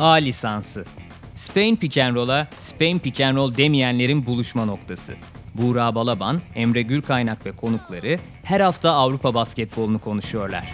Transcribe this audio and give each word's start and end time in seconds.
A 0.00 0.12
lisansı. 0.12 0.84
Spain 1.34 1.76
Pick 1.76 1.98
and 1.98 2.14
Roll'a 2.14 2.48
Spain 2.58 2.98
Pick 2.98 3.20
and 3.20 3.36
Roll 3.36 3.56
demeyenlerin 3.56 4.26
buluşma 4.26 4.64
noktası. 4.64 5.14
Buğra 5.54 5.94
Balaban, 5.94 6.40
Emre 6.54 6.82
Gürkaynak 6.82 7.46
ve 7.46 7.52
konukları 7.52 8.18
her 8.42 8.60
hafta 8.60 8.90
Avrupa 8.90 9.34
basketbolunu 9.34 9.98
konuşuyorlar. 9.98 10.72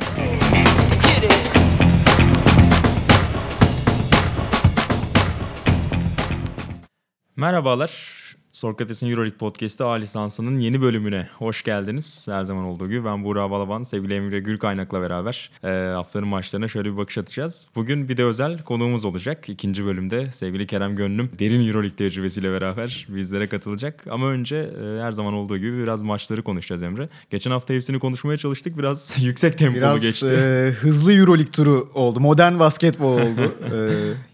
Merhabalar. 7.36 8.25
Sokrates'in 8.56 9.10
Euroleague 9.10 9.38
Podcast'ı 9.38 9.86
A 9.86 9.92
lisansının 9.92 10.58
yeni 10.58 10.82
bölümüne 10.82 11.28
hoş 11.38 11.62
geldiniz. 11.62 12.28
Her 12.30 12.44
zaman 12.44 12.64
olduğu 12.64 12.88
gibi 12.88 13.04
ben 13.04 13.24
Buğra 13.24 13.50
Balaban, 13.50 13.82
sevgili 13.82 14.14
Emre 14.14 14.40
Gürkaynak'la 14.40 15.00
beraber 15.00 15.50
e, 15.64 15.68
haftanın 15.94 16.28
maçlarına 16.28 16.68
şöyle 16.68 16.92
bir 16.92 16.96
bakış 16.96 17.18
atacağız. 17.18 17.66
Bugün 17.74 18.08
bir 18.08 18.16
de 18.16 18.24
özel 18.24 18.58
konuğumuz 18.58 19.04
olacak. 19.04 19.48
İkinci 19.48 19.84
bölümde 19.84 20.30
sevgili 20.30 20.66
Kerem 20.66 20.96
Gönlüm 20.96 21.30
derin 21.38 21.68
Euroleague 21.68 21.96
tecrübesiyle 21.96 22.52
beraber 22.52 23.06
bizlere 23.08 23.46
katılacak. 23.46 24.06
Ama 24.10 24.26
önce 24.26 24.56
e, 24.56 25.02
her 25.02 25.12
zaman 25.12 25.34
olduğu 25.34 25.58
gibi 25.58 25.82
biraz 25.82 26.02
maçları 26.02 26.42
konuşacağız 26.42 26.82
Emre. 26.82 27.08
Geçen 27.30 27.50
hafta 27.50 27.74
hepsini 27.74 27.98
konuşmaya 27.98 28.38
çalıştık. 28.38 28.78
Biraz 28.78 29.14
yüksek 29.22 29.58
tempolu 29.58 29.80
Biraz 29.80 30.00
geçti. 30.00 30.26
e, 30.26 30.70
hızlı 30.70 31.12
Euroleague 31.12 31.52
turu 31.52 31.90
oldu. 31.94 32.20
Modern 32.20 32.58
basketbol 32.58 33.12
oldu. 33.12 33.54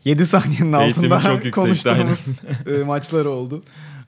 e, 0.05 0.11
7 0.11 0.27
saniyenin 0.27 0.73
altında 0.73 1.19
çok 1.19 1.53
konuştuğumuz 1.53 2.27
e, 2.67 2.85
maçlar 2.85 3.25
oldu. 3.25 3.63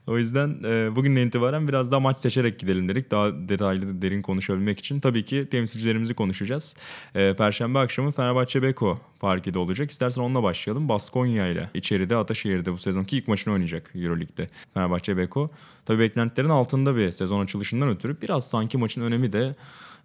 O 0.07 0.17
yüzden 0.17 0.63
e, 0.63 0.95
bugünden 0.95 1.27
itibaren 1.27 1.67
biraz 1.67 1.91
daha 1.91 1.99
maç 1.99 2.17
seçerek 2.17 2.59
gidelim 2.59 2.89
dedik. 2.89 3.11
Daha 3.11 3.49
detaylı, 3.49 4.01
derin 4.01 4.21
konuşabilmek 4.21 4.79
için. 4.79 4.99
Tabii 4.99 5.25
ki 5.25 5.47
temsilcilerimizi 5.51 6.13
konuşacağız. 6.13 6.75
E, 7.15 7.33
Perşembe 7.35 7.79
akşamı 7.79 8.11
Fenerbahçe 8.11 8.61
Beko 8.61 8.97
Parki'de 9.19 9.59
olacak. 9.59 9.91
İstersen 9.91 10.21
onunla 10.21 10.43
başlayalım. 10.43 10.89
Baskonya 10.89 11.47
ile 11.47 11.69
içeride 11.73 12.15
Ataşehir'de 12.15 12.73
bu 12.73 12.77
sezonki 12.77 13.17
ilk 13.17 13.27
maçını 13.27 13.53
oynayacak 13.53 13.91
Euroleague'de 13.95 14.47
Fenerbahçe 14.73 15.17
Beko. 15.17 15.51
Tabii 15.85 15.99
beklentilerin 15.99 16.49
altında 16.49 16.95
bir 16.95 17.11
sezon 17.11 17.43
açılışından 17.43 17.89
ötürü 17.89 18.21
biraz 18.21 18.49
sanki 18.49 18.77
maçın 18.77 19.01
önemi 19.01 19.33
de 19.33 19.55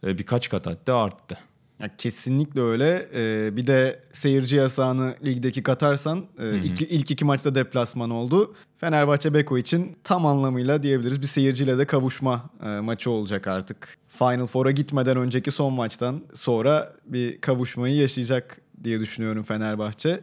e, 0.06 0.18
birkaç 0.18 0.48
kat 0.48 0.66
hatta 0.66 0.96
arttı. 0.96 1.38
Ya 1.80 1.90
kesinlikle 1.98 2.60
öyle. 2.60 3.08
E, 3.14 3.56
bir 3.56 3.66
de 3.66 4.00
seyirci 4.12 4.56
yasağını 4.56 5.14
ligdeki 5.26 5.62
katarsan 5.62 6.24
e, 6.38 6.58
iki, 6.58 6.84
ilk 6.84 7.10
iki 7.10 7.24
maçta 7.24 7.54
deplasman 7.54 8.10
oldu. 8.10 8.54
Fenerbahçe 8.78 9.34
Beko 9.34 9.58
için 9.58 9.96
tam 10.04 10.26
anlamıyla 10.26 10.82
diyebiliriz 10.82 11.20
bir 11.20 11.26
seyirciyle 11.26 11.78
de 11.78 11.84
kavuşma 11.84 12.50
e, 12.66 12.68
maçı 12.68 13.10
olacak 13.10 13.46
artık. 13.46 13.96
Final 14.08 14.46
Four'a 14.46 14.70
gitmeden 14.70 15.16
önceki 15.16 15.50
son 15.50 15.72
maçtan 15.72 16.22
sonra 16.34 16.92
bir 17.06 17.40
kavuşmayı 17.40 17.94
yaşayacak 17.94 18.60
diye 18.84 19.00
düşünüyorum 19.00 19.42
Fenerbahçe. 19.42 20.20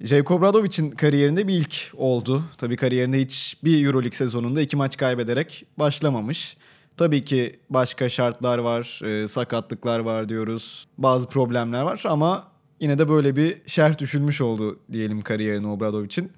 Jevko 0.00 0.34
Obradovic'in 0.34 0.90
kariyerinde 0.90 1.48
bir 1.48 1.54
ilk 1.54 1.74
oldu. 1.94 2.44
Tabii 2.58 2.76
kariyerinde 2.76 3.20
hiç 3.20 3.56
bir 3.64 3.86
Euroleague 3.86 4.16
sezonunda 4.16 4.60
iki 4.60 4.76
maç 4.76 4.96
kaybederek 4.96 5.66
başlamamış. 5.78 6.56
Tabii 6.96 7.24
ki 7.24 7.52
başka 7.70 8.08
şartlar 8.08 8.58
var, 8.58 9.00
e, 9.04 9.28
sakatlıklar 9.28 9.98
var 10.00 10.28
diyoruz. 10.28 10.86
Bazı 10.98 11.28
problemler 11.28 11.82
var 11.82 12.02
ama 12.08 12.44
yine 12.80 12.98
de 12.98 13.08
böyle 13.08 13.36
bir 13.36 13.62
şerh 13.66 13.98
düşülmüş 13.98 14.40
oldu 14.40 14.78
diyelim 14.92 15.22
kariyerine 15.22 15.66
Obradovic'in. 15.66 16.32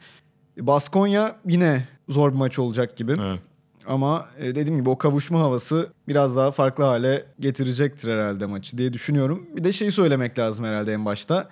Baskonya 0.58 1.36
yine 1.46 1.88
zor 2.08 2.32
bir 2.32 2.36
maç 2.36 2.58
olacak 2.58 2.96
gibi. 2.96 3.14
Evet. 3.20 3.40
Ama 3.86 4.26
e, 4.38 4.54
dediğim 4.54 4.78
gibi 4.80 4.90
o 4.90 4.98
kavuşma 4.98 5.40
havası 5.40 5.92
biraz 6.08 6.36
daha 6.36 6.50
farklı 6.50 6.84
hale 6.84 7.24
getirecektir 7.40 8.08
herhalde 8.12 8.46
maçı 8.46 8.78
diye 8.78 8.92
düşünüyorum. 8.92 9.46
Bir 9.56 9.64
de 9.64 9.72
şeyi 9.72 9.90
söylemek 9.92 10.38
lazım 10.38 10.64
herhalde 10.64 10.92
en 10.92 11.04
başta. 11.04 11.48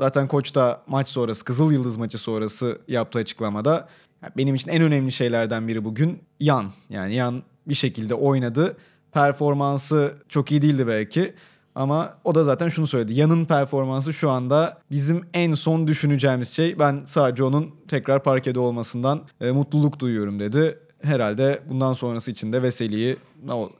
Zaten 0.00 0.28
koç 0.28 0.54
da 0.54 0.82
maç 0.86 1.08
sonrası, 1.08 1.44
Kızıl 1.44 1.72
Yıldız 1.72 1.96
maçı 1.96 2.18
sonrası 2.18 2.78
yaptığı 2.88 3.18
açıklamada 3.18 3.88
"Ya 4.22 4.30
benim 4.36 4.54
için 4.54 4.70
en 4.70 4.82
önemli 4.82 5.12
şeylerden 5.12 5.68
biri 5.68 5.84
bugün 5.84 6.18
Yan. 6.40 6.72
Yani 6.90 7.14
Yan 7.14 7.42
bir 7.70 7.74
şekilde 7.74 8.14
oynadı. 8.14 8.76
Performansı 9.12 10.14
çok 10.28 10.50
iyi 10.50 10.62
değildi 10.62 10.86
belki. 10.86 11.34
Ama 11.74 12.14
o 12.24 12.34
da 12.34 12.44
zaten 12.44 12.68
şunu 12.68 12.86
söyledi. 12.86 13.14
Yan'ın 13.14 13.44
performansı 13.44 14.12
şu 14.12 14.30
anda 14.30 14.78
bizim 14.90 15.24
en 15.34 15.54
son 15.54 15.86
düşüneceğimiz 15.88 16.48
şey. 16.48 16.78
Ben 16.78 17.02
sadece 17.06 17.44
onun 17.44 17.70
tekrar 17.88 18.22
parkede 18.22 18.58
olmasından 18.58 19.22
e, 19.40 19.50
mutluluk 19.50 20.00
duyuyorum 20.00 20.38
dedi. 20.38 20.78
Herhalde 21.02 21.60
bundan 21.68 21.92
sonrası 21.92 22.30
için 22.30 22.52
de 22.52 22.62
Veseli'yi 22.62 23.16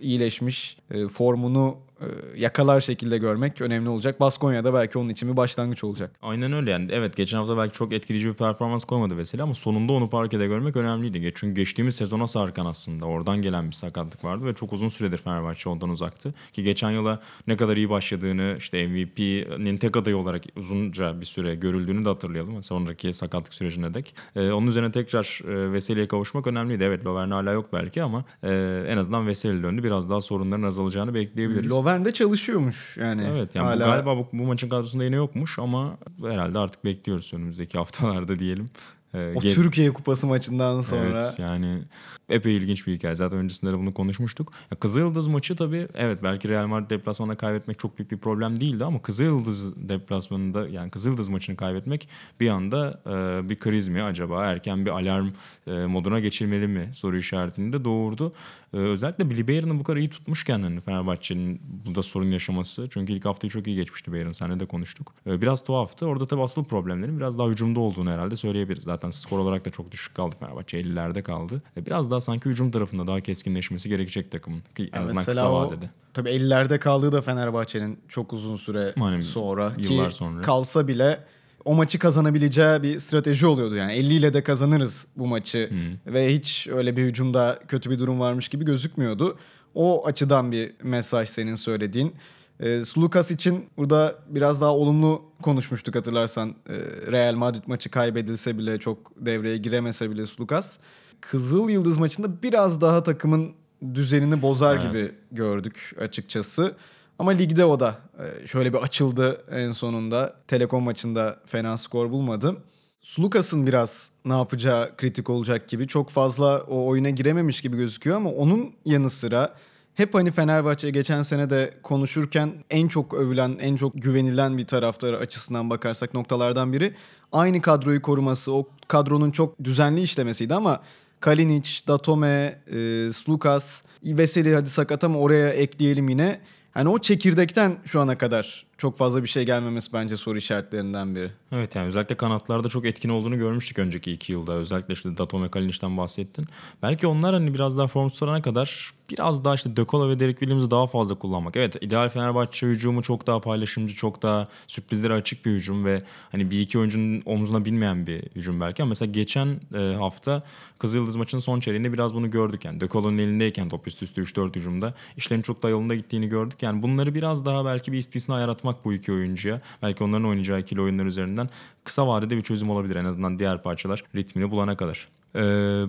iyileşmiş 0.00 0.76
e, 0.90 1.08
formunu 1.08 1.76
e, 2.00 2.06
yakalar 2.36 2.80
şekilde 2.80 3.18
görmek 3.18 3.60
önemli 3.60 3.88
olacak. 3.88 4.20
Baskonya'da 4.20 4.74
belki 4.74 4.98
onun 4.98 5.08
için 5.08 5.28
bir 5.32 5.36
başlangıç 5.36 5.84
olacak. 5.84 6.10
Aynen 6.22 6.52
öyle 6.52 6.70
yani. 6.70 6.88
Evet 6.92 7.16
geçen 7.16 7.38
hafta 7.38 7.56
belki 7.56 7.72
çok 7.72 7.92
etkileyici 7.92 8.28
bir 8.28 8.34
performans 8.34 8.84
koymadı 8.84 9.16
Veseli 9.16 9.42
ama 9.42 9.54
sonunda 9.54 9.92
onu 9.92 10.10
parkede 10.10 10.46
görmek 10.46 10.76
önemliydi. 10.76 11.32
Çünkü 11.34 11.54
geçtiğimiz 11.54 11.94
sezona 11.94 12.26
sarkan 12.26 12.66
aslında. 12.66 13.06
Oradan 13.06 13.42
gelen 13.42 13.66
bir 13.66 13.72
sakatlık 13.72 14.24
vardı 14.24 14.44
ve 14.44 14.54
çok 14.54 14.72
uzun 14.72 14.88
süredir 14.88 15.18
Fenerbahçe 15.18 15.68
ondan 15.68 15.90
uzaktı. 15.90 16.34
Ki 16.52 16.62
geçen 16.62 16.90
yıla 16.90 17.20
ne 17.46 17.56
kadar 17.56 17.76
iyi 17.76 17.90
başladığını 17.90 18.54
işte 18.58 18.86
MVP'nin 18.88 19.76
tek 19.76 19.96
adayı 19.96 20.16
olarak 20.16 20.42
uzunca 20.56 21.20
bir 21.20 21.26
süre 21.26 21.54
görüldüğünü 21.54 22.04
de 22.04 22.08
hatırlayalım. 22.08 22.62
Sonraki 22.62 23.12
sakatlık 23.12 23.54
sürecine 23.54 23.94
dek. 23.94 24.14
Ee, 24.36 24.50
onun 24.50 24.66
üzerine 24.66 24.92
tekrar 24.92 25.40
e, 25.48 25.72
Veseli'ye 25.72 26.08
kavuşmak 26.08 26.46
önemliydi. 26.46 26.84
Evet 26.84 27.06
Lovern 27.06 27.30
hala 27.30 27.52
yok 27.52 27.72
belki 27.72 28.02
ama 28.02 28.24
e, 28.42 28.84
en 28.88 28.96
azından 28.96 29.26
Veseli 29.26 29.49
döndü. 29.62 29.82
Biraz 29.82 30.10
daha 30.10 30.20
sorunların 30.20 30.62
azalacağını 30.62 31.14
bekleyebiliriz. 31.14 31.72
Lovern'de 31.72 32.12
çalışıyormuş 32.12 32.96
yani. 32.96 33.26
Evet 33.30 33.54
yani 33.54 33.74
bu 33.74 33.78
galiba 33.78 34.16
bu, 34.16 34.28
bu 34.32 34.46
maçın 34.46 34.68
kadrosunda 34.68 35.04
yine 35.04 35.16
yokmuş 35.16 35.58
ama 35.58 35.98
herhalde 36.22 36.58
artık 36.58 36.84
bekliyoruz 36.84 37.30
önümüzdeki 37.34 37.78
haftalarda 37.78 38.38
diyelim. 38.38 38.66
Ee, 39.14 39.32
O 39.36 39.40
gel- 39.40 39.54
Türkiye 39.54 39.92
Kupası 39.92 40.26
maçından 40.26 40.80
sonra. 40.80 41.02
Evet 41.02 41.34
yani 41.38 41.82
epey 42.28 42.56
ilginç 42.56 42.86
bir 42.86 42.94
hikaye. 42.94 43.14
Zaten 43.14 43.38
öncesinde 43.38 43.72
de 43.72 43.78
bunu 43.78 43.94
konuşmuştuk. 43.94 44.52
Ya 44.70 44.78
Kızılyıldız 44.78 45.26
maçı 45.26 45.56
tabii 45.56 45.88
evet 45.94 46.22
belki 46.22 46.48
Real 46.48 46.66
Madrid 46.66 46.90
deplasmanında 46.90 47.36
kaybetmek 47.36 47.78
çok 47.78 47.98
büyük 47.98 48.10
bir 48.10 48.18
problem 48.18 48.60
değildi 48.60 48.84
ama 48.84 49.02
Kızılyıldız 49.02 49.88
deplasmanında 49.88 50.68
yani 50.68 50.90
Kızılyıldız 50.90 51.28
maçını 51.28 51.56
kaybetmek 51.56 52.08
bir 52.40 52.48
anda 52.48 53.00
e, 53.06 53.48
bir 53.48 53.56
kriz 53.56 53.88
mi 53.88 54.02
acaba? 54.02 54.44
Erken 54.44 54.86
bir 54.86 54.90
alarm 54.90 55.28
e, 55.66 55.70
moduna 55.86 56.20
geçilmeli 56.20 56.66
mi 56.66 56.90
soru 56.94 57.18
işaretini 57.18 57.72
de 57.72 57.84
doğurdu. 57.84 58.32
E, 58.74 58.76
özellikle 58.76 59.30
Billy 59.30 59.40
bu 59.78 59.84
kadar 59.84 59.96
iyi 59.98 60.10
tutmuşken 60.10 60.60
hani 60.62 60.80
Fenerbahçe'nin 60.80 61.60
burada 61.86 62.02
sorun 62.02 62.30
yaşaması. 62.30 62.88
Çünkü 62.90 63.12
ilk 63.12 63.24
haftayı 63.24 63.50
çok 63.50 63.66
iyi 63.66 63.76
geçmişti 63.76 64.12
Bayron. 64.12 64.30
Seninle 64.32 64.60
de 64.60 64.66
konuştuk. 64.66 65.14
E, 65.26 65.42
biraz 65.42 65.64
tuhaftı. 65.64 66.06
Orada 66.06 66.26
tabii 66.26 66.42
asıl 66.42 66.64
problemlerin 66.64 67.16
biraz 67.16 67.38
daha 67.38 67.48
hücumda 67.48 67.80
olduğunu 67.80 68.10
herhalde 68.10 68.36
söyleyebiliriz. 68.36 68.84
Zaten 68.84 68.99
skor 69.08 69.38
olarak 69.38 69.64
da 69.64 69.70
çok 69.70 69.90
düşük 69.92 70.14
kaldı 70.14 70.36
Fenerbahçe. 70.40 70.80
50'lerde 70.80 71.22
kaldı. 71.22 71.62
E, 71.76 71.86
biraz 71.86 72.10
daha 72.10 72.20
sanki 72.20 72.48
hücum 72.50 72.70
tarafında 72.70 73.06
daha 73.06 73.20
keskinleşmesi 73.20 73.88
gerekecek 73.88 74.30
takımın. 74.30 74.62
En 74.78 74.84
Ya 74.98 75.02
azından 75.02 75.24
kısa 75.24 75.52
o- 75.52 75.54
vadede. 75.66 75.90
Tabii 76.14 76.28
50'lerde 76.30 76.78
kaldığı 76.78 77.12
da 77.12 77.22
Fenerbahçe'nin 77.22 77.98
çok 78.08 78.32
uzun 78.32 78.56
süre 78.56 78.94
Hani 78.98 79.22
sonra. 79.22 79.72
yıllar 79.78 80.08
ki 80.08 80.14
sonra. 80.14 80.40
Kalsa 80.40 80.88
bile 80.88 81.20
o 81.64 81.74
maçı 81.74 81.98
kazanabileceği 81.98 82.82
bir 82.82 82.98
strateji 82.98 83.46
oluyordu 83.46 83.74
yani. 83.76 83.92
50 83.92 84.14
ile 84.14 84.34
de 84.34 84.42
kazanırız 84.42 85.06
bu 85.16 85.26
maçı 85.26 85.70
ve 86.06 86.34
hiç 86.34 86.68
öyle 86.72 86.96
bir 86.96 87.02
hücumda 87.02 87.58
kötü 87.68 87.90
bir 87.90 87.98
durum 87.98 88.20
varmış 88.20 88.48
gibi 88.48 88.64
gözükmüyordu. 88.64 89.38
O 89.74 90.06
açıdan 90.06 90.52
bir 90.52 90.72
mesaj 90.82 91.28
senin 91.28 91.54
söylediğin. 91.54 92.14
Ee, 92.60 92.84
Sulukas 92.84 93.30
için 93.30 93.66
burada 93.76 94.14
biraz 94.28 94.60
daha 94.60 94.74
olumlu 94.74 95.22
konuşmuştuk 95.42 95.94
hatırlarsan. 95.94 96.54
Ee, 96.68 96.74
Real 97.12 97.34
Madrid 97.34 97.62
maçı 97.66 97.90
kaybedilse 97.90 98.58
bile 98.58 98.78
çok 98.78 99.12
devreye 99.16 99.56
giremese 99.56 100.10
bile 100.10 100.26
Sulukas. 100.26 100.78
Kızıl 101.20 101.68
Yıldız 101.68 101.98
maçında 101.98 102.42
biraz 102.42 102.80
daha 102.80 103.02
takımın 103.02 103.52
düzenini 103.94 104.42
bozar 104.42 104.74
Evet. 104.74 104.84
gibi 104.84 105.12
gördük 105.32 105.96
açıkçası. 106.00 106.74
Ama 107.18 107.30
ligde 107.30 107.64
o 107.64 107.80
da 107.80 107.98
e, 108.18 108.46
şöyle 108.46 108.72
bir 108.72 108.78
açıldı 108.78 109.44
en 109.50 109.72
sonunda. 109.72 110.36
Telekom 110.48 110.82
maçında 110.84 111.36
fena 111.46 111.78
skor 111.78 112.10
bulmadı. 112.10 112.56
Sulukas'ın 113.00 113.66
biraz 113.66 114.10
ne 114.24 114.32
yapacağı 114.32 114.96
kritik 114.96 115.30
olacak 115.30 115.68
gibi. 115.68 115.86
Çok 115.86 116.10
fazla 116.10 116.60
o 116.60 116.86
oyuna 116.86 117.10
girememiş 117.10 117.60
gibi 117.60 117.76
gözüküyor 117.76 118.16
ama 118.16 118.30
onun 118.30 118.72
yanı 118.84 119.10
sıra 119.10 119.54
hep 120.00 120.14
hani 120.14 120.30
Fenerbahçe 120.30 120.90
geçen 120.90 121.22
sene 121.22 121.50
de 121.50 121.74
konuşurken 121.82 122.52
en 122.70 122.88
çok 122.88 123.14
övülen, 123.14 123.56
en 123.60 123.76
çok 123.76 124.02
güvenilen 124.02 124.58
bir 124.58 124.66
taraftarı 124.66 125.18
açısından 125.18 125.70
bakarsak 125.70 126.14
noktalardan 126.14 126.72
biri 126.72 126.94
aynı 127.32 127.60
kadroyu 127.60 128.02
koruması, 128.02 128.52
o 128.52 128.68
kadronun 128.88 129.30
çok 129.30 129.64
düzenli 129.64 130.02
işlemesiydi 130.02 130.54
ama 130.54 130.80
Kalinic, 131.20 131.70
Datome, 131.88 132.58
e, 132.66 133.10
Slukas, 133.12 133.82
Veseli 134.04 134.54
hadi 134.54 134.70
sakat 134.70 135.04
ama 135.04 135.18
oraya 135.18 135.48
ekleyelim 135.48 136.08
yine. 136.08 136.40
Hani 136.70 136.88
o 136.88 136.98
çekirdekten 136.98 137.76
şu 137.84 138.00
ana 138.00 138.18
kadar 138.18 138.66
çok 138.80 138.98
fazla 138.98 139.22
bir 139.22 139.28
şey 139.28 139.46
gelmemesi 139.46 139.92
bence 139.92 140.16
soru 140.16 140.38
işaretlerinden 140.38 141.14
biri. 141.14 141.30
Evet 141.52 141.76
yani 141.76 141.86
özellikle 141.86 142.14
kanatlarda 142.14 142.68
çok 142.68 142.86
etkin 142.86 143.08
olduğunu 143.08 143.38
görmüştük 143.38 143.78
önceki 143.78 144.12
iki 144.12 144.32
yılda. 144.32 144.52
Özellikle 144.52 144.94
işte 144.94 145.16
Dato 145.18 145.42
ve 145.42 145.50
Kalinic'den 145.50 145.96
bahsettin. 145.96 146.46
Belki 146.82 147.06
onlar 147.06 147.34
hani 147.34 147.54
biraz 147.54 147.78
daha 147.78 147.86
form 147.86 148.08
tutarana 148.08 148.42
kadar 148.42 148.92
biraz 149.10 149.44
daha 149.44 149.54
işte 149.54 149.76
De 149.76 149.84
Kola 149.84 150.08
ve 150.08 150.20
Derek 150.20 150.38
Williams'ı 150.38 150.70
daha 150.70 150.86
fazla 150.86 151.14
kullanmak. 151.14 151.56
Evet 151.56 151.76
ideal 151.80 152.08
Fenerbahçe 152.08 152.66
hücumu 152.66 153.02
çok 153.02 153.26
daha 153.26 153.40
paylaşımcı, 153.40 153.94
çok 153.94 154.22
daha 154.22 154.46
sürprizlere 154.66 155.14
açık 155.14 155.46
bir 155.46 155.50
hücum 155.50 155.84
ve 155.84 156.02
hani 156.32 156.50
bir 156.50 156.60
iki 156.60 156.78
oyuncunun 156.78 157.22
omzuna 157.26 157.64
binmeyen 157.64 158.06
bir 158.06 158.22
hücum 158.36 158.60
belki. 158.60 158.82
Ama 158.82 158.88
mesela 158.88 159.12
geçen 159.12 159.60
e, 159.74 159.94
hafta 159.98 160.42
Kızıldız 160.80 161.16
maçının 161.16 161.40
son 161.40 161.60
çeyreğinde 161.60 161.92
biraz 161.92 162.14
bunu 162.14 162.30
gördük. 162.30 162.64
Yani 162.64 162.80
De 162.80 162.88
Cola'nın 162.88 163.18
elindeyken 163.18 163.68
top 163.68 163.86
üstü 163.86 164.04
üstü 164.04 164.22
3-4 164.22 164.56
hücumda 164.56 164.94
işlerin 165.16 165.42
çok 165.42 165.62
daha 165.62 165.70
yolunda 165.70 165.94
gittiğini 165.94 166.28
gördük. 166.28 166.62
Yani 166.62 166.82
bunları 166.82 167.14
biraz 167.14 167.44
daha 167.46 167.64
belki 167.64 167.92
bir 167.92 167.98
istisna 167.98 168.40
yaratmak 168.40 168.69
bu 168.84 168.92
iki 168.92 169.12
oyuncuya. 169.12 169.60
Belki 169.82 170.04
onların 170.04 170.26
oynayacağı 170.26 170.60
ikili 170.60 170.80
oyunlar 170.80 171.06
üzerinden 171.06 171.48
kısa 171.84 172.08
vadede 172.08 172.36
bir 172.36 172.42
çözüm 172.42 172.70
olabilir 172.70 172.96
en 172.96 173.04
azından 173.04 173.38
diğer 173.38 173.62
parçalar 173.62 174.04
ritmini 174.16 174.50
bulana 174.50 174.76
kadar. 174.76 175.08
Ee, 175.36 175.40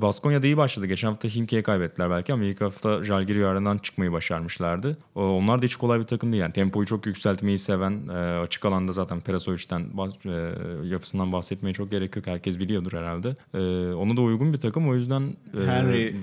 Baskonya'da 0.01 0.47
iyi 0.47 0.57
başladı. 0.57 0.85
Geçen 0.85 1.07
hafta 1.07 1.27
Himki'ye 1.27 1.63
kaybettiler 1.63 2.09
belki 2.09 2.33
ama 2.33 2.43
ilk 2.43 2.61
hafta 2.61 3.03
Jalgiri 3.03 3.39
yarından 3.39 3.77
çıkmayı 3.77 4.11
başarmışlardı. 4.11 4.97
O, 5.15 5.23
onlar 5.23 5.61
da 5.61 5.65
hiç 5.65 5.75
kolay 5.75 5.99
bir 5.99 6.03
takım 6.03 6.31
değil. 6.31 6.41
Yani 6.41 6.53
tempoyu 6.53 6.85
çok 6.85 7.05
yükseltmeyi 7.05 7.57
seven, 7.57 8.07
e, 8.07 8.39
açık 8.39 8.65
alanda 8.65 8.91
zaten 8.91 9.19
Perasovic'den 9.19 9.81
e, 10.25 10.87
yapısından 10.87 11.31
bahsetmeye 11.31 11.73
çok 11.73 11.91
gerek 11.91 12.15
yok. 12.15 12.27
Herkes 12.27 12.59
biliyordur 12.59 12.93
herhalde. 12.93 13.35
E, 13.53 13.93
ona 13.93 14.17
da 14.17 14.21
uygun 14.21 14.53
bir 14.53 14.57
takım. 14.57 14.89
O 14.89 14.95
yüzden 14.95 15.21
e, 15.61 15.65
Henry 15.65 16.15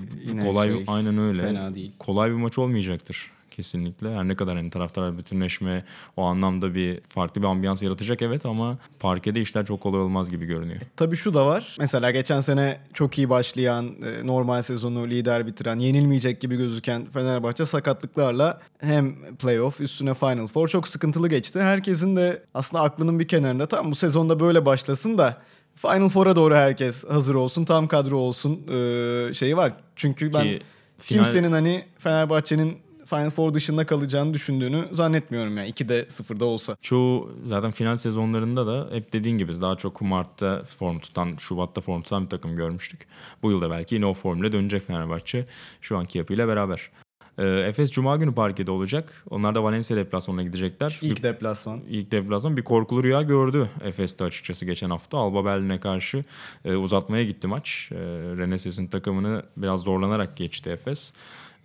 kolay 0.43 0.69
şey, 0.69 0.83
aynen 0.87 1.17
öyle. 1.17 1.41
fena 1.41 1.75
değil. 1.75 1.91
Kolay 1.99 2.29
bir 2.29 2.35
maç 2.35 2.57
olmayacaktır 2.57 3.31
kesinlikle. 3.63 4.15
Her 4.15 4.27
ne 4.27 4.35
kadar 4.35 4.57
hani 4.57 4.69
taraftar 4.69 5.17
bütünleşme 5.17 5.81
o 6.17 6.23
anlamda 6.23 6.75
bir 6.75 7.01
farklı 7.01 7.41
bir 7.41 7.47
ambiyans 7.47 7.83
yaratacak 7.83 8.21
evet 8.21 8.45
ama 8.45 8.77
parkede 8.99 9.41
işler 9.41 9.65
çok 9.65 9.81
kolay 9.81 10.01
olmaz 10.01 10.31
gibi 10.31 10.45
görünüyor. 10.45 10.79
Tabii 10.95 11.15
şu 11.15 11.33
da 11.33 11.45
var. 11.45 11.75
Mesela 11.79 12.11
geçen 12.11 12.39
sene 12.39 12.79
çok 12.93 13.17
iyi 13.17 13.29
başlayan, 13.29 13.85
e, 13.87 14.27
normal 14.27 14.61
sezonu 14.61 15.07
lider 15.07 15.47
bitiren, 15.47 15.79
yenilmeyecek 15.79 16.41
gibi 16.41 16.55
gözüken 16.57 17.05
Fenerbahçe 17.13 17.65
sakatlıklarla 17.65 18.61
hem 18.77 19.35
playoff 19.35 19.81
üstüne 19.81 20.13
Final 20.13 20.47
Four 20.47 20.67
çok 20.67 20.87
sıkıntılı 20.87 21.29
geçti. 21.29 21.61
Herkesin 21.61 22.15
de 22.15 22.43
aslında 22.53 22.83
aklının 22.83 23.19
bir 23.19 23.27
kenarında 23.27 23.67
tam 23.67 23.91
bu 23.91 23.95
sezonda 23.95 24.39
böyle 24.39 24.65
başlasın 24.65 25.17
da 25.17 25.37
Final 25.75 26.09
Four'a 26.09 26.35
doğru 26.35 26.55
herkes 26.55 27.03
hazır 27.05 27.35
olsun, 27.35 27.65
tam 27.65 27.87
kadro 27.87 28.17
olsun 28.17 28.61
e, 28.73 29.33
şeyi 29.33 29.57
var. 29.57 29.73
Çünkü 29.95 30.33
ben 30.33 30.43
Ki 30.43 30.59
final- 30.99 31.23
kimsenin 31.23 31.51
hani 31.51 31.83
Fenerbahçe'nin 31.97 32.77
Final 33.09 33.29
Four 33.29 33.53
dışında 33.53 33.85
kalacağını 33.85 34.33
düşündüğünü 34.33 34.87
zannetmiyorum 34.91 35.57
yani. 35.57 35.69
2'de 35.69 36.03
0'da 36.03 36.45
olsa. 36.45 36.77
Çoğu 36.81 37.31
zaten 37.45 37.71
final 37.71 37.95
sezonlarında 37.95 38.67
da 38.67 38.95
hep 38.95 39.13
dediğin 39.13 39.37
gibi 39.37 39.61
daha 39.61 39.75
çok 39.75 40.01
Mart'ta 40.01 40.63
form 40.63 40.99
tutan, 40.99 41.35
Şubat'ta 41.39 41.81
form 41.81 42.01
tutan 42.01 42.23
bir 42.23 42.29
takım 42.29 42.55
görmüştük. 42.55 43.07
Bu 43.43 43.51
yılda 43.51 43.69
belki 43.69 43.95
yine 43.95 44.05
o 44.05 44.13
formüle 44.13 44.51
dönecek 44.51 44.87
Fenerbahçe 44.87 45.45
şu 45.81 45.97
anki 45.97 46.17
yapıyla 46.17 46.47
beraber. 46.47 46.91
Ee, 47.39 47.45
Efes 47.45 47.91
Cuma 47.91 48.17
günü 48.17 48.33
parkede 48.33 48.71
olacak. 48.71 49.23
Onlar 49.29 49.55
da 49.55 49.63
Valencia 49.63 49.97
deplasmanına 49.97 50.43
gidecekler. 50.43 50.99
İlk 51.01 51.23
deplasman. 51.23 51.81
İlk 51.89 52.11
deplasman 52.11 52.57
bir 52.57 52.63
korkulu 52.63 53.03
rüya 53.03 53.21
gördü 53.21 53.69
Efes'te 53.83 54.23
açıkçası 54.23 54.65
geçen 54.65 54.89
hafta. 54.89 55.17
Alba 55.17 55.45
Berlin'e 55.45 55.79
karşı 55.79 56.21
e, 56.65 56.75
uzatmaya 56.75 57.23
gitti 57.23 57.47
maç. 57.47 57.89
E, 57.91 57.95
Reneses'in 58.37 58.87
takımını 58.87 59.43
biraz 59.57 59.81
zorlanarak 59.81 60.37
geçti 60.37 60.69
Efes. 60.69 61.13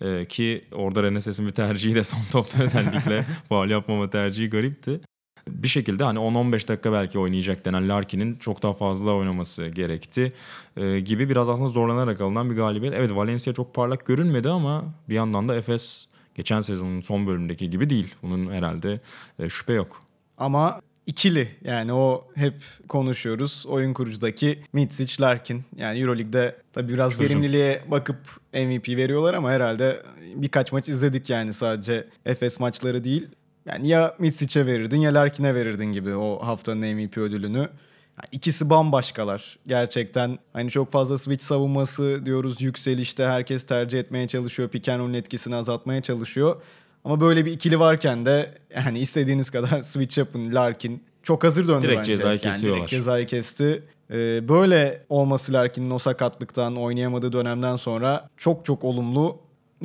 E, 0.01 0.25
ki 0.25 0.65
orada 0.73 1.03
Reneses'in 1.03 1.47
bir 1.47 1.53
tercihi 1.53 1.95
de 1.95 2.05
son 2.05 2.21
topta 2.33 2.63
özellikle 2.63 3.23
faul 3.49 3.71
yapmama 3.71 4.11
tercihi 4.11 4.51
garipti. 4.51 5.01
Bir 5.49 5.69
şekilde 5.69 6.05
hani 6.05 6.19
10-15 6.19 6.69
dakika 6.69 6.93
belki 6.93 7.19
oynayacak 7.19 7.65
denen 7.65 7.89
Larkin'in 7.89 8.37
çok 8.37 8.63
daha 8.63 8.73
fazla 8.73 9.13
oynaması 9.13 9.69
gerekti 9.69 10.33
e, 10.77 11.01
gibi 11.01 11.31
biraz 11.31 11.49
aslında 11.49 11.69
zorlanarak 11.69 12.21
alınan 12.21 12.51
bir 12.51 12.57
galibiyet. 12.57 12.95
Evet 12.95 13.15
Valencia 13.15 13.53
çok 13.53 13.75
parlak 13.75 14.07
görünmedi 14.07 14.49
ama 14.49 14.85
bir 15.09 15.15
yandan 15.15 15.49
da 15.49 15.57
Efes 15.57 16.09
geçen 16.35 16.61
sezonun 16.61 17.01
son 17.01 17.27
bölümündeki 17.27 17.71
gibi 17.71 17.91
değil. 17.91 18.15
Bunun 18.23 18.53
herhalde 18.53 19.01
e, 19.39 19.49
şüphe 19.49 19.73
yok. 19.73 20.03
Ama 20.39 20.81
ikili 21.07 21.49
yani 21.65 21.93
o 21.93 22.29
hep 22.35 22.55
konuşuyoruz. 22.89 23.65
Oyun 23.69 23.93
kurucudaki 23.93 24.59
Mitsic, 24.73 25.23
Larkin. 25.23 25.63
Yani 25.79 25.99
Euroleague'de 25.99 26.57
tabii 26.73 26.93
biraz 26.93 27.13
Çözüm. 27.13 27.29
verimliliğe 27.29 27.83
bakıp 27.91 28.17
MVP 28.53 28.89
veriyorlar 28.89 29.35
ama 29.35 29.51
herhalde 29.51 30.03
birkaç 30.35 30.73
maç 30.73 30.89
izledik 30.89 31.31
yani 31.31 31.53
sadece 31.53 32.09
Efes 32.27 32.61
maçları 32.61 33.05
değil. 33.05 33.29
Yani 33.67 33.89
ya 33.89 34.15
Mitsic'e 34.19 34.67
verirdin 34.67 35.01
ya 35.01 35.15
Larkin'e 35.15 35.55
verirdin 35.55 35.93
gibi 35.93 36.15
o 36.15 36.39
haftanın 36.47 36.95
MVP 36.95 37.19
ödülünü. 37.19 37.59
Yani 37.59 38.29
ikisi 38.33 38.71
bambaşkalar. 38.71 39.59
Gerçekten 39.67 40.39
hani 40.53 40.71
çok 40.71 40.93
fazla 40.93 41.19
switch 41.19 41.45
savunması 41.45 42.27
diyoruz 42.27 42.63
yükselişte 42.63 43.25
herkes 43.25 43.67
tercih 43.67 43.99
etmeye 43.99 44.29
çalışıyor. 44.29 44.71
Roll'ün 44.73 45.15
etkisini 45.15 45.57
azaltmaya 45.57 46.03
çalışıyor. 46.03 46.63
Ama 47.05 47.21
böyle 47.21 47.45
bir 47.47 47.53
ikili 47.53 47.79
varken 47.79 48.27
de 48.27 48.55
yani 48.77 48.99
istediğiniz 48.99 49.51
kadar 49.51 49.81
switch 49.83 50.19
yapın. 50.19 50.55
Larkin 50.55 51.03
çok 51.23 51.45
hazır 51.45 51.69
döndü 51.69 51.83
Direkt 51.87 51.99
bence. 51.99 52.13
cezayı 52.15 52.33
Yani 52.43 52.53
kesiyorlar. 52.53 52.79
direkt 52.81 52.91
cezayı 52.91 53.27
kesti. 53.27 53.83
Ee, 54.11 54.49
böyle 54.49 55.03
olması 55.09 55.53
Larkin'in 55.53 55.91
o 55.91 55.99
sakatlıktan 55.99 56.77
oynayamadığı 56.77 57.33
dönemden 57.33 57.77
sonra 57.77 58.29
çok 58.37 58.65
çok 58.65 58.85
olumlu. 58.85 59.39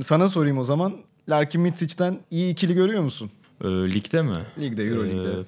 Sana 0.04 0.30
sorayım 0.30 0.58
o 0.58 0.64
zaman. 0.64 0.94
Larkin 1.30 1.62
Mitsic'ten 1.62 2.20
iyi 2.32 2.52
ikili 2.54 2.74
görüyor 2.74 3.04
musun? 3.04 3.32
Ee, 3.64 3.68
ligde 3.68 4.22
mi? 4.22 4.38
Ligde, 4.60 4.84
Euroleague'de. 4.84 5.30
Ee, 5.30 5.44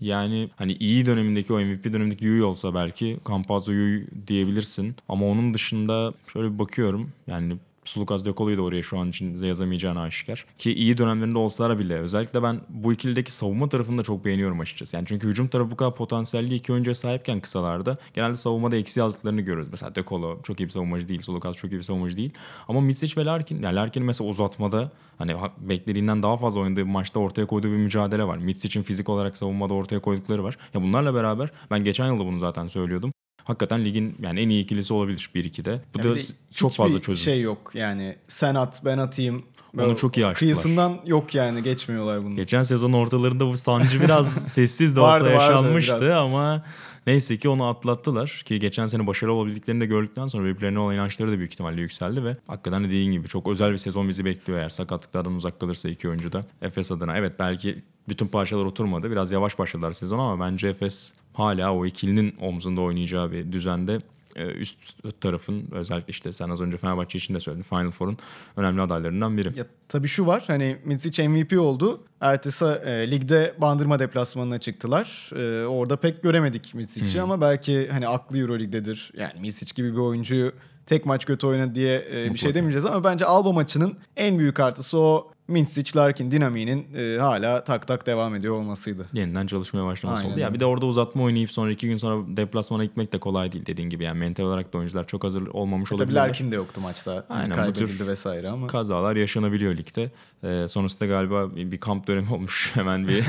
yani 0.00 0.48
hani 0.56 0.72
iyi 0.72 1.06
dönemindeki 1.06 1.52
o 1.52 1.60
MVP 1.60 1.84
dönemindeki 1.84 2.24
Yui 2.24 2.42
olsa 2.42 2.74
belki 2.74 3.18
Campazzo 3.28 3.72
Yui 3.72 4.06
diyebilirsin. 4.26 4.96
Ama 5.08 5.26
onun 5.26 5.54
dışında 5.54 6.12
şöyle 6.32 6.52
bir 6.54 6.58
bakıyorum. 6.58 7.10
Yani 7.26 7.56
Sulukas 7.90 8.24
Dökolu'yu 8.24 8.58
da 8.58 8.62
oraya 8.62 8.82
şu 8.82 8.98
an 8.98 9.08
için 9.08 9.44
yazamayacağını 9.44 10.00
aşikar. 10.00 10.44
Ki 10.58 10.74
iyi 10.74 10.98
dönemlerinde 10.98 11.38
olsalar 11.38 11.78
bile 11.78 11.94
özellikle 11.94 12.42
ben 12.42 12.60
bu 12.68 12.92
ikilideki 12.92 13.32
savunma 13.32 13.68
tarafını 13.68 13.98
da 13.98 14.02
çok 14.02 14.24
beğeniyorum 14.24 14.60
açıkçası. 14.60 14.96
Yani 14.96 15.06
çünkü 15.06 15.28
hücum 15.28 15.48
tarafı 15.48 15.70
bu 15.70 15.76
kadar 15.76 15.94
potansiyelli 15.94 16.54
iki 16.54 16.72
oyuncuya 16.72 16.94
sahipken 16.94 17.40
kısalarda 17.40 17.96
genelde 18.14 18.34
savunmada 18.34 18.76
eksi 18.76 19.00
yazdıklarını 19.00 19.40
görüyoruz. 19.40 19.68
Mesela 19.70 19.94
Dökolu 19.94 20.40
çok 20.42 20.60
iyi 20.60 20.64
bir 20.64 20.70
savunmacı 20.70 21.08
değil, 21.08 21.20
Sulukas 21.20 21.56
çok 21.56 21.72
iyi 21.72 21.76
bir 21.76 21.82
savunmacı 21.82 22.16
değil. 22.16 22.30
Ama 22.68 22.80
Misic 22.80 23.20
ve 23.20 23.24
Larkin, 23.24 23.62
yani 23.62 23.74
Larkin'in 23.76 24.06
mesela 24.06 24.30
uzatmada 24.30 24.92
hani 25.18 25.32
ha- 25.32 25.52
beklediğinden 25.58 26.22
daha 26.22 26.36
fazla 26.36 26.60
oynadığı 26.60 26.80
bir 26.80 26.90
maçta 26.90 27.20
ortaya 27.20 27.46
koyduğu 27.46 27.68
bir 27.68 27.76
mücadele 27.76 28.24
var. 28.24 28.38
Mitsic'in 28.38 28.82
fizik 28.82 29.08
olarak 29.08 29.36
savunmada 29.36 29.74
ortaya 29.74 30.00
koydukları 30.00 30.44
var. 30.44 30.56
Ya 30.74 30.82
bunlarla 30.82 31.14
beraber 31.14 31.50
ben 31.70 31.84
geçen 31.84 32.06
yılda 32.06 32.26
bunu 32.26 32.38
zaten 32.38 32.66
söylüyordum. 32.66 33.12
Hakikaten 33.50 33.84
ligin 33.84 34.16
yani 34.22 34.40
en 34.40 34.48
iyi 34.48 34.62
ikilisi 34.64 34.94
olabilir 34.94 35.30
1-2'de. 35.34 35.80
Bu 35.94 36.06
Yani 36.08 36.18
da 36.18 36.22
çok 36.54 36.72
fazla 36.74 37.00
çözüm. 37.00 37.24
şey 37.24 37.40
yok 37.40 37.70
yani 37.74 38.16
sen 38.28 38.54
at 38.54 38.82
ben 38.84 38.98
atayım. 38.98 39.42
Onu 39.78 39.96
çok 39.96 40.16
iyi 40.16 40.26
açtılar. 40.26 40.34
Kıyısından 40.34 40.98
yok 41.06 41.34
yani 41.34 41.62
geçmiyorlar 41.62 42.24
bunu. 42.24 42.36
Geçen 42.36 42.62
sezon 42.62 42.92
ortalarında 42.92 43.46
bu 43.46 43.56
sancı 43.56 44.00
biraz 44.00 44.34
sessiz 44.52 44.96
de 44.96 45.00
olsa 45.00 45.10
Vardı, 45.10 45.24
vardı 45.24 45.34
yaşanmıştı 45.34 46.00
biraz. 46.00 46.16
ama 46.16 46.64
neyse 47.06 47.36
ki 47.36 47.48
onu 47.48 47.64
atlattılar. 47.64 48.42
Ki 48.44 48.58
geçen 48.58 48.86
sene 48.86 49.06
başarılı 49.06 49.34
olabildiklerini 49.34 49.80
de 49.80 49.86
gördükten 49.86 50.26
sonra 50.26 50.44
birbirlerine 50.44 50.78
olan 50.78 50.94
inançları 50.94 51.32
da 51.32 51.38
büyük 51.38 51.52
ihtimalle 51.52 51.80
yükseldi 51.80 52.24
ve 52.24 52.36
hakikaten 52.46 52.84
dediğin 52.84 53.12
gibi 53.12 53.28
çok 53.28 53.48
özel 53.48 53.72
bir 53.72 53.76
sezon 53.76 54.08
bizi 54.08 54.24
bekliyor 54.24 54.58
eğer 54.58 54.68
sakatlıklardan 54.68 55.34
uzak 55.34 55.60
kalırsa 55.60 55.88
iki 55.88 56.08
oyuncu 56.08 56.32
da. 56.32 56.44
Efes 56.62 56.92
adına 56.92 57.16
evet 57.16 57.32
belki 57.38 57.82
bütün 58.08 58.26
parçalar 58.26 58.64
oturmadı. 58.64 59.10
Biraz 59.10 59.32
yavaş 59.32 59.58
başladılar 59.58 59.92
sezon 59.92 60.18
ama 60.18 60.46
bence 60.46 60.68
Efes 60.68 61.14
hala 61.32 61.74
o 61.74 61.86
ikilinin 61.86 62.34
omzunda 62.40 62.80
oynayacağı 62.80 63.32
bir 63.32 63.52
düzende 63.52 63.98
üst 64.36 64.78
tarafın 65.20 65.68
özellikle 65.72 66.10
işte 66.10 66.32
sen 66.32 66.48
az 66.48 66.60
önce 66.60 66.76
Fenerbahçe 66.76 67.18
için 67.18 67.34
de 67.34 67.40
söyledin 67.40 67.62
Final 67.62 67.90
Four'un 67.90 68.18
önemli 68.56 68.82
adaylarından 68.82 69.36
biri. 69.36 69.58
Ya 69.58 69.66
tabii 69.88 70.08
şu 70.08 70.26
var 70.26 70.44
hani 70.46 70.76
Mitsic 70.84 71.28
MVP 71.28 71.60
oldu. 71.60 72.04
Ertesi 72.20 72.64
e, 72.64 73.10
ligde 73.10 73.54
Bandırma 73.58 73.98
deplasmanına 73.98 74.58
çıktılar. 74.58 75.30
E, 75.36 75.66
orada 75.66 75.96
pek 75.96 76.22
göremedik 76.22 76.74
Mitsic'i 76.74 77.20
ama 77.20 77.40
belki 77.40 77.88
hani 77.88 78.08
aklı 78.08 78.38
Euroleague'dedir. 78.38 79.12
Yani 79.16 79.40
Mitsic 79.40 79.74
gibi 79.74 79.92
bir 79.92 79.98
oyuncuyu 79.98 80.52
tek 80.90 81.06
maç 81.06 81.26
kötü 81.26 81.46
oynadı 81.46 81.74
diye 81.74 82.04
e, 82.12 82.34
bir 82.34 82.38
şey 82.38 82.54
demeyeceğiz 82.54 82.86
ama 82.86 83.04
bence 83.04 83.26
Alba 83.26 83.52
maçının 83.52 83.98
en 84.16 84.38
büyük 84.38 84.60
artısı 84.60 84.98
o 84.98 85.32
Mitsic 85.48 85.98
Larkin 85.98 86.30
dinamiğinin 86.30 86.86
e, 86.96 87.18
hala 87.18 87.64
tak 87.64 87.86
tak 87.86 88.06
devam 88.06 88.34
ediyor 88.34 88.54
olmasıydı. 88.54 89.06
yeniden 89.12 89.46
çalışmaya 89.46 89.86
başlaması 89.86 90.22
Aynen 90.22 90.32
oldu. 90.32 90.40
Ya 90.40 90.54
bir 90.54 90.60
de 90.60 90.64
orada 90.64 90.86
uzatma 90.86 91.22
oynayıp 91.22 91.52
sonra 91.52 91.70
iki 91.70 91.86
gün 91.88 91.96
sonra 91.96 92.36
deplasmana 92.36 92.84
gitmek 92.84 93.12
de 93.12 93.18
kolay 93.18 93.52
değil 93.52 93.66
dediğin 93.66 93.88
gibi. 93.88 94.04
Yani 94.04 94.18
mental 94.18 94.44
olarak 94.44 94.72
da 94.72 94.78
oyuncular 94.78 95.06
çok 95.06 95.24
hazır 95.24 95.46
olmamış 95.46 95.88
Tabii 95.90 95.96
olabilirler. 95.96 96.28
Larkin 96.28 96.52
de 96.52 96.56
yoktu 96.56 96.80
maçta. 96.80 97.26
Aynen, 97.28 97.68
bu 97.68 97.72
tür 97.72 98.06
vesaire 98.06 98.48
ama. 98.48 98.66
Kazalar 98.66 99.16
yaşanabiliyor 99.16 99.76
ligde. 99.76 100.10
Ee, 100.44 100.68
sonrasında 100.68 101.06
galiba 101.06 101.56
bir 101.56 101.80
kamp 101.80 102.06
dönemi 102.06 102.32
olmuş. 102.32 102.70
Hemen 102.74 103.08
bir 103.08 103.24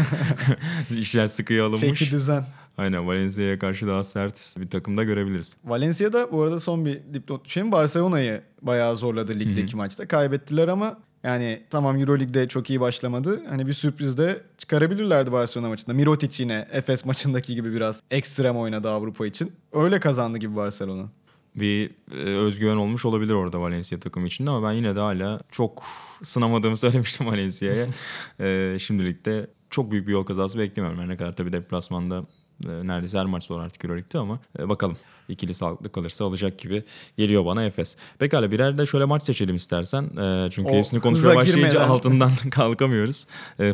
işler 0.99 1.27
sıkıya 1.27 1.65
alınmış. 1.65 1.99
Şekli 1.99 2.11
düzen. 2.11 2.45
Aynen 2.77 3.07
Valencia'ya 3.07 3.59
karşı 3.59 3.87
daha 3.87 4.03
sert 4.03 4.55
bir 4.57 4.69
takımda 4.69 5.03
görebiliriz. 5.03 5.57
Valencia'da 5.63 6.31
bu 6.31 6.41
arada 6.41 6.59
son 6.59 6.85
bir 6.85 6.99
dipnot 7.13 7.45
düşeyim. 7.45 7.71
Barcelona'yı 7.71 8.41
bayağı 8.61 8.95
zorladı 8.95 9.39
ligdeki 9.39 9.75
maçta. 9.77 10.07
Kaybettiler 10.07 10.67
ama 10.67 10.97
Yani 11.23 11.63
tamam 11.69 11.97
Euroleague'de 11.97 12.47
çok 12.47 12.69
iyi 12.69 12.79
başlamadı. 12.81 13.41
Hani 13.49 13.67
bir 13.67 13.73
sürpriz 13.73 14.17
de 14.17 14.43
çıkarabilirlerdi 14.57 15.31
Barcelona 15.31 15.69
maçında. 15.69 15.93
Mirotic 15.93 16.43
yine 16.43 16.67
Efes 16.71 17.05
maçındaki 17.05 17.55
gibi 17.55 17.73
biraz 17.73 18.01
ekstrem 18.11 18.57
oynadı 18.57 18.89
Avrupa 18.89 19.27
için. 19.27 19.51
Öyle 19.73 19.99
kazandı 19.99 20.37
gibi 20.37 20.55
Barcelona. 20.55 21.09
bir 21.55 21.89
e, 22.13 22.17
özgüven 22.17 22.75
olmuş 22.75 23.05
olabilir 23.05 23.33
orada 23.33 23.61
Valencia 23.61 23.99
takımı 23.99 24.27
içinde 24.27 24.51
ama 24.51 24.67
ben 24.69 24.73
yine 24.73 24.95
de 24.95 24.99
hala 24.99 25.39
çok 25.51 25.83
sınamadığımı 26.23 26.77
söylemiştim 26.85 27.27
Valencia'ya. 27.27 27.87
e, 28.39 28.77
şimdilik 28.79 29.25
de 29.25 29.47
çok 29.69 29.91
büyük 29.91 30.07
bir 30.07 30.11
yol 30.11 30.23
kazası 30.23 30.59
beklemiyorum. 30.59 30.99
Her 30.99 31.07
ne 31.07 31.17
kadar 31.17 31.35
tabii 31.35 31.53
deplasmanda 31.53 32.23
neredeyse 32.65 33.17
her 33.19 33.25
maç 33.25 33.43
zor 33.43 33.59
artık 33.61 33.85
Euroleague'de 33.85 34.17
ama 34.19 34.39
e, 34.59 34.69
bakalım. 34.69 34.97
ikili 35.29 35.53
sağlıklı 35.53 35.91
kalırsa 35.91 36.25
alacak 36.25 36.59
gibi 36.59 36.83
geliyor 37.17 37.45
bana 37.45 37.63
Efes. 37.63 37.97
Pekala 38.19 38.51
birer 38.51 38.77
de 38.77 38.85
şöyle 38.85 39.05
maç 39.05 39.23
seçelim 39.23 39.55
istersen. 39.55 40.03
E, 40.17 40.49
çünkü 40.51 40.71
O 40.71 40.75
hepsini 40.75 40.99
konuşmaya 41.01 41.35
başlayınca 41.35 41.69
girmeden. 41.69 41.89
altından 41.89 42.31
kalkamıyoruz. 42.51 43.27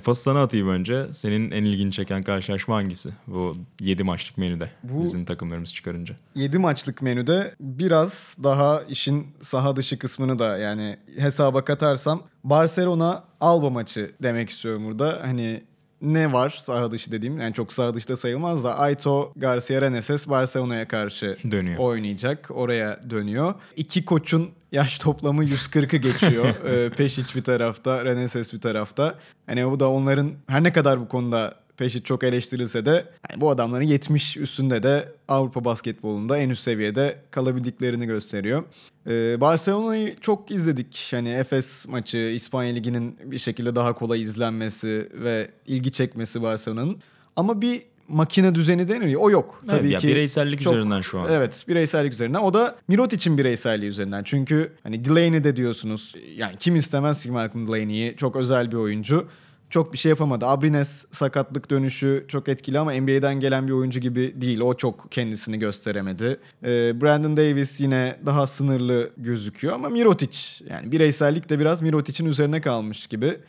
Pası 0.04 0.22
sana 0.24 0.42
atayım 0.44 0.70
önce. 0.70 1.06
Senin 1.12 1.52
en 1.52 1.64
ilgini 1.66 1.92
çeken 1.92 2.24
karşılaşma 2.24 2.76
hangisi? 2.76 3.10
Bu 3.28 3.56
7 3.82 4.04
maçlık 4.04 4.38
menüde 4.38 4.70
Bu- 4.84 5.04
bizim 5.04 5.26
takımlarımız 5.26 5.74
çıkarınca. 5.74 6.16
7 6.36 6.58
maçlık 6.60 7.02
menüde 7.02 7.56
biraz 7.60 8.36
daha 8.44 8.84
işin 8.84 9.28
saha 9.42 9.76
dışı 9.76 10.00
kısmını 10.00 10.40
da 10.40 10.58
yani 10.58 10.98
hesaba 11.18 11.66
katarsam 11.66 12.24
Barcelona 12.44 13.24
Alba 13.42 13.70
maçı 13.70 14.12
demek 14.24 14.50
istiyorum 14.50 14.86
burada. 14.86 15.20
Hani 15.24 15.64
ne 16.02 16.34
var 16.34 16.62
saha 16.66 16.92
dışı 16.92 17.12
dediğim 17.12 17.40
yani 17.40 17.54
çok 17.54 17.74
saha 17.74 17.94
dışta 17.94 18.18
sayılmaz 18.18 18.64
da 18.64 18.78
Aito 18.78 19.34
Garcia 19.36 19.82
Reneses 19.82 20.30
Barcelona'ya 20.30 20.88
karşı 20.88 21.38
Dönüyor. 21.52 21.78
oynayacak. 21.80 22.50
Oraya 22.52 23.00
dönüyor. 23.10 23.54
İki 23.76 24.06
koçun 24.06 24.50
yaş 24.72 25.00
toplamı 25.00 25.44
140'ı 25.46 25.98
geçiyor. 25.98 26.46
ee, 26.66 26.88
Pešić 26.88 27.36
bir 27.36 27.44
tarafta, 27.44 28.06
Reneses 28.06 28.54
bir 28.54 28.62
tarafta. 28.62 29.16
Hani 29.46 29.72
bu 29.72 29.80
da 29.80 29.90
onların 29.92 30.32
her 30.48 30.64
ne 30.64 30.74
kadar 30.74 31.00
bu 31.00 31.08
konuda 31.08 31.54
Pešić 31.78 32.04
çok 32.04 32.24
eleştirilse 32.24 32.86
de 32.86 33.06
yani 33.32 33.42
bu 33.42 33.50
adamların 33.50 33.84
70 33.84 34.38
üstünde 34.38 34.84
de 34.84 35.10
Avrupa 35.28 35.66
basketbolunda 35.66 36.38
en 36.38 36.50
üst 36.50 36.64
seviyede 36.64 37.18
kalabildiklerini 37.32 38.06
gösteriyor. 38.06 38.64
Ee, 39.08 39.42
Barcelona'yı 39.42 40.16
çok 40.22 40.52
izledik. 40.52 41.08
Hani 41.12 41.30
Efes 41.30 41.88
maçı, 41.88 42.18
İspanya 42.18 42.74
Ligi'nin 42.74 43.18
bir 43.24 43.38
şekilde 43.38 43.76
daha 43.76 43.94
kolay 43.94 44.22
izlenmesi 44.22 45.10
ve 45.14 45.48
ilgi 45.68 45.92
çekmesi 45.92 46.42
Barcelona'nın. 46.42 46.98
Ama 47.36 47.62
bir 47.62 47.82
makine 48.08 48.56
düzeni 48.56 48.90
denir 48.90 49.06
ya 49.08 49.20
o 49.20 49.32
yok. 49.32 49.62
Evet, 49.70 49.80
Tabii 49.80 49.90
ya 49.92 50.00
ki 50.00 50.08
bireysellik 50.08 50.62
çok- 50.62 50.74
üzerinden 50.74 51.02
şu 51.02 51.20
an. 51.20 51.28
Evet 51.32 51.66
bireysellik 51.68 52.14
üzerinden. 52.14 52.40
O 52.40 52.54
da 52.54 52.76
Mirot 52.88 53.14
için 53.14 53.38
bireyselliği 53.38 53.90
üzerinden. 53.90 54.24
Çünkü 54.24 54.72
hani 54.84 55.06
Delaney 55.06 55.44
de 55.44 55.56
diyorsunuz. 55.56 56.16
Yani 56.36 56.56
kim 56.60 56.76
istemez 56.76 57.24
ki 57.24 57.32
Malcolm 57.32 57.68
Delaney'i. 57.68 58.16
Çok 58.18 58.36
özel 58.36 58.72
bir 58.72 58.78
oyuncu. 58.78 59.28
Çok 59.70 59.94
bir 59.94 59.98
şey 59.98 60.10
yapamadı. 60.10 60.46
Abrines 60.46 61.06
sakatlık 61.12 61.70
dönüşü 61.70 62.26
çok 62.28 62.50
etkili 62.50 62.80
ama 62.80 62.92
NBA'den 62.92 63.40
gelen 63.40 63.68
bir 63.68 63.72
oyuncu 63.72 64.00
gibi 64.00 64.42
değil. 64.42 64.60
O 64.60 64.74
çok 64.74 65.12
kendisini 65.12 65.60
gösteremedi. 65.60 66.40
Ee, 66.64 67.02
Brandon 67.02 67.38
Davis 67.38 67.82
yine 67.82 68.20
daha 68.26 68.48
sınırlı 68.48 69.10
gözüküyor 69.18 69.74
ama 69.74 69.90
Mirotic 69.90 70.38
yani 70.70 70.92
bireysellik 70.92 71.50
de 71.50 71.60
biraz 71.60 71.82
Mirotic'in 71.82 72.26
üzerine 72.28 72.62
kalmış 72.62 73.08
gibi. 73.08 73.40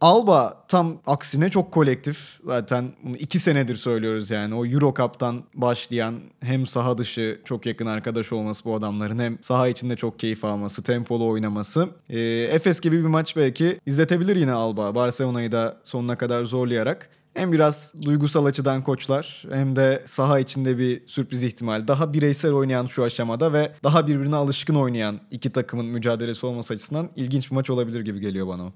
Alba 0.00 0.64
tam 0.68 0.98
aksine 1.06 1.50
çok 1.50 1.72
kolektif. 1.72 2.40
Zaten 2.44 2.92
bunu 3.04 3.16
iki 3.16 3.38
senedir 3.40 3.76
söylüyoruz 3.76 4.30
yani. 4.30 4.54
O 4.54 4.66
Euro 4.66 4.94
Cup'tan 4.96 5.44
başlayan 5.54 6.20
hem 6.40 6.66
saha 6.66 6.98
dışı 6.98 7.40
çok 7.44 7.66
yakın 7.66 7.86
arkadaş 7.86 8.32
olması 8.32 8.64
bu 8.64 8.74
adamların 8.74 9.18
hem 9.18 9.38
saha 9.42 9.68
içinde 9.68 9.96
çok 9.96 10.18
keyif 10.18 10.44
alması, 10.44 10.82
tempolu 10.82 11.28
oynaması. 11.28 11.88
Ee, 12.10 12.18
Efes 12.50 12.80
gibi 12.80 12.98
bir 12.98 13.08
maç 13.08 13.36
belki 13.36 13.80
izletebilir 13.86 14.36
yine 14.36 14.52
Alba. 14.52 14.94
Barcelona'yı 14.94 15.52
da 15.52 15.76
sonuna 15.84 16.18
kadar 16.18 16.44
zorlayarak. 16.44 17.10
Hem 17.34 17.52
biraz 17.52 17.94
duygusal 18.02 18.44
açıdan 18.44 18.82
koçlar 18.82 19.44
hem 19.52 19.76
de 19.76 20.02
saha 20.06 20.38
içinde 20.38 20.78
bir 20.78 21.06
sürpriz 21.06 21.44
ihtimal. 21.44 21.88
Daha 21.88 22.12
bireysel 22.12 22.52
oynayan 22.52 22.86
şu 22.86 23.04
aşamada 23.04 23.52
ve 23.52 23.72
daha 23.84 24.06
birbirine 24.06 24.36
alışkın 24.36 24.74
oynayan 24.74 25.20
iki 25.30 25.50
takımın 25.50 25.86
mücadelesi 25.86 26.46
olması 26.46 26.74
açısından 26.74 27.10
ilginç 27.16 27.50
bir 27.50 27.54
maç 27.54 27.70
olabilir 27.70 28.00
gibi 28.00 28.20
geliyor 28.20 28.46
bana 28.48 28.64
o. 28.66 28.72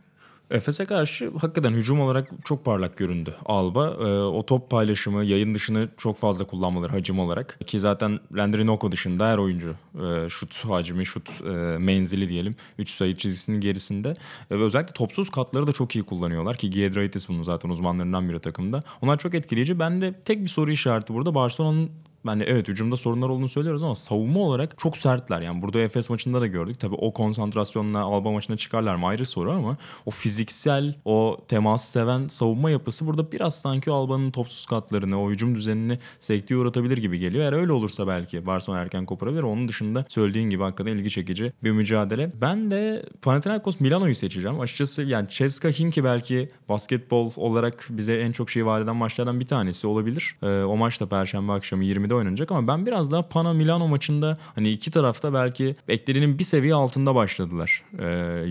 Efes'e 0.53 0.85
karşı 0.85 1.31
hakikaten 1.41 1.73
hücum 1.73 2.01
olarak 2.01 2.31
çok 2.45 2.65
parlak 2.65 2.97
göründü 2.97 3.35
Alba. 3.47 3.87
Ee, 3.87 4.05
o 4.23 4.47
top 4.47 4.71
paylaşımı, 4.71 5.25
yayın 5.25 5.55
dışını 5.55 5.89
çok 5.97 6.17
fazla 6.17 6.45
kullanmaları 6.45 6.93
hacim 6.93 7.19
olarak. 7.19 7.59
Ki 7.67 7.81
zaten 7.81 8.21
Landry 8.33 8.67
Noko 8.67 8.93
dışında 8.93 9.29
her 9.29 9.39
oyuncu 9.39 9.75
e, 9.95 10.29
şut 10.29 10.65
hacmi, 10.65 11.07
şut 11.07 11.29
e, 11.47 11.51
menzili 11.79 12.29
diyelim. 12.29 12.55
3 12.79 12.91
sayı 12.91 13.17
çizgisinin 13.17 13.61
gerisinde. 13.61 14.15
E, 14.51 14.59
ve 14.59 14.63
özellikle 14.63 14.93
topsuz 14.93 15.31
katları 15.31 15.67
da 15.67 15.73
çok 15.73 15.97
iyi 15.97 16.05
kullanıyorlar. 16.05 16.57
Ki 16.57 16.71
Giedraitis 16.71 17.29
bunun 17.29 17.43
zaten 17.43 17.69
uzmanlarından 17.69 18.29
biri 18.29 18.41
takımda. 18.41 18.81
Onlar 19.03 19.19
çok 19.19 19.35
etkileyici. 19.35 19.79
Ben 19.79 20.01
de 20.01 20.15
tek 20.25 20.43
bir 20.43 20.49
soru 20.49 20.73
işareti 20.73 21.15
burada. 21.15 21.35
Barcelona'nın 21.35 21.91
yani 22.27 22.43
evet 22.47 22.69
hücumda 22.69 22.97
sorunlar 22.97 23.29
olduğunu 23.29 23.49
söylüyoruz 23.49 23.83
ama 23.83 23.95
savunma 23.95 24.41
olarak 24.41 24.79
çok 24.79 24.97
sertler. 24.97 25.41
Yani 25.41 25.63
burada 25.63 25.81
Efes 25.81 26.11
maçında 26.11 26.41
da 26.41 26.47
gördük. 26.47 26.81
Tabii 26.81 26.95
o 26.95 27.13
konsantrasyonla 27.13 28.01
Alba 28.01 28.31
maçına 28.31 28.57
çıkarlar 28.57 28.97
mı 28.97 29.07
ayrı 29.07 29.27
soru 29.27 29.51
ama 29.51 29.77
o 30.07 30.11
fiziksel, 30.11 30.95
o 31.05 31.39
temas 31.49 31.89
seven 31.89 32.29
savunma 32.29 32.71
yapısı 32.71 33.07
burada 33.07 33.33
biraz 33.33 33.55
sanki 33.55 33.91
Alba'nın 33.91 34.31
topsuz 34.31 34.67
katlarını, 34.67 35.23
o 35.23 35.31
hücum 35.31 35.55
düzenini 35.55 35.99
sekteye 36.21 36.61
uğratabilir 36.61 36.99
gibi 36.99 37.19
geliyor. 37.19 37.45
Eğer 37.45 37.53
öyle 37.53 37.73
olursa 37.73 38.07
belki 38.07 38.47
Barcelona 38.47 38.81
erken 38.81 39.07
koparabilir. 39.07 39.43
Onun 39.43 39.69
dışında 39.69 40.05
söylediğin 40.09 40.51
gibi 40.51 40.63
hakikaten 40.63 40.93
ilgi 40.93 41.11
çekici 41.11 41.53
bir 41.65 41.71
mücadele. 41.71 42.33
Ben 42.41 42.71
de 42.71 43.07
Panathinaikos 43.23 43.81
Milano'yu 43.81 44.15
seçeceğim. 44.15 44.61
Açıkçası 44.61 45.03
yani 45.03 45.29
Ceska 45.29 45.69
Himki 45.69 46.05
belki 46.05 46.49
basketbol 46.69 47.33
olarak 47.37 47.87
bize 47.91 48.15
en 48.15 48.33
çok 48.33 48.51
şey 48.51 48.67
vaat 48.67 48.85
eden 48.85 48.97
maçlardan 48.97 49.41
bir 49.41 49.47
tanesi 49.47 49.87
olabilir. 49.87 50.37
Ee, 50.43 50.47
o 50.47 50.77
maç 50.77 51.01
da 51.01 51.09
Perşembe 51.09 51.53
akşamı 51.53 51.85
20'de 51.85 52.12
oynanacak 52.15 52.53
ama 52.53 52.69
ben 52.69 52.87
biraz 52.87 53.13
daha 53.13 53.29
Pana 53.29 53.53
Milano 53.53 53.89
maçında 53.89 54.39
hani 54.55 54.71
iki 54.71 54.91
tarafta 54.91 55.35
belki 55.35 55.75
beklenenin 55.89 56.39
bir 56.39 56.45
seviye 56.45 56.75
altında 56.75 57.15
başladılar 57.15 57.83
e, 57.99 58.05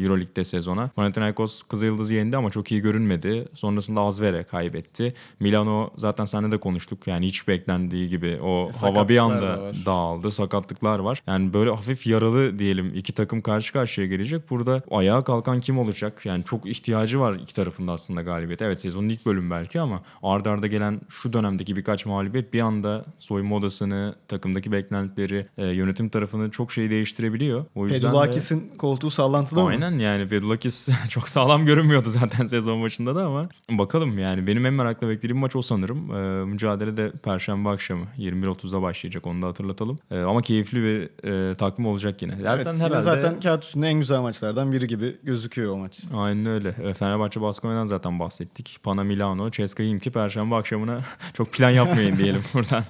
Euroleague'de 0.04 0.44
sezona. 0.44 0.88
Panathinaikos 0.88 1.64
Kızılyıldız'ı 1.64 2.14
yendi 2.14 2.38
ama 2.38 2.50
çok 2.52 2.72
iyi 2.72 2.82
görünmedi. 2.82 3.48
Sonrasında 3.54 4.02
Azvere 4.02 4.44
kaybetti. 4.44 5.14
Milano 5.40 5.90
zaten 5.98 6.26
seninle 6.26 6.52
de 6.52 6.58
konuştuk. 6.58 7.08
Yani 7.08 7.28
hiç 7.28 7.48
beklendiği 7.48 8.10
gibi 8.10 8.40
o 8.44 8.72
hava 8.82 9.10
bir 9.10 9.18
anda 9.18 9.72
dağıldı. 9.86 10.32
Sakatlıklar 10.32 11.00
var. 11.00 11.24
Yani 11.28 11.54
böyle 11.54 11.70
hafif 11.70 12.08
yaralı 12.08 12.60
diyelim 12.60 12.92
iki 12.96 13.14
takım 13.14 13.42
karşı 13.42 13.74
karşıya 13.74 14.08
gelecek. 14.08 14.50
Burada 14.50 14.82
ayağa 14.92 15.24
kalkan 15.24 15.62
kim 15.62 15.80
olacak? 15.80 16.26
Yani 16.26 16.44
çok 16.44 16.66
ihtiyacı 16.66 17.20
var 17.20 17.34
iki 17.34 17.54
tarafında 17.56 17.92
aslında 17.92 18.22
galibiyet. 18.22 18.62
Evet 18.62 18.82
sezonun 18.82 19.10
ilk 19.10 19.26
bölüm 19.26 19.52
belki 19.52 19.82
ama 19.82 20.02
ardarda 20.24 20.62
arda 20.62 20.68
gelen 20.68 21.02
şu 21.10 21.34
dönemdeki 21.34 21.76
birkaç 21.76 22.06
mağlubiyet 22.06 22.54
bir 22.54 22.60
anda 22.60 23.06
soyunma 23.20 23.51
odasını, 23.54 24.16
takımdaki 24.28 24.72
beklentileri, 24.72 25.46
e, 25.58 25.66
yönetim 25.66 26.10
tarafını 26.10 26.52
çok 26.52 26.72
şey 26.72 26.90
değiştirebiliyor. 26.90 27.66
O 27.76 27.88
yüzden 27.88 28.02
de- 28.02 28.06
Pedulakis'in 28.06 28.72
koltuğu 28.78 29.12
sallantıda 29.12 29.64
mı? 29.64 29.70
Aynen 29.70 30.00
yani 30.00 30.32
Vedulakis 30.32 30.90
çok 31.10 31.30
sağlam 31.30 31.66
görünmüyordu 31.66 32.10
zaten 32.10 32.48
sezon 32.48 32.84
başında 32.84 33.16
da 33.16 33.26
ama 33.26 33.46
bakalım 33.70 34.20
yani 34.20 34.48
benim 34.48 34.66
en 34.66 34.74
merakla 34.74 35.10
beklediğim 35.10 35.38
maç 35.38 35.56
o 35.56 35.62
sanırım. 35.62 36.16
Ee, 36.16 36.46
mücadele 36.46 36.98
de 36.98 37.12
Perşembe 37.12 37.70
akşamı 37.70 38.06
21.30'da 38.18 38.82
başlayacak 38.82 39.28
onu 39.28 39.42
da 39.42 39.48
hatırlatalım. 39.48 40.00
Ee, 40.12 40.20
ama 40.20 40.42
keyifli 40.42 40.84
bir 40.84 41.28
e, 41.30 41.56
takvim 41.56 41.86
olacak 41.86 42.22
yine. 42.22 42.34
Evet, 42.36 42.46
Dersen 42.46 42.74
yine 42.74 42.84
herhalde... 42.84 43.02
zaten 43.02 43.40
kağıt 43.40 43.64
üstünde 43.64 43.88
en 43.88 44.00
güzel 44.00 44.20
maçlardan 44.20 44.72
biri 44.72 44.88
gibi 44.88 45.18
gözüküyor 45.24 45.74
o 45.74 45.78
maç. 45.78 46.00
Aynen 46.14 46.46
öyle. 46.46 46.76
E, 46.84 46.94
Fenerbahçe 46.94 47.42
Baskonya'dan 47.42 47.86
zaten 47.86 48.20
bahsettik. 48.20 48.80
Pana 48.84 49.04
Milano, 49.04 49.52
Ceska 49.52 49.84
Imki 49.84 50.12
Perşembe 50.12 50.56
akşamına 50.56 51.00
çok 51.34 51.54
plan 51.54 51.70
yapmayın 51.70 52.18
diyelim 52.18 52.44
buradan 52.54 52.84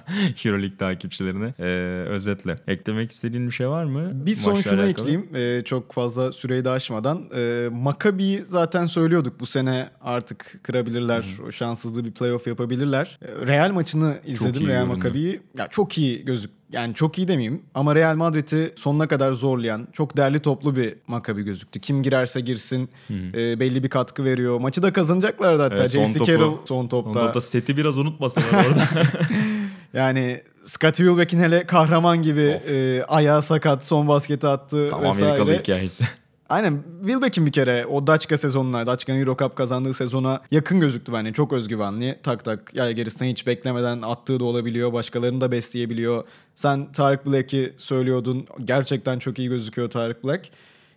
Euroleague 0.52 0.76
takipçilerine. 0.76 1.54
Ee, 1.58 1.64
özetle. 2.08 2.56
Eklemek 2.66 3.10
istediğin 3.10 3.46
bir 3.46 3.52
şey 3.52 3.68
var 3.68 3.84
mı? 3.84 4.26
Bir 4.26 4.34
son 4.34 4.52
Maçla 4.52 4.70
şunu 4.70 4.80
alakalı? 4.80 5.10
ekleyeyim 5.10 5.36
ee, 5.36 5.64
çok 5.64 5.92
fazla 5.92 6.32
süreyi 6.32 6.64
de 6.64 6.70
aşmadan. 6.70 7.30
Ee, 7.36 7.68
Maccabi'yi 7.72 8.44
zaten 8.46 8.86
söylüyorduk 8.86 9.40
bu 9.40 9.46
sene 9.46 9.90
artık 10.00 10.60
kırabilirler. 10.62 11.24
O 11.48 11.52
şanssızlığı 11.52 12.04
bir 12.04 12.12
playoff 12.12 12.46
yapabilirler. 12.46 13.18
Ee, 13.22 13.46
Real 13.46 13.72
maçını 13.72 14.16
izledim 14.26 14.66
Real. 14.66 14.86
Maccabi'yi. 14.86 15.40
Ya 15.58 15.68
çok 15.68 15.98
iyi 15.98 16.24
gözük 16.24 16.50
yani 16.72 16.94
çok 16.94 17.18
iyi 17.18 17.28
demeyeyim 17.28 17.62
ama 17.74 17.94
Real 17.94 18.16
Madrid'i 18.16 18.72
sonuna 18.76 19.08
kadar 19.08 19.32
zorlayan 19.32 19.88
çok 19.92 20.16
derli 20.16 20.38
toplu 20.38 20.76
bir 20.76 20.94
Maccabi 21.06 21.42
gözüktü. 21.42 21.80
Kim 21.80 22.02
girerse 22.02 22.40
girsin 22.40 22.90
e, 23.10 23.60
belli 23.60 23.82
bir 23.82 23.88
katkı 23.88 24.24
veriyor. 24.24 24.60
Maçı 24.60 24.82
da 24.82 24.92
kazanacaklardı 24.92 25.62
hatta. 25.62 25.76
Evet, 25.76 25.90
son 25.90 26.04
J.C. 26.04 26.24
Carroll 26.24 26.56
son 26.64 26.88
topta. 26.88 27.20
Onda 27.20 27.34
da 27.34 27.40
seti 27.40 27.76
biraz 27.76 27.98
unutmasalar 27.98 28.66
orada. 28.66 28.88
Yani 29.92 30.40
Scottie 30.64 31.06
Wilbeck'in 31.06 31.38
hele 31.38 31.66
kahraman 31.66 32.22
gibi 32.22 32.60
e, 32.68 33.02
ayağı 33.08 33.42
sakat 33.42 33.86
son 33.86 34.08
basketi 34.08 34.46
attı 34.46 34.90
Tam 34.90 35.02
vesaire. 35.02 35.24
Amerikalı 35.24 35.58
hikayesi. 35.58 36.04
Aynen 36.48 36.82
Wilbeck'in 37.00 37.46
bir 37.46 37.52
kere 37.52 37.86
o 37.86 38.06
Daçka 38.06 38.38
sezonuna, 38.38 38.86
Daçka'nın 38.86 39.20
Euro 39.20 39.36
Cup 39.36 39.56
kazandığı 39.56 39.94
sezona 39.94 40.42
yakın 40.50 40.80
gözüktü 40.80 41.12
bence. 41.12 41.32
Çok 41.32 41.52
özgüvenli. 41.52 42.18
Tak 42.22 42.44
tak 42.44 42.74
ya 42.74 42.92
gerisinden 42.92 43.30
hiç 43.30 43.46
beklemeden 43.46 44.02
attığı 44.02 44.40
da 44.40 44.44
olabiliyor. 44.44 44.92
Başkalarını 44.92 45.40
da 45.40 45.52
besleyebiliyor. 45.52 46.24
Sen 46.54 46.92
Tarık 46.92 47.26
Black'i 47.26 47.72
söylüyordun. 47.78 48.46
Gerçekten 48.64 49.18
çok 49.18 49.38
iyi 49.38 49.48
gözüküyor 49.48 49.90
Tarık 49.90 50.24
Black. 50.24 50.48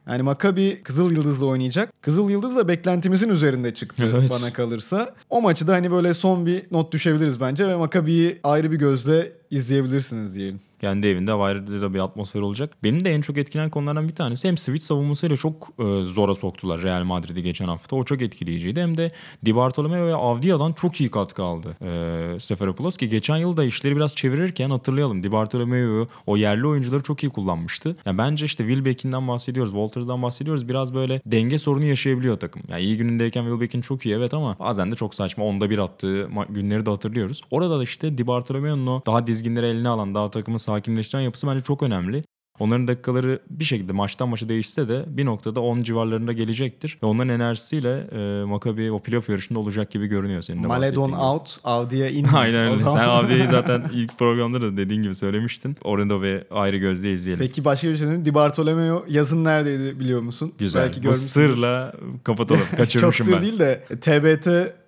Yani 0.08 0.22
Maccabi 0.22 0.84
Kızıl 0.84 1.12
Yıldız'la 1.12 1.46
oynayacak. 1.46 2.02
Kızıl 2.02 2.30
Yıldız 2.30 2.56
da 2.56 2.68
beklentimizin 2.68 3.30
üzerinde 3.30 3.74
çıktı 3.74 4.04
Evet. 4.20 4.30
bana 4.30 4.54
kalırsa. 4.54 5.14
O 5.30 5.42
maçı 5.42 5.68
da 5.68 5.74
hani 5.74 5.92
böyle 5.92 6.14
son 6.14 6.46
bir 6.46 6.62
not 6.72 6.92
düşebiliriz 6.94 7.40
bence 7.42 7.68
ve 7.68 7.76
Maccabi'yi 7.76 8.40
ayrı 8.44 8.72
bir 8.72 8.78
gözle 8.78 9.32
izleyebilirsiniz 9.56 10.36
diyelim. 10.36 10.60
kendi 10.82 11.08
evinde 11.08 11.34
ayrı 11.34 11.82
da 11.82 11.94
bir 11.94 12.00
atmosfer 12.00 12.42
olacak. 12.42 12.78
Benim 12.84 13.06
de 13.06 13.14
en 13.14 13.22
çok 13.22 13.38
etkileyen 13.38 13.70
konulardan 13.70 14.08
bir 14.08 14.16
tanesi 14.16 14.48
hem 14.48 14.58
switch 14.58 14.84
savunmasıyla 14.84 15.38
çok 15.38 15.68
e, 15.80 16.04
zora 16.04 16.36
soktular 16.36 16.82
Real 16.82 17.04
Madrid'i 17.04 17.44
geçen 17.44 17.68
hafta. 17.68 17.96
O 17.96 18.04
çok 18.04 18.22
etkileyiciydi. 18.22 18.82
Hem 18.82 18.98
de 18.98 19.08
Di 19.46 19.56
Bartolomeo 19.56 20.08
ve 20.08 20.16
Avdia'dan 20.16 20.74
çok 20.74 21.02
iyi 21.02 21.12
katkı 21.12 21.44
aldı 21.44 21.78
e, 21.82 22.40
Seferopoulos 22.40 22.98
ki 22.98 23.10
geçen 23.10 23.38
yıl 23.38 23.58
da 23.58 23.64
işleri 23.64 23.96
biraz 23.96 24.16
çevirirken 24.16 24.70
hatırlayalım. 24.70 25.24
Di 25.24 25.32
Bartolomeo'yu 25.32 26.08
o 26.26 26.38
yerli 26.38 26.68
oyuncuları 26.68 27.04
çok 27.04 27.24
iyi 27.24 27.30
kullanmıştı. 27.30 27.96
Yani 28.06 28.18
bence 28.18 28.46
işte 28.46 28.64
Wilbeck'inden 28.64 29.28
bahsediyoruz, 29.28 29.72
Walters'dan 29.72 30.22
bahsediyoruz. 30.22 30.70
Biraz 30.70 30.94
böyle 30.94 31.22
denge 31.26 31.58
sorunu 31.58 31.86
yaşayabiliyor 31.86 32.40
takım. 32.40 32.62
Yani 32.68 32.82
iyi 32.82 32.98
günündeyken 32.98 33.44
Wilbeck'in 33.44 33.82
çok 33.82 34.06
iyi 34.06 34.16
evet 34.16 34.34
ama 34.34 34.60
bazen 34.60 34.92
de 34.92 34.96
çok 34.96 35.16
saçma. 35.16 35.46
Onda 35.46 35.70
bir 35.70 35.78
attığı 35.78 36.30
günleri 36.50 36.86
de 36.86 36.90
hatırlıyoruz. 36.90 37.42
Orada 37.52 37.80
da 37.80 37.84
işte 37.84 38.18
Di 38.18 38.28
Bartolomeo'nun 38.28 39.02
daha 39.06 39.28
dizginleri 39.46 39.66
eline 39.66 39.90
alan, 39.90 40.16
daha 40.16 40.32
takımı 40.32 40.60
sakinleştiren 40.60 41.22
yapısı 41.22 41.48
bence 41.48 41.64
çok 41.64 41.84
önemli. 41.84 42.22
Onların 42.60 42.88
dakikaları 42.88 43.40
bir 43.50 43.64
şekilde 43.64 43.94
maçtan 43.94 44.30
maça 44.30 44.50
değişse 44.50 44.88
de 44.88 45.06
bir 45.08 45.26
noktada 45.26 45.60
10 45.62 45.84
civarlarında 45.84 46.32
gelecektir. 46.32 46.98
Ve 47.04 47.08
onların 47.08 47.30
enerjisiyle 47.30 48.08
e, 48.12 48.44
Maccabi 48.46 48.92
o 48.92 49.00
playoff 49.00 49.30
yarışında 49.30 49.60
olacak 49.60 49.92
gibi 49.92 50.08
görünüyor 50.08 50.42
senin 50.42 50.64
de 50.64 50.68
Maledon 50.68 51.08
gibi. 51.08 51.18
out, 51.18 51.58
Avdi'ye 51.64 52.12
in. 52.12 52.26
Aynen 52.34 52.72
öyle. 52.72 52.90
Sen 52.90 53.10
Avdia'yı 53.10 53.48
zaten 53.48 53.84
ilk 53.94 54.18
programda 54.20 54.62
da 54.62 54.78
dediğin 54.78 55.04
gibi 55.04 55.16
söylemiştin. 55.16 55.78
Orada 55.84 56.22
ve 56.22 56.48
ayrı 56.52 56.78
gözle 56.78 57.14
izleyelim. 57.14 57.46
Peki 57.48 57.66
başka 57.66 57.88
bir 57.88 57.92
şey 57.92 58.00
söyleyeyim. 58.00 58.26
Di 58.26 58.34
Bartolomeo 58.34 59.06
yazın 59.10 59.44
neredeydi 59.44 60.00
biliyor 60.00 60.22
musun? 60.22 60.54
Güzel. 60.58 60.84
Belki 60.84 61.04
Bu 61.04 61.14
sırla 61.14 61.94
kapatalım. 62.24 62.62
Çok 62.70 62.78
Kaçırmışım 62.78 63.26
sır 63.26 63.34
ben. 63.34 63.42
değil 63.42 63.60
de 63.60 63.86
TBT 64.02 64.48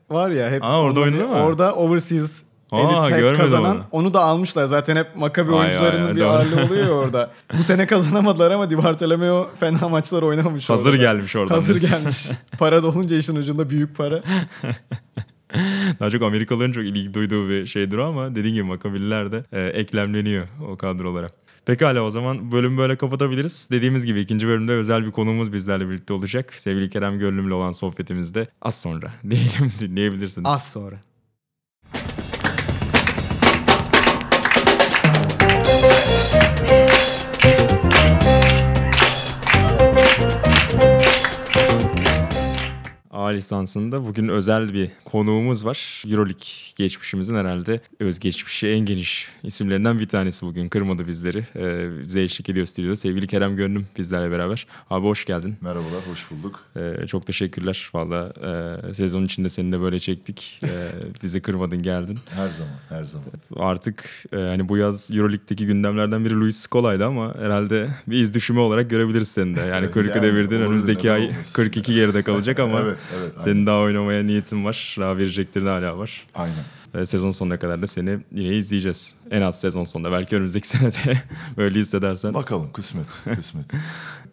var 0.09 0.29
ya 0.29 0.51
hep 0.51 0.65
Aa, 0.65 0.81
orada 0.81 0.99
oynadı 0.99 1.27
mı? 1.27 1.35
Orada 1.35 1.75
Overseas 1.75 2.46
Aa, 2.71 3.09
Elite 3.09 3.33
kazanan 3.33 3.75
onu. 3.75 3.83
onu. 3.91 4.13
da 4.13 4.21
almışlar. 4.21 4.65
Zaten 4.65 4.95
hep 4.95 5.15
Maccabi 5.15 5.51
Vay 5.51 5.59
oyuncularının 5.67 6.07
vay, 6.07 6.15
bir 6.15 6.19
doğru. 6.21 6.29
ağırlığı 6.29 6.63
oluyor 6.65 6.89
orada. 6.89 7.31
Bu 7.57 7.63
sene 7.63 7.87
kazanamadılar 7.87 8.51
ama 8.51 8.69
Di 8.69 8.77
Bartolomeo 8.77 9.49
fena 9.59 9.89
maçlar 9.89 10.21
oynamamış 10.21 10.69
Hazır 10.69 10.89
orada. 10.89 11.01
gelmiş 11.01 11.35
oradan. 11.35 11.55
Hazır 11.55 11.79
diyorsun. 11.79 11.97
gelmiş. 11.99 12.27
para 12.59 12.83
da 12.83 12.87
olunca 12.87 13.17
işin 13.17 13.35
ucunda 13.35 13.69
büyük 13.69 13.97
para. 13.97 14.23
Daha 15.99 16.09
çok 16.09 16.21
Amerikalıların 16.21 16.71
çok 16.71 16.83
ilgi 16.83 17.13
duyduğu 17.13 17.49
bir 17.49 17.65
şeydir 17.67 17.97
ama 17.97 18.35
dediğin 18.35 18.53
gibi 18.53 18.63
Makabililer 18.63 19.31
de 19.31 19.43
e, 19.51 19.61
eklemleniyor 19.61 20.47
o 20.71 20.77
kadrolara. 20.77 21.27
Pekala 21.65 22.01
o 22.01 22.09
zaman 22.09 22.51
bölümü 22.51 22.77
böyle 22.77 22.95
kapatabiliriz. 22.95 23.69
Dediğimiz 23.71 24.05
gibi 24.05 24.19
ikinci 24.19 24.47
bölümde 24.47 24.71
özel 24.71 25.05
bir 25.05 25.11
konuğumuz 25.11 25.53
bizlerle 25.53 25.89
birlikte 25.89 26.13
olacak. 26.13 26.53
Sevgili 26.53 26.89
Kerem 26.89 27.19
Gönlüm'le 27.19 27.51
olan 27.51 27.71
sohbetimizde 27.71 28.47
az 28.61 28.81
sonra 28.81 29.07
diyelim 29.29 29.71
dinleyebilirsiniz. 29.79 30.49
Az 30.51 30.71
sonra. 30.71 30.95
A 43.27 43.29
lisansında 43.29 44.05
bugün 44.05 44.27
özel 44.27 44.73
bir 44.73 44.89
konuğumuz 45.05 45.65
var. 45.65 46.03
Euroleague 46.07 46.47
geçmişimizin 46.75 47.35
herhalde 47.35 47.81
özgeçmişi 47.99 48.67
en 48.67 48.79
geniş 48.79 49.27
isimlerinden 49.43 49.99
bir 49.99 50.07
tanesi 50.07 50.45
bugün. 50.45 50.69
Kırmadı 50.69 51.07
bizleri. 51.07 51.45
Ee, 51.55 51.89
bize 52.03 52.23
eşlik 52.23 52.49
ediyor 52.49 52.65
stüdyoda. 52.65 52.95
Sevgili 52.95 53.27
Kerem 53.27 53.55
Gönlüm 53.55 53.87
bizlerle 53.97 54.31
beraber. 54.31 54.67
Abi 54.89 55.05
hoş 55.05 55.25
geldin. 55.25 55.57
Merhabalar, 55.61 56.01
hoş 56.11 56.31
bulduk. 56.31 56.59
Ee, 56.75 57.07
çok 57.07 57.25
teşekkürler. 57.27 57.89
Valla 57.93 58.33
e, 58.89 58.93
sezon 58.93 59.25
içinde 59.25 59.49
seni 59.49 59.71
de 59.71 59.81
böyle 59.81 59.99
çektik. 59.99 60.59
Ee, 60.63 60.67
bizi 61.23 61.41
kırmadın 61.41 61.81
geldin. 61.81 62.19
Her 62.29 62.47
zaman, 62.49 62.73
her 62.89 63.03
zaman. 63.03 63.27
Artık 63.55 64.05
e, 64.33 64.37
hani 64.37 64.69
bu 64.69 64.77
yaz 64.77 65.11
Euroleague'deki 65.11 65.65
gündemlerden 65.65 66.25
biri 66.25 66.39
Luis 66.39 66.57
Scola'ydı 66.57 67.05
ama 67.05 67.35
herhalde 67.35 67.89
bir 68.07 68.17
iz 68.19 68.33
düşümü 68.33 68.59
olarak 68.59 68.89
görebiliriz 68.89 69.27
seni 69.27 69.55
de. 69.55 69.61
Yani 69.61 69.85
40'ı 69.95 70.07
Yani 70.07 70.21
devirdin. 70.21 70.61
Önümüzdeki 70.61 71.11
ay 71.11 71.25
olmasın? 71.25 71.53
42 71.53 71.93
geride 71.93 72.23
kalacak 72.23 72.59
ama 72.59 72.77
Evet, 72.87 72.97
evet, 73.21 73.31
aynen. 73.39 73.43
senin 73.53 73.65
daha 73.65 73.79
oynamaya 73.79 74.23
niyetin 74.23 74.65
var. 74.65 74.95
Daha 74.99 75.17
vereceklerin 75.17 75.65
hala 75.65 75.97
var. 75.97 76.27
Aynen. 76.35 76.55
Ve 76.95 77.05
sezon 77.05 77.31
sonuna 77.31 77.59
kadar 77.59 77.81
da 77.81 77.87
seni 77.87 78.17
yine 78.31 78.55
izleyeceğiz. 78.55 79.15
En 79.31 79.41
az 79.41 79.59
sezon 79.59 79.83
sonunda. 79.83 80.11
Belki 80.11 80.35
önümüzdeki 80.35 80.67
sene 80.77 80.91
de 80.93 81.21
böyle 81.57 81.79
hissedersen. 81.79 82.33
Bakalım, 82.33 82.71
kısmet, 82.73 83.05
kısmet. 83.35 83.65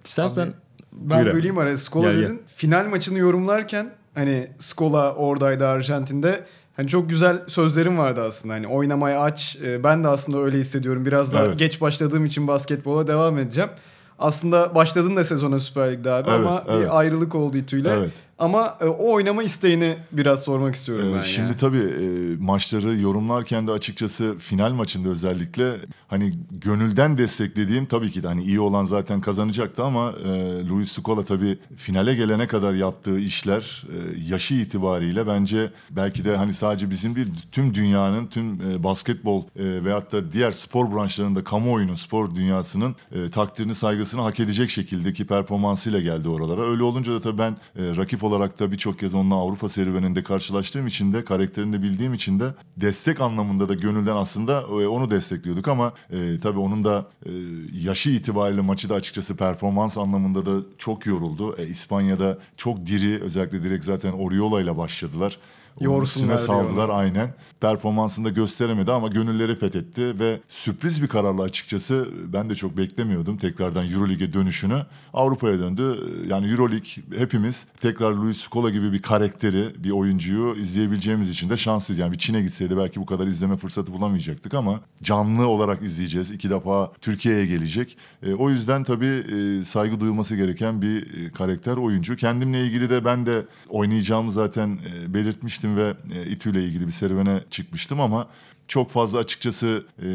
İstersen 0.05 0.53
Ben 0.93 1.19
buyur 1.19 1.27
abi. 1.31 1.37
böleyim 1.37 1.59
araya. 1.59 1.77
Skola 1.77 2.07
Gel, 2.07 2.15
gel. 2.15 2.23
dedin. 2.23 2.43
Final 2.57 2.87
maçını 2.89 3.19
yorumlarken 3.19 3.91
hani 4.15 4.49
Skola 4.59 5.15
oradaydı 5.15 5.67
Arjantin'de. 5.69 6.45
Hani 6.77 6.89
çok 6.89 7.11
güzel 7.11 7.43
sözlerim 7.49 7.99
vardı 7.99 8.23
aslında. 8.27 8.55
Hani 8.55 8.67
oynamaya 8.69 9.21
aç. 9.21 9.59
Ee, 9.65 9.85
Ben 9.85 10.05
de 10.05 10.09
aslında 10.09 10.39
öyle 10.39 10.59
hissediyorum. 10.59 11.07
Biraz 11.07 11.33
daha 11.33 11.45
Evet. 11.45 11.59
geç 11.59 11.81
başladığım 11.81 12.27
için 12.27 12.49
basketbola 12.49 13.09
devam 13.09 13.39
edeceğim. 13.39 13.71
Aslında 14.19 14.75
başladın 14.75 15.17
da 15.17 15.25
sezona 15.25 15.59
Süper 15.59 15.93
Lig'de 15.93 16.11
abi 16.13 16.31
Evet, 16.31 16.41
ama 16.41 16.65
evet. 16.69 16.83
bir 16.87 16.99
ayrılık 16.99 17.35
oldu 17.35 17.57
İTÜ'yle. 17.57 17.91
Evet. 17.91 18.13
Ama 18.39 18.79
e, 18.81 18.85
o 18.85 19.13
oynama 19.13 19.43
isteğini 19.43 19.97
biraz 20.13 20.43
sormak 20.43 20.75
istiyorum 20.75 21.09
Ee, 21.13 21.17
ben 21.17 21.23
Şimdi 21.23 21.49
ya. 21.49 21.57
tabii 21.57 21.79
e, 21.79 22.37
maçları 22.45 22.99
yorumlarken 23.01 23.67
de 23.67 23.73
açıkçası 23.73 24.39
final 24.39 24.73
maçında 24.73 25.09
özellikle 25.09 25.77
hani 26.09 26.35
gönülden 26.51 27.19
desteklediğim 27.19 27.87
tabii 27.87 28.11
ki 28.11 28.23
de 28.23 28.27
hani 28.27 28.43
iyi 28.45 28.61
olan 28.61 28.85
zaten 28.85 29.21
kazanacaktı 29.21 29.85
ama 29.85 30.13
e, 30.25 30.29
Luis 30.69 30.93
Scola 30.93 31.25
tabii 31.25 31.59
finale 31.77 32.15
gelene 32.15 32.47
kadar 32.47 32.75
yaptığı 32.75 33.19
işler 33.19 33.87
e, 33.89 34.29
yaşı 34.29 34.55
itibariyle 34.55 35.27
bence 35.27 35.71
belki 35.91 36.25
de 36.25 36.37
hani 36.37 36.55
sadece 36.55 36.91
bizim 36.91 37.15
değil 37.17 37.29
tüm 37.53 37.75
dünyanın 37.75 38.27
tüm 38.27 38.53
e, 38.71 38.85
basketbol 38.85 39.43
e, 39.43 39.85
veyahut 39.85 40.13
da 40.13 40.33
diğer 40.33 40.53
spor 40.53 40.95
branşlarında 40.95 41.45
kamuoyunun 41.45 41.95
spor 41.95 42.35
dünyasının 42.35 42.97
e, 43.13 43.31
takdirini 43.31 43.75
saygısını 43.75 44.21
hak 44.21 44.41
edecek 44.41 44.71
şekildeki 44.71 45.27
performansıyla 45.27 46.01
geldi 46.01 46.29
oralara. 46.29 46.71
Öyle 46.71 46.83
olunca 46.83 47.13
da 47.13 47.21
tabii 47.21 47.39
ben 47.39 47.51
e, 47.53 47.97
rakip 47.97 48.24
olarak 48.25 48.61
da 48.61 48.73
birçok 48.73 48.99
kez 48.99 49.15
onunla 49.15 49.35
Avrupa 49.35 49.69
serüveninde 49.69 50.23
karşılaştığım 50.23 50.87
için 50.87 51.13
de 51.13 51.25
karakterini 51.25 51.73
de 51.73 51.83
bildiğim 51.83 52.15
için 52.15 52.41
de 52.41 52.55
destek 52.77 53.21
anlamında 53.21 53.69
da 53.69 53.75
gönülden 53.75 54.17
aslında 54.17 54.61
e, 54.61 54.87
onu 54.87 55.11
destekliyorduk 55.11 55.69
ama 55.69 55.93
e, 56.11 56.41
tabii 56.43 56.59
onun 56.59 56.85
da 56.85 57.07
e, 57.27 57.31
yaşı 57.73 58.11
itibariyle 58.11 58.61
maçı 58.61 58.89
da 58.89 58.95
açıkçası 58.95 59.37
performans 59.37 59.99
anlamında 59.99 60.47
da 60.47 60.67
çok 60.79 61.07
yoruldu. 61.07 61.57
E, 61.59 61.67
İspanya'da 61.67 62.39
çok 62.57 62.87
diri 62.87 63.23
özellikle 63.23 63.63
direkt 63.63 63.85
zaten 63.85 64.13
Oriola 64.13 64.61
ile 64.61 64.77
başladılar. 64.77 65.39
Yorsunlar 65.81 66.29
diyor 66.29 66.39
saldılar 66.39 66.89
ona. 66.89 66.95
aynen. 66.95 67.35
Performansında 67.61 68.31
gösteremedi 68.31 68.93
ama 68.93 69.09
gönülleri 69.09 69.57
fethetti 69.57 70.19
ve 70.19 70.41
sürpriz 70.49 71.03
bir 71.03 71.09
kararla 71.09 71.43
açıkçası 71.43 72.09
ben 72.33 72.51
de 72.51 72.55
çok 72.55 72.77
beklemiyordum 72.77 73.37
tekrardan 73.37 73.91
Euroleague'e 73.91 74.33
dönüşünü. 74.33 74.83
Avrupa'ya 75.15 75.59
döndü. 75.59 75.99
Yani 76.29 76.51
Euroleague 76.51 76.89
hepimiz 77.19 77.67
tekrar 77.81 78.13
Luis 78.13 78.49
Scola 78.49 78.71
gibi 78.71 78.93
bir 78.93 79.03
karakteri, 79.03 79.85
bir 79.85 79.91
oyuncuyu 79.91 80.57
izleyebileceğimiz 80.57 81.29
için 81.29 81.51
de 81.51 81.57
şanslıyız. 81.57 81.99
Yani 81.99 82.13
bir 82.13 82.19
Çin'e 82.19 82.43
gitseydi 82.43 82.77
belki 82.77 83.01
bu 83.01 83.07
kadar 83.07 83.27
izleme 83.27 83.57
fırsatı 83.57 83.93
bulamayacaktık 83.93 84.55
ama 84.55 84.81
canlı 85.03 85.47
olarak 85.47 85.83
izleyeceğiz. 85.83 86.31
İki 86.31 86.51
defa 86.51 86.93
Türkiye'ye 87.01 87.47
gelecek. 87.47 87.97
E, 88.23 88.35
o 88.35 88.51
yüzden 88.51 88.85
tabii 88.85 89.07
e, 89.07 89.65
saygı 89.65 90.01
duyulması 90.01 90.37
gereken 90.37 90.83
bir 90.83 91.27
e, 91.27 91.33
karakter 91.33 91.77
oyuncu. 91.77 92.17
Kendimle 92.17 92.67
ilgili 92.67 92.91
de 92.91 93.05
ben 93.05 93.27
de 93.27 93.47
oynayacağımı 93.69 94.33
zaten 94.33 94.79
e, 94.95 95.15
belirtmiştim 95.15 95.64
ve 95.77 95.95
e, 96.15 96.27
İTÜ 96.27 96.51
ile 96.51 96.65
ilgili 96.65 96.87
bir 96.87 96.93
serüvene 96.93 97.41
çıkmıştım 97.51 98.01
ama 98.01 98.29
çok 98.69 98.91
fazla 98.91 99.19
açıkçası 99.19 99.85
e, 100.03 100.09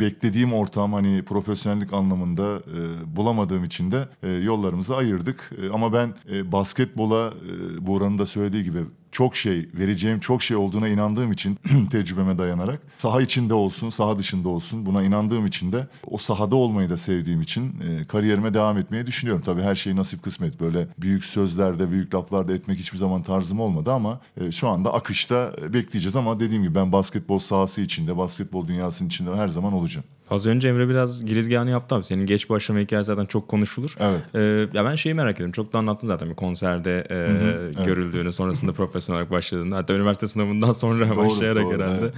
beklediğim 0.00 0.52
ortam 0.52 0.92
hani 0.92 1.22
profesyonellik 1.22 1.92
anlamında 1.92 2.56
e, 2.56 3.16
bulamadığım 3.16 3.64
için 3.64 3.92
de 3.92 4.08
e, 4.22 4.28
yollarımızı 4.28 4.96
ayırdık. 4.96 5.50
E, 5.62 5.70
ama 5.70 5.92
ben 5.92 6.14
e, 6.32 6.52
basketbola 6.52 7.32
e, 7.76 7.86
Buğra'nın 7.86 8.18
da 8.18 8.26
söylediği 8.26 8.64
gibi 8.64 8.78
çok 9.16 9.36
şey, 9.36 9.68
vereceğim 9.74 10.20
çok 10.20 10.42
şey 10.42 10.56
olduğuna 10.56 10.88
inandığım 10.88 11.32
için 11.32 11.58
tecrübeme 11.90 12.38
dayanarak 12.38 12.80
saha 12.98 13.22
içinde 13.22 13.54
olsun, 13.54 13.90
saha 13.90 14.18
dışında 14.18 14.48
olsun 14.48 14.86
buna 14.86 15.02
inandığım 15.02 15.46
için 15.46 15.72
de 15.72 15.86
o 16.06 16.18
sahada 16.18 16.56
olmayı 16.56 16.90
da 16.90 16.96
sevdiğim 16.96 17.40
için 17.40 17.80
e, 17.80 18.04
kariyerime 18.04 18.54
devam 18.54 18.78
etmeyi 18.78 19.06
düşünüyorum. 19.06 19.42
Tabii 19.46 19.62
her 19.62 19.74
şey 19.74 19.96
nasip 19.96 20.22
kısmet. 20.22 20.60
Böyle 20.60 20.88
büyük 20.98 21.24
sözlerde, 21.24 21.90
büyük 21.90 22.14
laflarda 22.14 22.54
etmek 22.54 22.78
hiçbir 22.78 22.98
zaman 22.98 23.22
tarzım 23.22 23.60
olmadı 23.60 23.92
ama 23.92 24.20
e, 24.40 24.52
şu 24.52 24.68
anda 24.68 24.94
akışta 24.94 25.52
bekleyeceğiz 25.62 26.16
ama 26.16 26.40
dediğim 26.40 26.62
gibi 26.62 26.74
ben 26.74 26.92
basketbol 26.92 27.38
sahası 27.38 27.80
içinde, 27.80 28.16
basketbol 28.16 28.68
dünyasının 28.68 29.08
içinde 29.08 29.34
her 29.34 29.48
zaman 29.48 29.72
olacağım. 29.72 30.06
Az 30.30 30.46
önce 30.46 30.68
Emre 30.68 30.88
biraz 30.88 31.24
girizgahını 31.24 31.70
yaptı 31.70 31.94
abi. 31.94 32.04
Senin 32.04 32.26
geç 32.26 32.50
başlama 32.50 32.80
hikayen 32.80 33.02
zaten 33.02 33.26
çok 33.26 33.48
konuşulur. 33.48 33.96
Evet. 34.00 34.20
Ee, 34.34 34.78
ya 34.78 34.84
ben 34.84 34.94
şeyi 34.94 35.14
merak 35.14 35.34
ediyorum. 35.34 35.52
Çok 35.52 35.72
da 35.72 35.78
anlattın 35.78 36.06
zaten 36.06 36.30
bir 36.30 36.34
konserde 36.34 37.06
e, 37.10 37.84
görüldüğünü, 37.84 38.32
sonrasında 38.32 38.72
profesyonel 38.76 39.18
olarak 39.20 39.30
başladığını. 39.30 39.74
Hatta 39.74 39.94
üniversite 39.94 40.28
sınavından 40.28 40.72
sonra 40.72 41.08
Doğru, 41.08 41.16
başlayarak 41.16 41.64
doğru, 41.64 41.74
herhalde. 41.74 42.12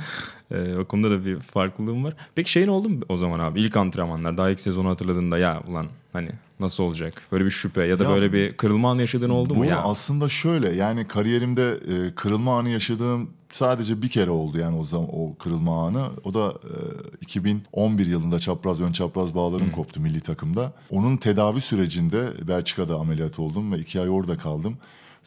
E, 0.51 0.77
o 0.77 0.85
konuda 0.85 1.11
da 1.11 1.25
bir 1.25 1.41
farklılığım 1.41 2.05
var. 2.05 2.15
Peki 2.35 2.51
şeyin 2.51 2.69
oldu 2.69 2.89
mu 2.89 3.01
o 3.09 3.17
zaman 3.17 3.41
abi? 3.41 3.61
İlk 3.61 3.77
antrenmanlar, 3.77 4.39
daha 4.39 4.51
ilk 4.51 4.61
sezonu 4.61 4.89
hatırladığında 4.89 5.39
ya 5.39 5.63
ulan 5.69 5.87
hani 6.13 6.31
nasıl 6.61 6.85
olacak? 6.85 7.15
Böyle 7.33 7.45
bir 7.45 7.51
şüphe 7.51 7.85
ya 7.87 7.99
da 7.99 8.05
Ya, 8.05 8.11
böyle 8.11 8.33
bir 8.33 8.53
kırılma 8.57 8.91
anı 8.91 9.01
yaşadığın 9.01 9.31
oldu 9.31 9.55
mu 9.55 9.61
Bu 9.61 9.65
ya? 9.65 9.83
aslında 9.83 10.29
şöyle 10.29 10.69
yani 10.77 11.09
kariyerimde 11.09 11.71
e, 11.71 12.15
kırılma 12.15 12.59
anı 12.59 12.69
yaşadığım 12.69 13.31
sadece 13.53 14.03
bir 14.03 14.09
kere 14.09 14.31
oldu 14.31 14.59
yani 14.59 14.79
o 14.79 14.85
zaman 14.85 15.09
o 15.13 15.35
kırılma 15.35 15.87
anı. 15.87 16.09
O 16.25 16.35
da 16.35 16.49
e, 16.49 16.75
2011 17.21 18.07
yılında 18.07 18.39
çapraz 18.39 18.81
ön 18.81 18.93
çapraz 18.93 19.35
bağlarım 19.35 19.71
koptu 19.71 20.01
milli 20.01 20.21
takımda. 20.21 20.73
Onun 20.91 21.17
tedavi 21.17 21.61
sürecinde 21.61 22.49
Belçika'da 22.49 22.97
ameliyat 22.97 23.39
oldum 23.39 23.73
ve 23.73 23.79
iki 23.79 24.01
ay 24.01 24.09
orada 24.09 24.37
kaldım. 24.37 24.77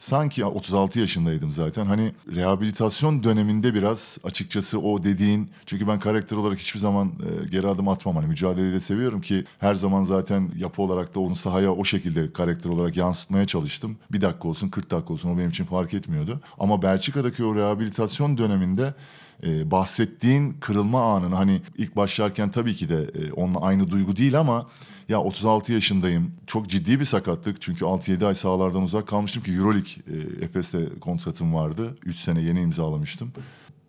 Sanki 0.02 0.44
36 0.44 0.98
yaşındaydım 0.98 1.52
zaten. 1.52 1.86
Hani 1.86 2.12
rehabilitasyon 2.34 3.24
döneminde 3.24 3.74
biraz 3.74 4.18
açıkçası 4.24 4.80
o 4.80 5.04
dediğin 5.04 5.50
çünkü 5.66 5.88
ben 5.88 6.00
karakter 6.00 6.36
olarak 6.36 6.58
hiçbir 6.58 6.78
zaman 6.78 7.08
e, 7.08 7.48
geri 7.48 7.68
adım 7.68 7.88
atmam. 7.88 8.16
Hani 8.16 8.26
mücadeleyi 8.26 8.72
de 8.72 8.80
seviyorum 8.80 9.20
ki 9.20 9.44
her 9.58 9.74
zaman 9.74 10.04
zaten 10.04 10.50
yapı 10.58 10.82
olarak 10.82 11.14
da 11.14 11.20
onu 11.20 11.34
sahaya 11.34 11.72
o 11.72 11.84
şekilde 11.84 12.32
karakter 12.32 12.70
olarak 12.70 12.96
yansıtmaya 12.96 13.46
çalıştım. 13.46 13.96
Bir 14.12 14.20
dakika 14.20 14.48
olsun 14.48 14.68
40 14.68 14.90
dakika 14.90 15.12
olsun 15.12 15.34
o 15.34 15.38
benim 15.38 15.50
için 15.50 15.64
fark 15.64 15.94
etmiyordu. 15.94 16.40
Ama 16.58 16.82
Belçika'daki 16.82 17.44
o 17.44 17.54
rehabilitasyon 17.54 18.38
döneminde 18.38 18.94
e, 19.46 19.70
bahsettiğin 19.70 20.56
kırılma 20.60 21.14
anını 21.14 21.34
hani 21.34 21.60
ilk 21.78 21.96
başlarken 21.96 22.50
tabii 22.50 22.74
ki 22.74 22.88
de 22.88 23.02
e, 23.02 23.32
onunla 23.32 23.60
aynı 23.60 23.90
duygu 23.90 24.16
değil 24.16 24.40
ama 24.40 24.66
ya 25.08 25.20
36 25.20 25.72
yaşındayım. 25.72 26.32
Çok 26.46 26.68
ciddi 26.68 27.00
bir 27.00 27.04
sakatlık. 27.04 27.62
Çünkü 27.62 27.84
6-7 27.84 28.26
ay 28.26 28.34
sahalardan 28.34 28.82
uzak 28.82 29.08
kalmıştım 29.08 29.42
ki 29.42 29.52
Euroleague 29.52 29.92
e, 30.06 30.44
Efes'te 30.44 30.98
kontratım 31.00 31.54
vardı. 31.54 31.96
3 32.04 32.16
sene 32.16 32.42
yeni 32.42 32.60
imzalamıştım. 32.60 33.32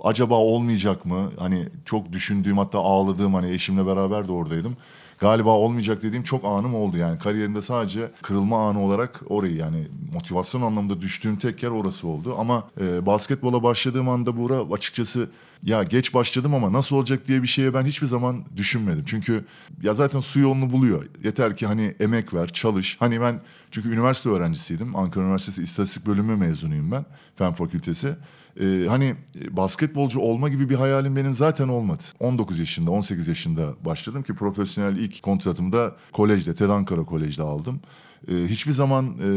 Acaba 0.03 0.35
olmayacak 0.35 1.05
mı? 1.05 1.31
Hani 1.37 1.69
çok 1.85 2.11
düşündüğüm 2.11 2.57
hatta 2.57 2.79
ağladığım 2.79 3.33
hani 3.33 3.51
eşimle 3.51 3.85
beraber 3.85 4.27
de 4.27 4.31
oradaydım. 4.31 4.77
Galiba 5.23 5.49
olmayacak 5.49 6.03
dediğim 6.03 6.23
çok 6.23 6.45
anım 6.45 6.75
oldu 6.75 6.97
yani. 6.97 7.19
Kariyerimde 7.19 7.61
sadece 7.61 8.11
kırılma 8.21 8.69
anı 8.69 8.81
olarak 8.81 9.21
orayı 9.27 9.55
yani 9.55 9.87
motivasyon 10.13 10.61
anlamında 10.61 11.01
düştüğüm 11.01 11.35
tek 11.35 11.63
yer 11.63 11.69
orası 11.69 12.07
oldu. 12.07 12.35
Ama 12.39 12.69
e, 12.81 13.05
basketbola 13.05 13.63
başladığım 13.63 14.09
anda 14.09 14.37
Buğra 14.37 14.73
açıkçası 14.73 15.29
ya 15.63 15.83
geç 15.83 16.13
başladım 16.13 16.53
ama 16.53 16.73
nasıl 16.73 16.95
olacak 16.95 17.27
diye 17.27 17.41
bir 17.41 17.47
şeye 17.47 17.73
ben 17.73 17.83
hiçbir 17.83 18.07
zaman 18.07 18.45
düşünmedim. 18.57 19.03
Çünkü 19.07 19.45
ya 19.81 19.93
zaten 19.93 20.19
su 20.19 20.39
yolunu 20.39 20.71
buluyor. 20.71 21.05
Yeter 21.23 21.55
ki 21.55 21.67
hani 21.67 21.95
emek 21.99 22.33
ver, 22.33 22.47
çalış. 22.47 22.97
Hani 22.99 23.21
ben 23.21 23.41
çünkü 23.71 23.93
üniversite 23.93 24.29
öğrencisiydim. 24.29 24.95
Ankara 24.95 25.23
Üniversitesi 25.23 25.63
İstatistik 25.63 26.05
Bölümü 26.05 26.35
mezunuyum 26.35 26.91
ben. 26.91 27.05
Fen 27.35 27.53
Fakültesi. 27.53 28.15
Ee, 28.61 28.85
hani 28.87 29.15
e, 29.41 29.57
basketbolcu 29.57 30.19
olma 30.19 30.49
gibi 30.49 30.69
bir 30.69 30.75
hayalim 30.75 31.15
benim 31.15 31.33
zaten 31.33 31.67
olmadı. 31.67 32.03
19 32.19 32.59
yaşında, 32.59 32.91
18 32.91 33.27
yaşında 33.27 33.73
başladım 33.85 34.23
ki 34.23 34.33
profesyonel 34.35 34.97
ilk 34.97 35.23
kontratımda 35.23 35.95
kolejde, 36.11 36.55
TED 36.55 36.69
Ankara 36.69 37.03
Kolej'de 37.03 37.43
aldım. 37.43 37.81
Ee, 38.27 38.47
hiçbir 38.47 38.71
zaman 38.71 39.05
e, 39.05 39.29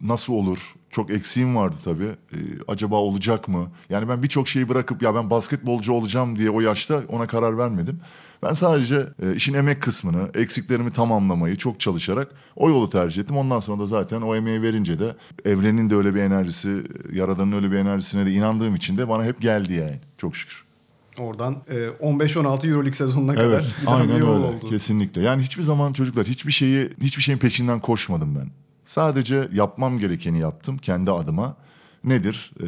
nasıl 0.00 0.32
olur? 0.32 0.74
Çok 0.90 1.10
eksiğim 1.10 1.56
vardı 1.56 1.76
tabii. 1.84 2.04
Ee, 2.32 2.36
acaba 2.68 2.96
olacak 2.96 3.48
mı? 3.48 3.66
Yani 3.90 4.08
ben 4.08 4.22
birçok 4.22 4.48
şeyi 4.48 4.68
bırakıp 4.68 5.02
ya 5.02 5.14
ben 5.14 5.30
basketbolcu 5.30 5.92
olacağım 5.92 6.38
diye 6.38 6.50
o 6.50 6.60
yaşta 6.60 7.02
ona 7.08 7.26
karar 7.26 7.58
vermedim. 7.58 8.00
Ben 8.42 8.52
sadece 8.52 9.06
e, 9.22 9.34
işin 9.34 9.54
emek 9.54 9.82
kısmını, 9.82 10.30
eksiklerimi 10.34 10.92
tamamlamayı 10.92 11.56
çok 11.56 11.80
çalışarak 11.80 12.28
o 12.56 12.68
yolu 12.68 12.90
tercih 12.90 13.22
ettim. 13.22 13.36
Ondan 13.36 13.60
sonra 13.60 13.82
da 13.82 13.86
zaten 13.86 14.20
o 14.20 14.36
emeği 14.36 14.62
verince 14.62 14.98
de 14.98 15.16
evrenin 15.44 15.90
de 15.90 15.96
öyle 15.96 16.14
bir 16.14 16.20
enerjisi, 16.20 16.82
yaradanın 17.12 17.52
öyle 17.52 17.70
bir 17.70 17.76
enerjisine 17.76 18.26
de 18.26 18.32
inandığım 18.32 18.74
için 18.74 18.98
de 18.98 19.08
bana 19.08 19.24
hep 19.24 19.40
geldi 19.40 19.72
yani. 19.72 20.00
Çok 20.18 20.36
şükür. 20.36 20.71
Oradan 21.18 21.62
e, 21.68 21.74
15-16 21.74 22.68
Euroleague 22.68 22.92
sezonuna 22.94 23.34
kadar 23.34 23.44
Evet, 23.44 23.64
giden 23.80 23.92
aynen 23.92 24.08
bir 24.08 24.14
yol 24.20 24.34
öyle. 24.36 24.44
oldu. 24.56 24.68
Kesinlikle. 24.68 25.22
Yani 25.22 25.42
hiçbir 25.42 25.62
zaman 25.62 25.92
çocuklar 25.92 26.26
hiçbir 26.26 26.52
şeyi 26.52 26.90
hiçbir 27.02 27.22
şeyin 27.22 27.38
peşinden 27.38 27.80
koşmadım 27.80 28.34
ben. 28.34 28.50
Sadece 28.84 29.48
yapmam 29.52 29.98
gerekeni 29.98 30.40
yaptım 30.40 30.78
kendi 30.78 31.10
adıma. 31.10 31.56
Nedir? 32.04 32.52
Ee, 32.60 32.66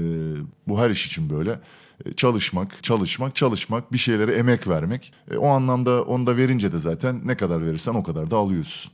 bu 0.68 0.78
her 0.80 0.90
iş 0.90 1.06
için 1.06 1.30
böyle. 1.30 1.60
Ee, 2.06 2.12
çalışmak, 2.12 2.82
çalışmak, 2.82 3.34
çalışmak, 3.34 3.92
bir 3.92 3.98
şeylere 3.98 4.32
emek 4.32 4.68
vermek. 4.68 5.12
Ee, 5.30 5.36
o 5.36 5.48
anlamda 5.48 6.02
onu 6.02 6.26
da 6.26 6.36
verince 6.36 6.72
de 6.72 6.78
zaten 6.78 7.20
ne 7.24 7.36
kadar 7.36 7.66
verirsen 7.66 7.94
o 7.94 8.02
kadar 8.02 8.30
da 8.30 8.36
alıyorsun. 8.36 8.92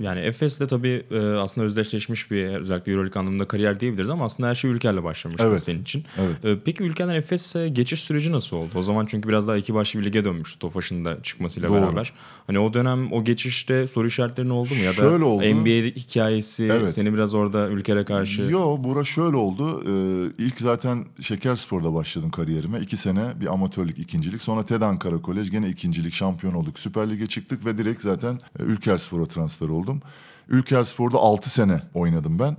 Yani 0.00 0.20
Efes'te 0.20 0.66
tabii 0.66 1.02
e, 1.10 1.18
aslında 1.18 1.66
özdeşleşmiş 1.66 2.30
bir 2.30 2.46
özellikle 2.46 2.92
Euroleague 2.92 3.20
anlamında 3.20 3.44
kariyer 3.48 3.80
diyebiliriz 3.80 4.10
ama 4.10 4.24
aslında 4.24 4.48
her 4.48 4.54
şey 4.54 4.70
Ülker'le 4.70 5.04
başlamış 5.04 5.36
Evet. 5.40 5.62
senin 5.62 5.82
için. 5.82 6.04
Evet. 6.18 6.44
E, 6.44 6.58
Peki 6.64 6.82
Ülker'den 6.82 7.14
Efes'e 7.14 7.68
geçiş 7.68 8.00
süreci 8.00 8.32
nasıl 8.32 8.56
oldu? 8.56 8.70
O 8.74 8.82
zaman 8.82 9.06
çünkü 9.06 9.28
biraz 9.28 9.48
daha 9.48 9.56
iki 9.56 9.74
başlı 9.74 10.00
bir 10.00 10.04
lige 10.04 10.24
dönmüştü 10.24 10.58
Tofaş'ın 10.58 11.04
da 11.04 11.22
çıkmasıyla 11.22 11.68
Doğru. 11.68 11.82
beraber. 11.82 12.12
Hani 12.46 12.58
o 12.58 12.74
dönem 12.74 13.12
o 13.12 13.24
geçişte 13.24 13.88
soru 13.88 14.06
işaretlerin 14.06 14.50
oldu 14.50 14.74
mu? 14.74 14.80
Ya 14.80 14.90
da 14.90 14.94
Şöyle 14.94 15.24
oldu. 15.24 15.42
NBA 15.44 15.86
hikayesi 16.00 16.64
Evet. 16.64 16.90
seni 16.90 17.14
biraz 17.14 17.34
orada 17.34 17.68
Ülker'e 17.68 18.04
karşı... 18.04 18.42
Yo 18.42 18.76
Bura 18.84 19.04
şöyle 19.04 19.36
oldu. 19.36 19.82
Ee, 19.86 20.44
ilk 20.44 20.60
zaten 20.60 21.04
Şekerspor'da 21.20 21.94
başladım 21.94 22.30
kariyerime. 22.30 22.80
İki 22.80 22.96
sene 22.96 23.40
bir 23.40 23.52
amatörlük 23.52 23.98
ikincilik. 23.98 24.42
Sonra 24.42 24.64
TED 24.64 24.82
Ankara 24.82 25.18
Kolej 25.22 25.50
gene 25.50 25.68
ikincilik 25.68 26.14
şampiyon 26.14 26.54
olduk. 26.54 26.78
Süper 26.78 27.10
Lig'e 27.10 27.26
çıktık 27.26 27.64
ve 27.66 27.78
direkt 27.78 28.02
zaten 28.02 28.40
e, 28.58 28.62
Ülkerspor'a 28.62 29.26
transfer 29.26 29.68
oldum. 29.76 30.02
Ülkerspor'da 30.48 31.18
6 31.18 31.50
sene 31.50 31.82
oynadım 31.94 32.38
ben. 32.38 32.56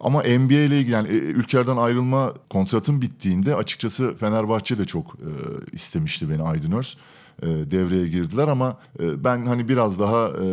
Ama 0.00 0.22
NBA 0.22 0.54
ile 0.54 0.78
ilgili 0.78 0.92
yani 0.92 1.08
e, 1.08 1.12
Ülker'den 1.12 1.76
ayrılma 1.76 2.34
kontratım 2.50 3.02
bittiğinde 3.02 3.56
açıkçası 3.56 4.14
Fenerbahçe 4.16 4.78
de 4.78 4.84
çok 4.84 5.06
e, 5.14 5.30
istemişti 5.72 6.30
beni 6.30 6.42
Aydın 6.42 6.72
Öz. 6.72 6.96
E, 7.42 7.46
devreye 7.46 8.08
girdiler 8.08 8.48
ama 8.48 8.76
e, 9.00 9.24
ben 9.24 9.46
hani 9.46 9.68
biraz 9.68 9.98
daha 9.98 10.28
e, 10.28 10.46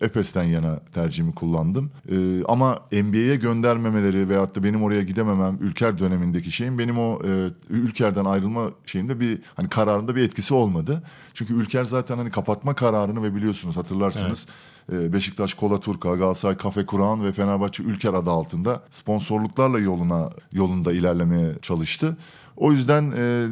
Efes'ten 0.00 0.44
yana 0.44 0.80
tercihimi 0.94 1.34
kullandım. 1.34 1.90
E, 2.08 2.44
ama 2.44 2.80
NBA'ye 2.92 3.36
göndermemeleri 3.36 4.28
veyahut 4.28 4.56
da 4.56 4.64
benim 4.64 4.82
oraya 4.82 5.02
gidememem 5.02 5.58
Ülker 5.60 5.98
dönemindeki 5.98 6.52
şeyin 6.52 6.78
benim 6.78 6.98
o 6.98 7.22
e, 7.24 7.50
Ülker'den 7.70 8.24
ayrılma 8.24 8.70
şeyimde 8.86 9.20
bir 9.20 9.38
hani 9.54 9.68
kararında 9.68 10.16
bir 10.16 10.22
etkisi 10.22 10.54
olmadı. 10.54 11.02
Çünkü 11.34 11.54
Ülker 11.54 11.84
zaten 11.84 12.16
hani 12.16 12.30
kapatma 12.30 12.74
kararını 12.74 13.22
ve 13.22 13.34
biliyorsunuz 13.34 13.76
hatırlarsınız 13.76 14.46
e, 14.48 14.73
Beşiktaş 14.92 15.54
Kola 15.54 15.80
Turka, 15.80 16.14
Galatasaray 16.14 16.56
Kafe 16.56 16.86
Kur'an 16.86 17.24
ve 17.24 17.32
Fenerbahçe 17.32 17.82
Ülker 17.82 18.14
adı 18.14 18.30
altında 18.30 18.82
sponsorluklarla 18.90 19.78
yoluna 19.78 20.30
yolunda 20.52 20.92
ilerlemeye 20.92 21.54
çalıştı. 21.62 22.16
O 22.56 22.72
yüzden 22.72 23.12
e, 23.16 23.46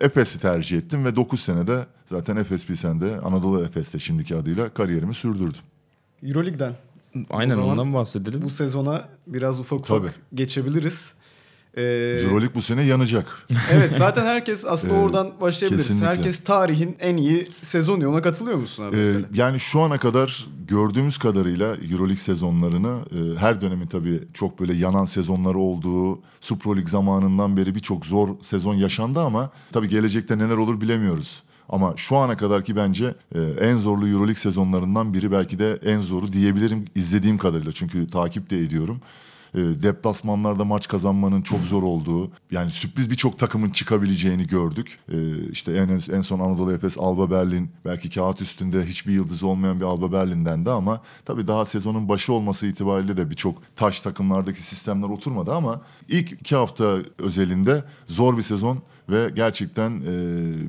Efes'i 0.00 0.40
tercih 0.40 0.78
ettim 0.78 1.04
ve 1.04 1.16
9 1.16 1.40
senede 1.40 1.86
zaten 2.06 2.36
Efes 2.36 2.66
Pilsen'de 2.66 3.20
Anadolu 3.20 3.64
Efes'te 3.64 3.98
şimdiki 3.98 4.36
adıyla 4.36 4.68
kariyerimi 4.68 5.14
sürdürdüm. 5.14 5.60
Euroleague'den 6.22 6.74
Aynen 7.30 7.58
ondan 7.58 7.94
bahsedelim. 7.94 8.42
bu 8.42 8.50
sezona 8.50 9.08
biraz 9.26 9.60
ufak 9.60 9.80
ufak 9.80 9.98
Tabii. 10.02 10.10
geçebiliriz. 10.34 11.12
Ee, 11.78 12.20
Euroleague 12.24 12.54
bu 12.54 12.62
sene 12.62 12.82
yanacak. 12.82 13.46
evet 13.72 13.92
zaten 13.98 14.26
herkes 14.26 14.64
aslında 14.64 14.94
oradan 15.02 15.32
başlayabiliriz. 15.40 15.86
kesinlikle. 15.88 16.06
Herkes 16.08 16.44
tarihin 16.44 16.96
en 17.00 17.16
iyi 17.16 17.48
sezonu. 17.62 18.08
Ona 18.08 18.22
katılıyor 18.22 18.56
musun 18.58 18.84
abi 18.84 18.96
Ee, 18.96 19.14
yani 19.34 19.60
şu 19.60 19.80
ana 19.80 19.98
kadar 19.98 20.46
gördüğümüz 20.68 21.18
kadarıyla 21.18 21.66
Euroleague 21.66 22.16
sezonlarını 22.16 22.98
e, 23.12 23.38
her 23.38 23.60
dönemin 23.60 23.86
tabii 23.86 24.22
çok 24.34 24.60
böyle 24.60 24.74
yanan 24.74 25.04
sezonları 25.04 25.58
olduğu 25.58 26.20
Super 26.40 26.70
League 26.70 26.86
zamanından 26.90 27.56
beri 27.56 27.74
birçok 27.74 28.06
zor 28.06 28.28
sezon 28.42 28.74
yaşandı 28.74 29.20
ama 29.20 29.50
tabii 29.72 29.88
gelecekte 29.88 30.38
neler 30.38 30.56
olur 30.56 30.80
bilemiyoruz. 30.80 31.42
Ama 31.68 31.94
şu 31.96 32.16
ana 32.16 32.36
kadarki 32.36 32.76
bence 32.76 33.14
e, 33.34 33.40
en 33.60 33.76
zorlu 33.76 34.08
Euroleague 34.08 34.34
sezonlarından 34.34 35.14
biri 35.14 35.32
belki 35.32 35.58
de 35.58 35.78
en 35.84 35.98
zoru 35.98 36.32
diyebilirim 36.32 36.84
izlediğim 36.94 37.38
kadarıyla. 37.38 37.72
Çünkü 37.72 38.06
takip 38.06 38.50
de 38.50 38.58
ediyorum. 38.58 39.00
E, 39.54 39.58
deplasmanlarda 39.58 40.64
maç 40.64 40.88
kazanmanın 40.88 41.42
çok 41.42 41.60
zor 41.60 41.82
olduğu 41.82 42.30
yani 42.50 42.70
sürpriz 42.70 43.10
birçok 43.10 43.38
takımın 43.38 43.70
çıkabileceğini 43.70 44.46
gördük. 44.46 44.98
E, 45.12 45.48
işte 45.50 45.72
en, 45.72 45.88
en 46.12 46.20
son 46.20 46.40
Anadolu 46.40 46.72
Efes 46.72 46.98
Alba 46.98 47.30
Berlin 47.30 47.70
belki 47.84 48.10
kağıt 48.10 48.40
üstünde 48.40 48.86
hiçbir 48.86 49.12
yıldız 49.12 49.42
olmayan 49.42 49.80
bir 49.80 49.84
Alba 49.84 50.12
Berlin'den 50.12 50.66
de 50.66 50.70
ama 50.70 51.00
tabii 51.24 51.46
daha 51.46 51.64
sezonun 51.64 52.08
başı 52.08 52.32
olması 52.32 52.66
itibariyle 52.66 53.16
de 53.16 53.30
birçok 53.30 53.76
taş 53.76 54.00
takımlardaki 54.00 54.62
sistemler 54.62 55.08
oturmadı 55.08 55.54
ama 55.54 55.80
ilk 56.08 56.32
iki 56.32 56.56
hafta 56.56 56.98
özelinde 57.18 57.84
zor 58.06 58.36
bir 58.36 58.42
sezon 58.42 58.82
ve 59.10 59.30
gerçekten 59.36 59.90
e, 59.90 60.10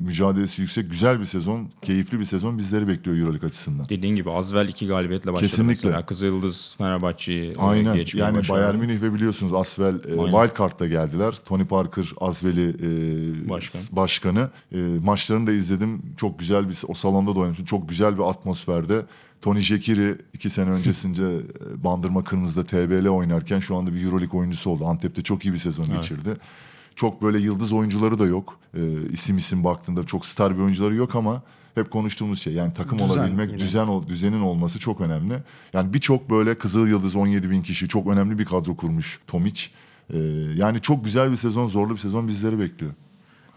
mücadelesi 0.00 0.62
yüksek 0.62 0.90
güzel 0.90 1.20
bir 1.20 1.24
sezon, 1.24 1.68
keyifli 1.82 2.20
bir 2.20 2.24
sezon 2.24 2.58
bizleri 2.58 2.88
bekliyor 2.88 3.16
Euroleague 3.16 3.48
açısından. 3.48 3.88
Dediğin 3.88 4.16
gibi 4.16 4.30
Azvel 4.30 4.68
iki 4.68 4.86
galibiyetle 4.86 5.32
başladı 5.32 5.50
Kesinlikle. 5.50 5.88
mesela. 5.88 6.06
Kızıldız 6.06 6.74
Fenerbahçe'yi 6.78 7.54
Aynen. 7.58 8.06
Yani 8.14 8.38
başardı. 8.38 8.60
Bayern 8.60 8.76
Münih 8.76 9.02
ve 9.02 9.14
biliyorsunuz 9.14 9.54
Asvel 9.54 9.94
e. 9.94 10.16
Wildcard'da 10.16 10.86
geldiler. 10.86 11.34
Tony 11.44 11.64
Parker 11.64 12.06
Asvel'i 12.20 12.68
e, 12.68 13.50
Başkan. 13.50 13.80
başkanı. 13.92 14.50
E, 14.72 14.78
maçlarını 15.04 15.46
da 15.46 15.52
izledim. 15.52 16.02
Çok 16.16 16.38
güzel 16.38 16.68
bir 16.68 16.76
o 16.88 16.94
salonda 16.94 17.34
da 17.34 17.38
oynamıştım. 17.38 17.66
Çok 17.66 17.88
güzel 17.88 18.18
bir 18.18 18.22
atmosferde. 18.22 19.06
Tony 19.42 19.60
Jekiri 19.60 20.18
iki 20.32 20.50
sene 20.50 20.70
öncesinde 20.70 21.36
e, 21.36 21.84
Bandırma 21.84 22.24
Kırmızı'da 22.24 22.66
TBL 22.66 23.06
oynarken 23.06 23.60
şu 23.60 23.76
anda 23.76 23.94
bir 23.94 24.04
Euroleague 24.04 24.40
oyuncusu 24.40 24.70
oldu. 24.70 24.84
Antep'te 24.86 25.22
çok 25.22 25.44
iyi 25.44 25.52
bir 25.52 25.58
sezon 25.58 25.86
geçirdi. 25.96 26.36
Çok 26.96 27.22
böyle 27.22 27.38
yıldız 27.38 27.72
oyuncuları 27.72 28.18
da 28.18 28.26
yok. 28.26 28.58
E, 28.74 28.80
isim 29.12 29.38
isim 29.38 29.64
baktığında 29.64 30.04
çok 30.04 30.26
star 30.26 30.56
bir 30.56 30.62
oyuncuları 30.62 30.94
yok 30.94 31.14
ama 31.14 31.42
hep 31.74 31.90
konuştuğumuz 31.90 32.42
şey 32.42 32.52
yani 32.52 32.74
takım 32.74 32.98
Düzen 32.98 33.08
olabilmek, 33.08 33.48
yine. 33.48 33.58
düzen 33.58 33.86
ol, 33.86 34.08
düzenin 34.08 34.40
olması 34.40 34.78
çok 34.78 35.00
önemli. 35.00 35.42
Yani 35.72 35.94
birçok 35.94 36.30
böyle 36.30 36.54
Kızıl 36.54 36.86
Yıldız 36.86 37.16
17 37.16 37.50
bin 37.50 37.62
kişi 37.62 37.88
çok 37.88 38.06
önemli 38.06 38.38
bir 38.38 38.44
kadro 38.44 38.76
kurmuş 38.76 39.20
Tomic. 39.26 39.62
E, 40.12 40.18
yani 40.56 40.80
çok 40.80 41.04
güzel 41.04 41.30
bir 41.30 41.36
sezon, 41.36 41.68
zorlu 41.68 41.92
bir 41.94 41.98
sezon 41.98 42.28
bizleri 42.28 42.58
bekliyor. 42.58 42.92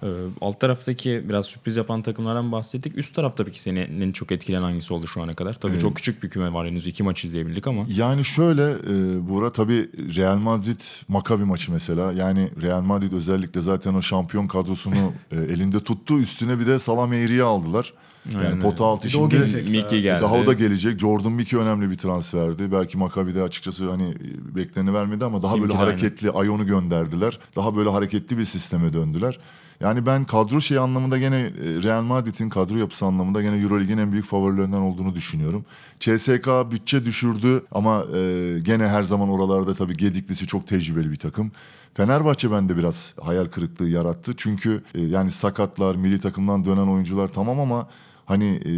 Ee, 0.03 0.07
alt 0.41 0.59
taraftaki 0.59 1.23
biraz 1.29 1.45
sürpriz 1.45 1.75
yapan 1.75 2.01
takımlardan 2.01 2.51
bahsettik. 2.51 2.97
Üst 2.97 3.15
tarafta 3.15 3.45
peki 3.45 3.61
seni 3.61 3.79
en 3.79 4.11
çok 4.11 4.31
etkileyen 4.31 4.61
hangisi 4.61 4.93
oldu 4.93 5.07
şu 5.07 5.21
ana 5.21 5.33
kadar? 5.33 5.53
Tabii 5.53 5.79
çok 5.79 5.95
küçük 5.95 6.23
bir 6.23 6.29
küme 6.29 6.53
var 6.53 6.67
henüz 6.67 6.87
iki 6.87 7.03
maç 7.03 7.25
izleyebildik 7.25 7.67
ama. 7.67 7.85
Yani 7.95 8.25
şöyle 8.25 8.71
e, 8.71 9.27
Buğra 9.29 9.51
tabii 9.51 9.89
Real 10.15 10.37
Madrid 10.37 10.81
Maccabi 11.07 11.43
maçı 11.43 11.71
mesela. 11.71 12.11
Yani 12.11 12.49
Real 12.61 12.81
Madrid 12.81 13.11
özellikle 13.11 13.61
zaten 13.61 13.93
o 13.93 14.01
şampiyon 14.01 14.47
kadrosunu 14.47 15.13
e, 15.31 15.35
elinde 15.35 15.79
tuttu. 15.79 16.19
Üstüne 16.19 16.59
bir 16.59 16.67
de 16.67 16.79
Salam 16.79 17.13
Eğri'yi 17.13 17.43
aldılar. 17.43 17.93
Yani 18.31 18.45
Aynen 18.45 18.59
pota 18.59 18.85
altı 18.85 19.03
de 19.03 19.09
şimdi 19.09 19.35
gelecek. 19.35 19.69
Miki 19.69 20.01
geldi. 20.01 20.23
daha 20.23 20.35
o 20.35 20.45
da 20.45 20.53
gelecek. 20.53 20.99
Jordan 20.99 21.31
Mickey 21.31 21.59
önemli 21.59 21.89
bir 21.89 21.97
transferdi. 21.97 22.71
Belki 22.71 22.97
Maccabi'de 22.97 23.43
açıkçası 23.43 23.89
hani 23.89 24.15
bekleneni 24.55 24.93
vermedi 24.93 25.25
ama 25.25 25.43
daha 25.43 25.53
Kimki 25.53 25.69
böyle 25.69 25.79
de 25.79 25.83
hareketli 25.83 26.31
Ayon'u 26.31 26.65
gönderdiler. 26.65 27.39
Daha 27.55 27.75
böyle 27.75 27.89
hareketli 27.89 28.37
bir 28.37 28.45
sisteme 28.45 28.93
döndüler. 28.93 29.39
Yani 29.79 30.05
ben 30.05 30.25
kadro 30.25 30.61
şey 30.61 30.77
anlamında 30.77 31.17
gene 31.17 31.37
e, 31.39 31.83
Real 31.83 32.01
Madrid'in 32.01 32.49
kadro 32.49 32.77
yapısı 32.77 33.05
anlamında 33.05 33.41
gene 33.41 33.57
Euroleague'in 33.57 33.97
en 33.97 34.11
büyük 34.11 34.25
favorilerinden 34.25 34.81
olduğunu 34.81 35.15
düşünüyorum. 35.15 35.65
CSK 35.99 36.47
bütçe 36.71 37.05
düşürdü 37.05 37.63
ama 37.71 38.05
e, 38.15 38.59
gene 38.61 38.87
her 38.87 39.03
zaman 39.03 39.29
oralarda 39.29 39.75
tabii 39.75 39.97
Gediklisi 39.97 40.47
çok 40.47 40.67
tecrübeli 40.67 41.11
bir 41.11 41.15
takım. 41.15 41.51
Fenerbahçe 41.93 42.51
bende 42.51 42.77
biraz 42.77 43.13
hayal 43.21 43.45
kırıklığı 43.45 43.89
yarattı. 43.89 44.33
Çünkü 44.37 44.83
e, 44.95 45.01
yani 45.01 45.31
sakatlar, 45.31 45.95
milli 45.95 46.19
takımdan 46.19 46.65
dönen 46.65 46.87
oyuncular 46.87 47.27
tamam 47.27 47.59
ama 47.59 47.87
Hani 48.25 48.45
e, 48.45 48.71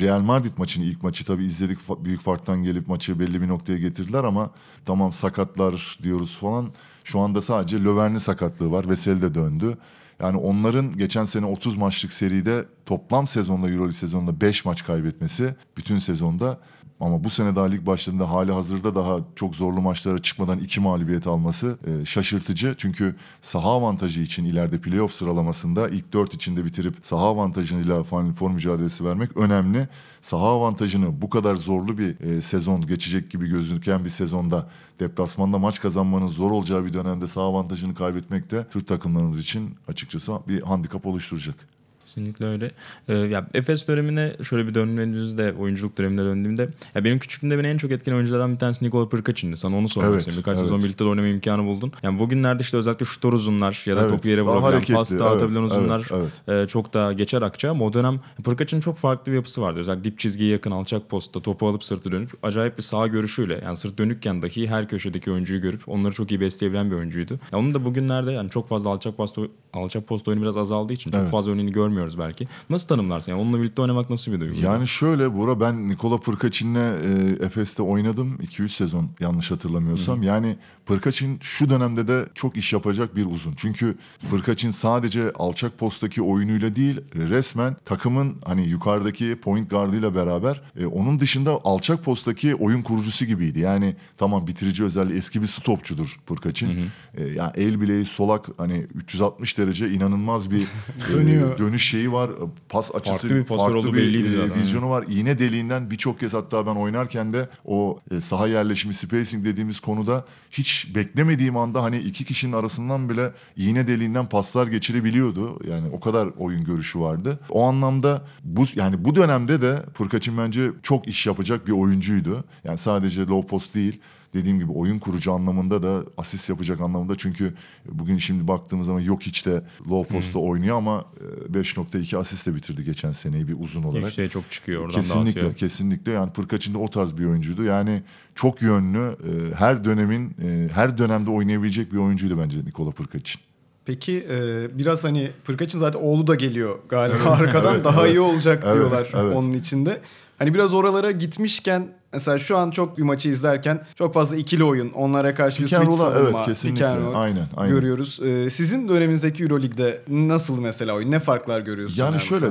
Real 0.00 0.20
Madrid 0.20 0.52
maçını 0.58 0.84
ilk 0.84 1.02
maçı 1.02 1.24
tabii 1.24 1.44
izledik 1.44 1.78
büyük 2.04 2.20
farktan 2.20 2.62
gelip 2.62 2.88
maçı 2.88 3.20
belli 3.20 3.42
bir 3.42 3.48
noktaya 3.48 3.78
getirdiler 3.78 4.24
ama 4.24 4.50
tamam 4.84 5.12
sakatlar 5.12 5.98
diyoruz 6.02 6.36
falan. 6.36 6.72
Şu 7.04 7.20
anda 7.20 7.40
sadece 7.42 7.84
Löwenli 7.84 8.20
sakatlığı 8.20 8.70
var. 8.70 8.88
Veseli 8.88 9.22
de 9.22 9.34
döndü. 9.34 9.78
Yani 10.20 10.36
onların 10.36 10.96
geçen 10.96 11.24
sene 11.24 11.46
30 11.46 11.76
maçlık 11.76 12.12
seride 12.12 12.64
toplam 12.86 13.26
sezonda 13.26 13.68
Euroleague 13.68 13.92
sezonunda 13.92 14.40
5 14.40 14.64
maç 14.64 14.84
kaybetmesi 14.84 15.54
bütün 15.76 15.98
sezonda 15.98 16.60
ama 17.00 17.24
bu 17.24 17.30
sene 17.30 17.56
daha 17.56 17.66
lig 17.66 17.86
başladığında 17.86 18.30
hali 18.30 18.52
hazırda 18.52 18.94
daha 18.94 19.18
çok 19.36 19.54
zorlu 19.54 19.80
maçlara 19.80 20.22
çıkmadan 20.22 20.58
iki 20.58 20.80
mağlubiyet 20.80 21.26
alması 21.26 21.78
e, 21.86 22.04
şaşırtıcı. 22.04 22.74
Çünkü 22.78 23.16
saha 23.40 23.70
avantajı 23.70 24.20
için 24.20 24.44
ileride 24.44 24.80
playoff 24.80 25.12
sıralamasında 25.12 25.88
ilk 25.88 26.12
dört 26.12 26.34
içinde 26.34 26.64
bitirip 26.64 26.94
saha 27.02 27.26
avantajıyla 27.26 28.04
Final 28.04 28.32
Four 28.32 28.50
mücadelesi 28.50 29.04
vermek 29.04 29.36
önemli. 29.36 29.88
Saha 30.22 30.46
avantajını 30.46 31.22
bu 31.22 31.30
kadar 31.30 31.56
zorlu 31.56 31.98
bir 31.98 32.20
e, 32.20 32.42
sezon 32.42 32.86
geçecek 32.86 33.30
gibi 33.30 33.48
gözüken 33.48 34.04
bir 34.04 34.10
sezonda 34.10 34.68
deplasmanda 35.00 35.58
maç 35.58 35.80
kazanmanın 35.80 36.28
zor 36.28 36.50
olacağı 36.50 36.84
bir 36.84 36.92
dönemde 36.92 37.26
saha 37.26 37.44
avantajını 37.44 37.94
kaybetmek 37.94 38.50
de 38.50 38.66
Türk 38.70 38.88
takımlarımız 38.88 39.38
için 39.38 39.74
açıkçası 39.88 40.32
bir 40.48 40.62
handikap 40.62 41.06
oluşturacak. 41.06 41.75
Kesinlikle 42.06 42.46
öyle. 42.46 42.70
Ee, 43.08 43.14
ya 43.14 43.46
Efes 43.54 43.88
dönemine 43.88 44.32
şöyle 44.42 44.66
bir 44.66 44.74
döndüğümüzde, 44.74 45.52
oyunculuk 45.52 45.98
dönemine 45.98 46.20
döndüğümde 46.20 46.68
ya 46.94 47.04
benim 47.04 47.18
küçüklüğümde 47.18 47.58
beni 47.58 47.66
en 47.66 47.78
çok 47.78 47.92
etkileyen 47.92 48.16
oyunculardan 48.16 48.54
bir 48.54 48.58
tanesi 48.58 48.84
Nikola 48.84 49.08
Pırkaç'indi. 49.08 49.56
Sana 49.56 49.76
onu 49.76 49.88
sormak 49.88 50.12
Evet. 50.12 50.26
Birkaç 50.26 50.46
evet. 50.46 50.58
sezon 50.58 50.82
birlikte 50.84 51.04
de 51.04 51.08
oynama 51.08 51.28
imkanı 51.28 51.64
buldun. 51.64 51.92
Yani 52.02 52.18
bugünlerde 52.18 52.62
işte 52.62 52.76
özellikle 52.76 53.06
şutör 53.06 53.32
uzunlar 53.32 53.82
ya 53.86 53.96
da 53.96 54.00
Evet, 54.00 54.10
topu 54.10 54.28
yere 54.28 54.42
vurabilen, 54.42 54.96
pas 54.96 55.12
dağıtabilen 55.18 55.60
evet, 55.60 55.70
uzunlar 55.70 56.08
evet, 56.48 56.64
e, 56.64 56.68
çok 56.68 56.94
daha 56.94 57.12
geçer 57.12 57.42
akça. 57.42 57.70
Ama 57.70 57.84
o 57.84 57.92
dönem 57.92 58.20
Pırkaç'ın 58.44 58.80
çok 58.80 58.96
farklı 58.96 59.32
bir 59.32 59.36
yapısı 59.36 59.62
vardı. 59.62 59.80
Özellikle 59.80 60.04
dip 60.04 60.18
çizgiye 60.18 60.50
yakın 60.50 60.70
alçak 60.70 61.10
postta 61.10 61.42
topu 61.42 61.68
alıp 61.68 61.84
sırtı 61.84 62.12
dönüp 62.12 62.30
acayip 62.42 62.78
bir 62.78 62.82
sağ 62.82 63.06
görüşüyle 63.06 63.60
yani 63.64 63.76
sırt 63.76 63.98
dönükken 63.98 64.42
dahi 64.42 64.68
her 64.68 64.88
köşedeki 64.88 65.30
oyuncuyu 65.30 65.60
görüp 65.60 65.88
onları 65.88 66.12
çok 66.12 66.30
iyi 66.30 66.40
besleyebilen 66.40 66.90
bir 66.90 66.96
oyuncuydu. 66.96 67.38
Ya 67.52 67.58
onun 67.58 67.74
da 67.74 67.84
bugünlerde 67.84 68.32
yani 68.32 68.50
çok 68.50 68.68
fazla 68.68 68.90
alçak 68.90 69.16
post 69.16 69.38
alçak 69.72 70.06
post 70.06 70.28
oyunu 70.28 70.42
biraz 70.42 70.56
azaldığı 70.56 70.92
için 70.92 71.10
çok 71.10 71.20
Evet. 71.20 71.30
fazla 71.30 71.50
örneğini 71.50 71.72
görmüyoruz 71.72 71.95
belki. 72.18 72.44
Nasıl 72.70 72.88
tanımlarsın? 72.88 73.32
Yani 73.32 73.40
onunla 73.42 73.58
birlikte 73.58 73.82
oynamak 73.82 74.10
nasıl 74.10 74.32
bir 74.32 74.40
duygu? 74.40 74.60
Yani 74.60 74.88
şöyle 74.88 75.36
Bora 75.36 75.60
ben 75.60 75.88
Nikola 75.88 76.20
Pırkaçin'le 76.20 76.74
e, 76.76 77.44
Efes'te 77.44 77.82
oynadım 77.82 78.36
2-3 78.36 78.68
sezon 78.68 79.08
yanlış 79.20 79.50
hatırlamıyorsam. 79.50 80.22
Yani 80.22 80.56
Pırkaçin 80.86 81.38
şu 81.40 81.70
dönemde 81.70 82.08
de 82.08 82.26
çok 82.34 82.56
iş 82.56 82.72
yapacak 82.72 83.16
bir 83.16 83.26
uzun. 83.26 83.54
Çünkü 83.56 83.94
Pırkaçin 84.30 84.70
sadece 84.70 85.32
alçak 85.32 85.78
posttaki 85.78 86.22
oyunuyla 86.22 86.76
değil 86.76 87.00
resmen 87.14 87.76
takımın 87.84 88.36
hani 88.44 88.68
yukarıdaki 88.68 89.36
point 89.42 89.70
guardıyla 89.70 90.14
beraber 90.14 90.60
e, 90.80 90.86
onun 90.86 91.20
dışında 91.20 91.60
alçak 91.64 92.04
posttaki 92.04 92.54
oyun 92.54 92.82
kurucusu 92.82 93.24
gibiydi. 93.24 93.58
Yani 93.60 93.96
tamam 94.16 94.46
bitirici 94.46 94.84
özelliği 94.84 95.18
eski 95.18 95.42
bir 95.42 95.46
stopçudur 95.46 96.16
Pırkaçin. 96.26 96.90
E, 97.14 97.24
yani 97.24 97.52
el 97.54 97.80
bileği 97.80 98.04
solak 98.04 98.46
hani 98.58 98.86
360 98.94 99.58
derece 99.58 99.90
inanılmaz 99.90 100.50
bir 100.50 100.62
e, 100.62 100.66
Dönüyor. 101.12 101.58
dönüş 101.58 101.85
şeyi 101.86 102.12
var. 102.12 102.30
Pas 102.68 102.94
açısı 102.94 103.28
Farklı 103.28 103.36
bir 103.36 103.44
pasör 103.44 103.72
farklı 103.72 103.92
bir, 103.92 103.98
belliydi 103.98 104.28
e, 104.28 104.30
zaten. 104.30 104.58
vizyonu 104.58 104.90
var. 104.90 105.04
İğne 105.08 105.38
deliğinden 105.38 105.90
birçok 105.90 106.20
kez 106.20 106.34
hatta 106.34 106.66
ben 106.66 106.74
oynarken 106.74 107.32
de 107.32 107.48
o 107.64 108.00
e, 108.10 108.20
saha 108.20 108.48
yerleşimi 108.48 108.94
spacing 108.94 109.44
dediğimiz 109.44 109.80
konuda 109.80 110.24
hiç 110.50 110.94
beklemediğim 110.94 111.56
anda 111.56 111.82
hani 111.82 111.98
iki 111.98 112.24
kişinin 112.24 112.52
arasından 112.52 113.08
bile 113.08 113.32
iğne 113.56 113.86
deliğinden 113.88 114.28
paslar 114.28 114.66
geçirebiliyordu. 114.66 115.58
Yani 115.70 115.88
o 115.92 116.00
kadar 116.00 116.28
oyun 116.38 116.64
görüşü 116.64 117.00
vardı. 117.00 117.40
O 117.50 117.64
anlamda 117.64 118.22
bu 118.44 118.64
yani 118.74 119.04
bu 119.04 119.14
dönemde 119.14 119.62
de 119.62 119.82
Pırkaç'ın 119.94 120.38
bence 120.38 120.70
çok 120.82 121.08
iş 121.08 121.26
yapacak 121.26 121.66
bir 121.66 121.72
oyuncuydu. 121.72 122.44
Yani 122.64 122.78
sadece 122.78 123.20
low 123.26 123.48
post 123.48 123.74
değil 123.74 124.00
dediğim 124.34 124.58
gibi 124.58 124.72
oyun 124.72 124.98
kurucu 124.98 125.32
anlamında 125.32 125.82
da 125.82 126.04
asist 126.18 126.48
yapacak 126.48 126.80
anlamında 126.80 127.14
çünkü 127.16 127.54
bugün 127.88 128.18
şimdi 128.18 128.48
baktığımız 128.48 128.86
zaman 128.86 129.00
yok 129.00 129.22
hiç 129.22 129.46
de 129.46 129.62
low 129.90 130.14
postta 130.14 130.38
oynuyor 130.38 130.76
ama 130.76 131.04
e, 131.48 131.58
5.2 131.58 132.16
asistle 132.16 132.54
bitirdi 132.54 132.84
geçen 132.84 133.12
seneyi 133.12 133.48
bir 133.48 133.56
uzun 133.60 133.82
olarak. 133.82 134.04
Yükseğe 134.04 134.28
çok 134.28 134.50
çıkıyor 134.50 134.82
oradan 134.82 135.00
Kesinlikle, 135.00 135.24
dağıtıyor. 135.40 135.54
kesinlikle. 135.54 136.12
Yani 136.12 136.32
Pırkaç'ın 136.32 136.74
da 136.74 136.78
o 136.78 136.90
tarz 136.90 137.18
bir 137.18 137.24
oyuncuydu. 137.24 137.62
Yani 137.64 138.02
çok 138.34 138.62
yönlü, 138.62 138.98
e, 138.98 139.54
her 139.54 139.84
dönemin, 139.84 140.30
e, 140.42 140.68
her 140.72 140.98
dönemde 140.98 141.30
oynayabilecek 141.30 141.92
bir 141.92 141.98
oyuncuydu 141.98 142.38
bence 142.38 142.58
Nikola 142.64 142.90
Pırkaç'ın. 142.90 143.40
Peki 143.84 144.26
e, 144.30 144.66
biraz 144.78 145.04
hani 145.04 145.30
Pırkaç'ın 145.44 145.78
zaten 145.78 146.00
oğlu 146.00 146.26
da 146.26 146.34
geliyor 146.34 146.78
galiba 146.88 147.30
arkadan 147.30 147.74
Evet, 147.74 147.84
daha 147.84 148.06
evet. 148.06 148.16
iyi 148.16 148.20
olacak 148.20 148.62
Evet, 148.66 148.74
diyorlar 148.74 149.08
evet. 149.14 149.36
onun 149.36 149.52
içinde. 149.52 150.00
Hani 150.38 150.54
biraz 150.54 150.74
oralara 150.74 151.10
gitmişken 151.10 151.88
mesela 152.12 152.38
şu 152.38 152.56
an 152.58 152.70
çok 152.70 152.98
bir 152.98 153.02
maçı 153.02 153.28
izlerken 153.28 153.86
çok 153.94 154.14
fazla 154.14 154.36
ikili 154.36 154.64
oyun 154.64 154.90
onlara 154.90 155.34
karşı 155.34 155.62
bir 155.62 155.68
switch 155.68 155.92
savunma, 155.92 156.18
evet, 156.18 156.46
kesinlikle. 156.46 156.86
Aynen, 156.86 157.46
aynen. 157.56 157.74
görüyoruz. 157.74 158.20
E, 158.22 158.50
sizin 158.50 158.88
döneminizdeki 158.88 159.42
Euroleague'de 159.42 160.02
nasıl 160.08 160.60
mesela 160.60 160.94
oyun? 160.94 161.10
Ne 161.10 161.18
farklar 161.18 161.60
görüyorsun? 161.60 162.02
Yani 162.02 162.20
şöyle 162.20 162.46
e, 162.46 162.50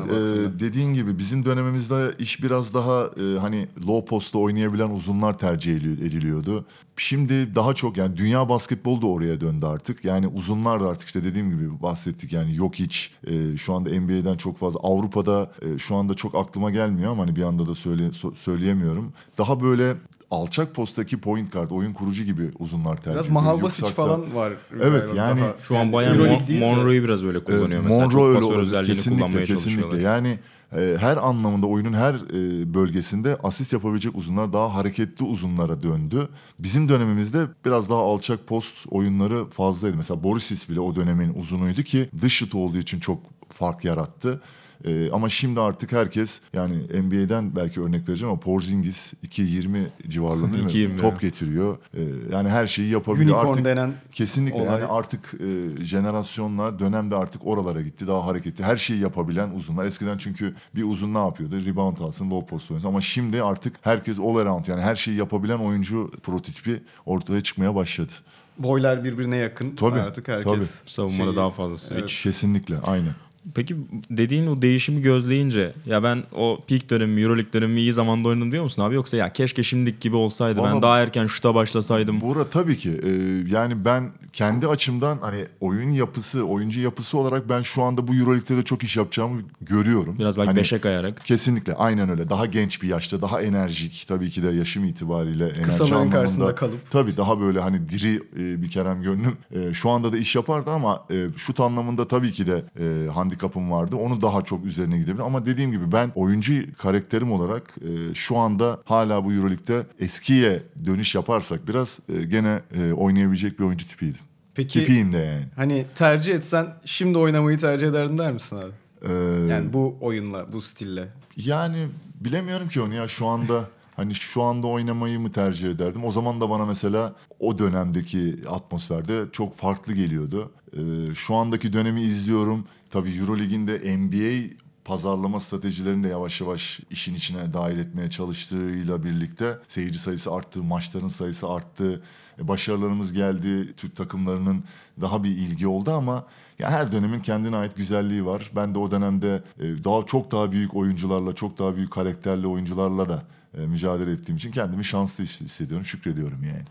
dediğin 0.59 0.93
gibi 0.93 1.17
bizim 1.17 1.45
dönemimizde 1.45 2.11
iş 2.19 2.43
biraz 2.43 2.73
daha 2.73 3.03
e, 3.03 3.39
hani 3.39 3.67
low 3.87 4.05
post'ta 4.05 4.39
oynayabilen 4.39 4.89
uzunlar 4.89 5.37
tercih 5.37 5.75
edili- 5.75 6.07
ediliyordu. 6.07 6.65
Şimdi 6.97 7.55
daha 7.55 7.73
çok 7.73 7.97
yani 7.97 8.17
dünya 8.17 8.49
basketbolu 8.49 9.01
da 9.01 9.07
oraya 9.07 9.41
döndü 9.41 9.65
artık. 9.65 10.05
Yani 10.05 10.27
uzunlar 10.27 10.81
da 10.81 10.87
artık 10.87 11.07
işte 11.07 11.23
dediğim 11.23 11.49
gibi 11.49 11.81
bahsettik 11.81 12.33
yani 12.33 12.55
yok 12.55 12.75
hiç 12.75 13.11
e, 13.27 13.57
şu 13.57 13.73
anda 13.73 13.89
NBA'den 13.89 14.37
çok 14.37 14.57
fazla 14.57 14.79
Avrupa'da 14.83 15.51
e, 15.61 15.79
şu 15.79 15.95
anda 15.95 16.13
çok 16.13 16.35
aklıma 16.35 16.71
gelmiyor 16.71 17.11
ama 17.11 17.23
hani 17.23 17.35
bir 17.35 17.43
anda 17.43 17.65
da 17.65 17.75
söyle, 17.75 18.03
so- 18.07 18.35
söyleyemiyorum. 18.35 19.13
Daha 19.37 19.54
böyle 19.61 19.95
alçak 20.31 20.75
posttaki 20.75 21.17
point 21.21 21.51
guard, 21.53 21.71
oyun 21.71 21.93
kurucu 21.93 22.23
gibi 22.23 22.51
uzunlar 22.59 22.95
tercih 22.97 23.11
Biraz 23.11 23.25
ediliyor. 23.25 23.41
Mahal 23.43 23.61
Basic 23.61 23.85
Yüksekte- 23.85 23.93
falan 23.93 24.35
var. 24.35 24.53
Evet, 24.81 25.03
yani 25.15 25.41
daha. 25.41 25.55
Şu 25.63 25.77
an 25.77 25.93
bayağı 25.93 26.15
Mon- 26.15 26.59
Monroe'yu 26.59 27.03
biraz 27.03 27.23
öyle 27.23 27.43
kullanıyor 27.43 27.69
Evet, 27.81 27.83
mesela. 27.83 28.05
Monroe 28.05 28.11
çok 28.11 28.27
öyle 28.29 28.39
pasör 28.39 28.59
özelliğini 28.61 28.95
kesinlikle, 28.95 29.21
kullanmaya 29.21 29.45
kesinlikle. 29.45 29.81
çalışıyorlar. 29.81 30.15
Yani 30.15 30.39
e, 30.75 30.97
her 30.99 31.17
anlamında 31.17 31.67
oyunun 31.67 31.93
her 31.93 32.13
e, 32.13 32.73
bölgesinde 32.73 33.37
asist 33.43 33.73
yapabilecek 33.73 34.15
uzunlar 34.17 34.53
daha 34.53 34.73
hareketli 34.73 35.25
uzunlara 35.25 35.83
döndü. 35.83 36.29
Bizim 36.59 36.89
dönemimizde 36.89 37.39
biraz 37.65 37.89
daha 37.89 37.99
alçak 37.99 38.47
post 38.47 38.85
oyunları 38.89 39.45
fazlaydı. 39.49 39.97
Mesela 39.97 40.23
Borisis 40.23 40.69
bile 40.69 40.79
o 40.79 40.95
dönemin 40.95 41.33
uzunuydu 41.33 41.83
ki 41.83 42.09
dış 42.21 42.33
şut 42.33 42.55
olduğu 42.55 42.77
için 42.77 42.99
çok 42.99 43.19
fark 43.49 43.85
yarattı. 43.85 44.41
E, 44.85 45.11
ama 45.11 45.29
şimdi 45.29 45.59
artık 45.59 45.91
herkes 45.91 46.41
yani 46.53 46.75
NBA'den 47.03 47.55
belki 47.55 47.81
örnek 47.81 48.09
vereceğim 48.09 48.31
ama 48.31 48.39
Porzingis 48.39 49.13
2.20 49.13 49.85
civarlarında 50.07 50.53
değil 50.53 50.87
mi? 50.89 50.95
2.20 50.95 51.01
top 51.01 51.21
getiriyor. 51.21 51.77
E, 51.93 52.01
yani 52.31 52.49
her 52.49 52.67
şeyi 52.67 52.89
yapabiliyor. 52.89 53.35
Unicorn 53.35 53.51
artık 53.51 53.65
denen 53.65 53.93
Kesinlikle 54.11 54.61
olay. 54.61 54.65
yani 54.81 54.85
artık 54.85 55.33
e, 55.33 55.85
jenerasyonlar 55.85 56.79
dönemde 56.79 57.15
artık 57.15 57.47
oralara 57.47 57.81
gitti 57.81 58.07
daha 58.07 58.25
hareketli 58.25 58.63
her 58.63 58.77
şeyi 58.77 58.99
yapabilen 59.01 59.49
uzunlar 59.49 59.85
eskiden 59.85 60.17
çünkü 60.17 60.55
bir 60.75 60.83
uzun 60.83 61.13
ne 61.13 61.17
yapıyordu 61.17 61.65
rebound 61.65 61.97
alsın 61.99 62.29
low 62.31 62.47
post 62.47 62.71
oynasın 62.71 62.87
ama 62.87 63.01
şimdi 63.01 63.43
artık 63.43 63.75
herkes 63.81 64.19
all 64.19 64.35
around 64.35 64.67
yani 64.67 64.81
her 64.81 64.95
şeyi 64.95 65.17
yapabilen 65.17 65.57
oyuncu 65.57 66.11
prototipi 66.23 66.83
ortaya 67.05 67.41
çıkmaya 67.41 67.75
başladı. 67.75 68.11
boylar 68.57 69.03
birbirine 69.03 69.37
yakın. 69.37 69.75
Tabii, 69.75 69.99
Artık 69.99 70.27
herkes 70.27 70.53
tabii. 70.53 70.89
Savunmada 70.91 71.23
şeyi- 71.23 71.35
daha 71.35 71.49
fazla 71.49 71.77
switch. 71.77 72.23
Kesinlikle 72.23 72.77
aynı. 72.77 73.07
Peki 73.53 73.75
dediğin 74.09 74.47
o 74.47 74.61
değişimi 74.61 75.01
gözleyince 75.01 75.73
ya 75.85 76.03
ben 76.03 76.23
o 76.33 76.59
peak 76.67 76.89
dönemi, 76.89 77.21
Euroleague 77.21 77.53
dönemi 77.53 77.79
iyi 77.79 77.93
zamanda 77.93 78.27
oynadım 78.29 78.51
diyor 78.51 78.63
musun 78.63 78.81
abi? 78.81 78.95
Yoksa 78.95 79.17
ya 79.17 79.33
keşke 79.33 79.63
şimdiki 79.63 79.99
gibi 79.99 80.15
olsaydı 80.15 80.57
ben 80.57 80.63
Vallahi- 80.63 80.81
daha 80.81 80.99
erken 81.01 81.27
şuta 81.27 81.55
başlasaydım. 81.55 82.21
Bura 82.21 82.49
tabii 82.49 82.77
ki 82.77 82.89
e, 83.03 83.09
yani 83.51 83.85
ben 83.85 84.11
kendi 84.35 84.67
açımdan 84.67 85.17
hani 85.21 85.45
oyun 85.59 85.91
yapısı, 85.91 86.43
oyuncu 86.43 86.81
yapısı 86.81 87.17
olarak 87.17 87.49
ben 87.49 87.61
şu 87.61 87.83
anda 87.83 88.07
bu 88.07 88.15
Euroleague'de 88.15 88.57
de 88.57 88.63
çok 88.63 88.83
iş 88.83 88.97
yapacağımı 88.97 89.41
görüyorum. 89.61 90.15
Biraz 90.19 90.37
belki 90.37 90.47
Hani- 90.47 90.57
beşe 90.59 90.81
kayarak. 90.81 91.25
Kesinlikle 91.25 91.73
aynen 91.73 92.09
öyle. 92.09 92.29
Daha 92.29 92.45
genç 92.45 92.81
bir 92.81 92.87
yaşta, 92.87 93.21
daha 93.21 93.41
enerjik 93.41 94.05
tabii 94.07 94.29
ki 94.29 94.43
de 94.43 94.47
yaşım 94.47 94.83
itibariyle 94.83 95.45
enerji 95.45 95.61
Kısaların 95.61 95.95
anlamında. 95.95 96.15
karşısında 96.15 96.55
kalıp. 96.55 96.91
Tabii 96.91 97.17
daha 97.17 97.39
böyle 97.39 97.59
hani 97.59 97.89
diri 97.89 98.15
e, 98.15 98.61
bir 98.61 98.69
Kerem 98.69 99.01
Gönlüm. 99.01 99.37
E, 99.51 99.73
şu 99.73 99.89
anda 99.89 100.13
da 100.13 100.17
iş 100.17 100.35
yapardı 100.35 100.71
ama 100.71 101.05
e, 101.11 101.27
şut 101.37 101.59
anlamında 101.59 102.07
tabii 102.07 102.31
ki 102.31 102.47
de 102.47 102.63
e, 102.79 103.07
handikapım 103.09 103.71
vardı. 103.71 103.95
Onu 103.95 104.21
daha 104.21 104.41
çok 104.41 104.65
üzerine 104.65 104.97
gidebilir. 104.97 105.23
Ama 105.23 105.45
dediğim 105.45 105.71
gibi 105.71 105.91
ben 105.91 106.11
oyuncu 106.15 106.53
karakterim 106.77 107.31
olarak 107.31 107.75
e, 107.81 108.13
şu 108.13 108.37
anda 108.37 108.81
hala 108.85 109.25
bu 109.25 109.33
Euroleague'de 109.33 109.87
eskiye 109.99 110.63
dönüş 110.85 111.15
yaparsak 111.15 111.67
biraz 111.67 111.99
e, 112.09 112.23
gene 112.23 112.59
e, 112.75 112.93
oynayabilecek 112.93 113.59
bir 113.59 113.63
oyuncu 113.63 113.87
tipiydim. 113.87 114.24
Peki 114.55 114.79
Tipiyim 114.79 115.13
de 115.13 115.17
yani. 115.17 115.45
hani 115.55 115.85
tercih 115.95 116.33
etsen 116.35 116.67
şimdi 116.85 117.17
oynamayı 117.17 117.57
tercih 117.57 117.87
ederdin 117.87 118.17
der 118.17 118.31
misin 118.31 118.57
abi? 118.57 118.71
E, 119.01 119.13
Yani 119.53 119.73
bu 119.73 119.97
oyunla, 120.01 120.53
bu 120.53 120.61
stille. 120.61 121.07
Yani 121.37 121.87
bilemiyorum 122.21 122.67
ki 122.67 122.81
onu 122.81 122.93
ya 122.93 123.07
şu 123.07 123.25
anda 123.27 123.69
hani 123.95 124.15
şu 124.15 124.41
anda 124.41 124.67
oynamayı 124.67 125.19
mı 125.19 125.31
tercih 125.31 125.69
ederdim? 125.69 126.05
O 126.05 126.11
zaman 126.11 126.41
da 126.41 126.49
bana 126.49 126.65
mesela 126.65 127.15
o 127.39 127.59
dönemdeki 127.59 128.35
atmosferde 128.49 129.23
çok 129.31 129.57
farklı 129.57 129.93
geliyordu. 129.93 130.51
Ee, 130.73 130.79
şu 131.15 131.35
andaki 131.35 131.73
dönemi 131.73 132.01
izliyorum. 132.01 132.65
Tabii 132.91 133.17
Eurolig'in 133.17 133.67
de 133.67 133.97
NBA 133.97 134.53
pazarlama 134.85 135.39
stratejilerini 135.39 136.03
de 136.03 136.07
yavaş 136.07 136.41
yavaş 136.41 136.79
işin 136.89 137.15
içine 137.15 137.53
dahil 137.53 137.77
etmeye 137.79 138.09
çalıştığıyla 138.09 139.03
birlikte 139.03 139.57
seyirci 139.67 139.99
sayısı 139.99 140.33
arttı, 140.33 140.63
maçların 140.63 141.07
sayısı 141.07 141.49
arttı. 141.49 142.01
E, 142.39 142.47
Başarılarımız 142.47 143.13
geldi, 143.13 143.73
Türk 143.77 143.95
takımlarının 143.95 144.63
daha 145.01 145.23
bir 145.23 145.29
ilgi 145.29 145.67
oldu 145.67 145.91
ama 145.91 146.25
ya 146.59 146.71
her 146.71 146.91
dönemin 146.91 147.19
kendine 147.19 147.55
ait 147.55 147.75
güzelliği 147.77 148.25
var. 148.25 148.51
Ben 148.55 148.75
de 148.75 148.79
o 148.79 148.91
dönemde 148.91 149.43
e, 149.59 149.83
daha 149.83 150.05
çok 150.05 150.31
daha 150.31 150.51
büyük 150.51 150.75
oyuncularla, 150.75 151.35
çok 151.35 151.59
daha 151.59 151.75
büyük 151.75 151.91
karakterli 151.91 152.47
oyuncularla 152.47 153.09
da 153.09 153.23
e, 153.57 153.61
mücadele 153.65 154.11
ettiğim 154.11 154.37
için 154.37 154.51
kendimi 154.51 154.85
şanslı 154.85 155.23
his- 155.23 155.41
hissediyorum, 155.41 155.85
şükrediyorum 155.85 156.43
yani. 156.43 156.63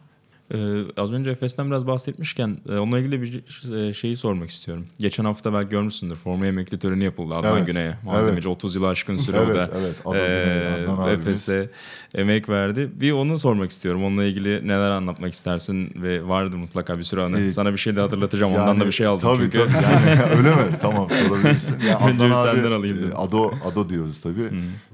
Ee, 0.54 0.56
az 0.96 1.12
önce 1.12 1.30
Efes'ten 1.30 1.66
biraz 1.70 1.86
bahsetmişken 1.86 2.56
e, 2.68 2.72
onunla 2.72 2.98
ilgili 2.98 3.22
bir 3.22 3.42
e, 3.88 3.92
şeyi 3.94 4.16
sormak 4.16 4.50
istiyorum. 4.50 4.86
Geçen 4.98 5.24
hafta 5.24 5.52
belki 5.52 5.68
görmüşsündür. 5.70 6.14
Forma 6.16 6.46
emekli 6.46 6.78
töreni 6.78 7.04
yapıldı 7.04 7.34
Adnan 7.34 7.56
Evet, 7.56 7.66
Güney'e. 7.66 7.94
Malzemeci 8.04 8.48
30 8.48 8.74
yılı 8.74 8.88
aşkın 8.88 9.16
süre 9.16 9.36
Evet, 9.36 9.50
o 10.04 10.14
da 10.14 10.18
evet. 10.18 10.88
Adnan 10.88 11.08
e. 11.08 11.12
Efes'e 11.12 11.70
emek 12.14 12.48
verdi. 12.48 12.90
Bir 12.94 13.12
onu 13.12 13.38
sormak 13.38 13.70
istiyorum. 13.70 14.04
Onunla 14.04 14.24
ilgili 14.24 14.68
neler 14.68 14.90
anlatmak 14.90 15.32
istersin 15.32 15.90
ve 16.02 16.28
vardı 16.28 16.56
mutlaka 16.56 16.98
bir 16.98 17.02
sürü 17.02 17.20
anı. 17.20 17.40
Ee, 17.40 17.50
Sana 17.50 17.72
bir 17.72 17.78
şey 17.78 17.96
de 17.96 18.00
hatırlatacağım. 18.00 18.52
Ondan 18.52 18.66
Yani, 18.66 18.80
da 18.80 18.86
bir 18.86 18.92
şey 18.92 19.06
aldım 19.06 19.20
tabii, 19.34 19.36
çünkü. 19.44 19.58
Tabii 19.58 19.72
yani 20.20 20.30
öyle 20.36 20.50
mi? 20.50 20.62
Tamam 20.82 21.08
sorabilirsin. 21.10 21.76
Ya 21.88 21.98
Önce 22.08 22.24
abi, 22.24 22.34
senden 22.34 22.72
alayım 22.72 22.96
dedim. 22.98 23.12
e, 23.12 23.14
Ado, 23.14 23.50
Ado 23.72 23.88
diyoruz 23.88 24.20
tabii. 24.20 24.50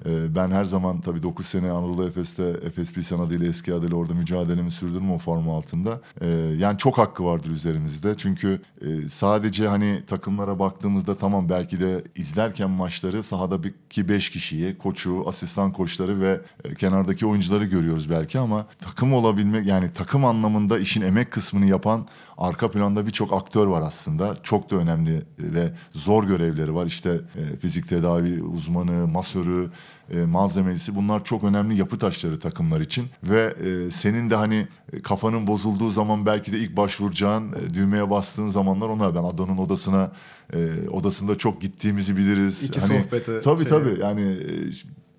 E, 0.06 0.34
ben 0.34 0.50
her 0.50 0.64
zaman 0.64 1.00
tabii 1.00 1.22
9 1.22 1.46
sene 1.46 1.70
Anadolu 1.70 2.06
Efes'te 2.06 2.44
Efes 2.66 2.92
Pilsen 2.92 3.18
adıyla 3.18 3.46
eski 3.46 3.74
adıyla 3.74 3.96
orada 3.96 4.14
mücadelemi 4.14 4.70
sürdürdüm 4.70 5.10
o 5.10 5.18
forma 5.18 5.39
altında. 5.48 6.00
E, 6.20 6.26
yani 6.58 6.78
çok 6.78 6.98
hakkı 6.98 7.24
vardır 7.24 7.50
üzerimizde. 7.50 8.14
Çünkü 8.14 8.62
e, 8.80 9.08
sadece 9.08 9.68
hani 9.68 10.02
takımlara 10.06 10.58
baktığımızda 10.58 11.14
tamam 11.14 11.48
belki 11.48 11.80
de 11.80 12.04
izlerken 12.16 12.70
maçları 12.70 13.22
sahadaki 13.22 14.08
5 14.08 14.30
kişiyi, 14.30 14.78
koçu, 14.78 15.28
asistan 15.28 15.72
koçları 15.72 16.20
ve 16.20 16.40
e, 16.64 16.74
kenardaki 16.74 17.26
oyuncuları 17.26 17.64
görüyoruz 17.64 18.10
belki 18.10 18.38
ama 18.38 18.66
takım 18.80 19.14
olabilmek 19.14 19.66
yani 19.66 19.92
takım 19.94 20.24
anlamında 20.24 20.78
işin 20.78 21.00
emek 21.00 21.30
kısmını 21.30 21.66
yapan 21.66 22.06
arka 22.38 22.70
planda 22.70 23.06
birçok 23.06 23.32
aktör 23.32 23.66
var 23.66 23.82
aslında. 23.86 24.36
Çok 24.42 24.70
da 24.70 24.76
önemli 24.76 25.22
ve 25.38 25.72
zor 25.92 26.24
görevleri 26.24 26.74
var. 26.74 26.86
İşte 26.86 27.20
e, 27.36 27.56
fizik 27.56 27.88
tedavi 27.88 28.42
uzmanı, 28.42 29.08
masörü, 29.08 29.70
e, 30.10 30.24
malzemecisi 30.24 30.96
bunlar 30.96 31.24
çok 31.24 31.44
önemli 31.44 31.78
yapı 31.78 31.98
taşları 31.98 32.40
takımlar 32.40 32.80
için. 32.80 33.06
Ve 33.22 33.54
e, 33.64 33.90
senin 33.90 34.30
de 34.30 34.34
hani 34.34 34.68
e, 34.92 35.02
kafanın 35.02 35.46
bozulduğu 35.46 35.90
zaman 35.90 36.26
belki 36.26 36.52
de 36.52 36.58
ilk 36.58 36.76
başvuracağın 36.76 37.52
e, 37.52 37.74
düğmeye 37.74 38.10
bastığın 38.10 38.48
zamanlar 38.48 38.88
onlar. 38.88 39.14
Ben 39.14 39.24
Ado'nun 39.24 39.58
odasına 39.58 40.12
e, 40.52 40.88
odasında 40.88 41.38
çok 41.38 41.60
gittiğimizi 41.60 42.16
biliriz. 42.16 42.64
İki 42.64 42.80
hani, 42.80 43.02
sohbete 43.02 43.40
Tabii 43.40 43.62
şey- 43.62 43.70
tabii 43.70 44.00
yani 44.00 44.22
e, 44.22 44.50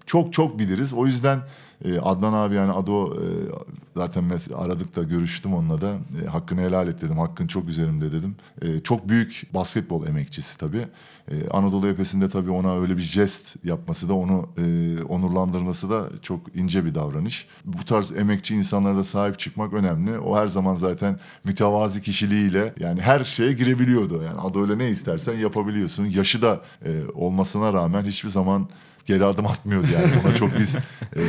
çok 0.06 0.34
çok 0.34 0.60
biliriz. 0.60 0.94
O 0.94 1.06
yüzden 1.06 1.40
e, 1.86 2.00
Adnan 2.00 2.34
abi 2.34 2.56
yani 2.56 2.72
Ado 2.72 3.16
e, 3.16 3.26
zaten 3.96 4.24
aradık 4.58 4.96
da 4.96 5.04
görüştüm 5.04 5.54
onunla 5.54 5.82
da. 5.82 5.98
E, 6.24 6.28
hakkını 6.28 6.62
helal 6.62 6.88
et 6.88 7.02
dedim. 7.02 7.18
Hakkın 7.18 7.48
çok 7.48 7.70
üzerimde 7.70 8.12
dedim. 8.12 8.36
E, 8.62 8.80
çok 8.80 9.10
büyük 9.10 9.48
basketbol 9.54 10.08
emekçisi 10.08 10.58
tabii. 10.58 10.88
E, 11.32 11.50
Anadolu 11.50 11.88
Efes'inde 11.88 12.30
tabii 12.30 12.52
ona 12.52 12.82
öyle 12.82 12.98
bir 12.98 13.02
jest 13.02 13.56
yapması 13.66 14.10
da 14.10 14.14
onu 14.14 14.50
e, 14.58 15.04
onurlandırması 15.04 15.90
da 15.90 16.10
çok 16.22 16.56
ince 16.56 16.86
bir 16.86 16.96
davranış. 16.96 17.48
Bu 17.66 17.86
tarz 17.86 18.12
emekçi 18.12 18.56
insanlara 18.56 18.98
da 18.98 19.04
sahip 19.04 19.40
çıkmak 19.40 19.74
önemli. 19.74 20.20
O 20.20 20.38
her 20.38 20.48
zaman 20.48 20.76
zaten 20.76 21.20
mütevazi 21.44 22.02
kişiliğiyle 22.02 22.74
yani 22.80 23.02
her 23.02 23.24
şeye 23.24 23.54
girebiliyordu. 23.54 24.24
Yani 24.24 24.40
Ado 24.40 24.62
öyle 24.62 24.78
ne 24.78 24.90
istersen 24.90 25.38
yapabiliyorsun. 25.38 26.06
Yaşı 26.06 26.42
da 26.42 26.62
e, 26.86 26.90
olmasına 27.14 27.74
rağmen 27.74 28.04
hiçbir 28.04 28.30
zaman 28.30 28.68
geri 29.12 29.26
adım 29.26 29.46
atmıyordu 29.48 29.88
yani. 29.94 30.12
Ona 30.26 30.36
çok 30.36 30.60
biz 30.60 30.76
e, 31.16 31.24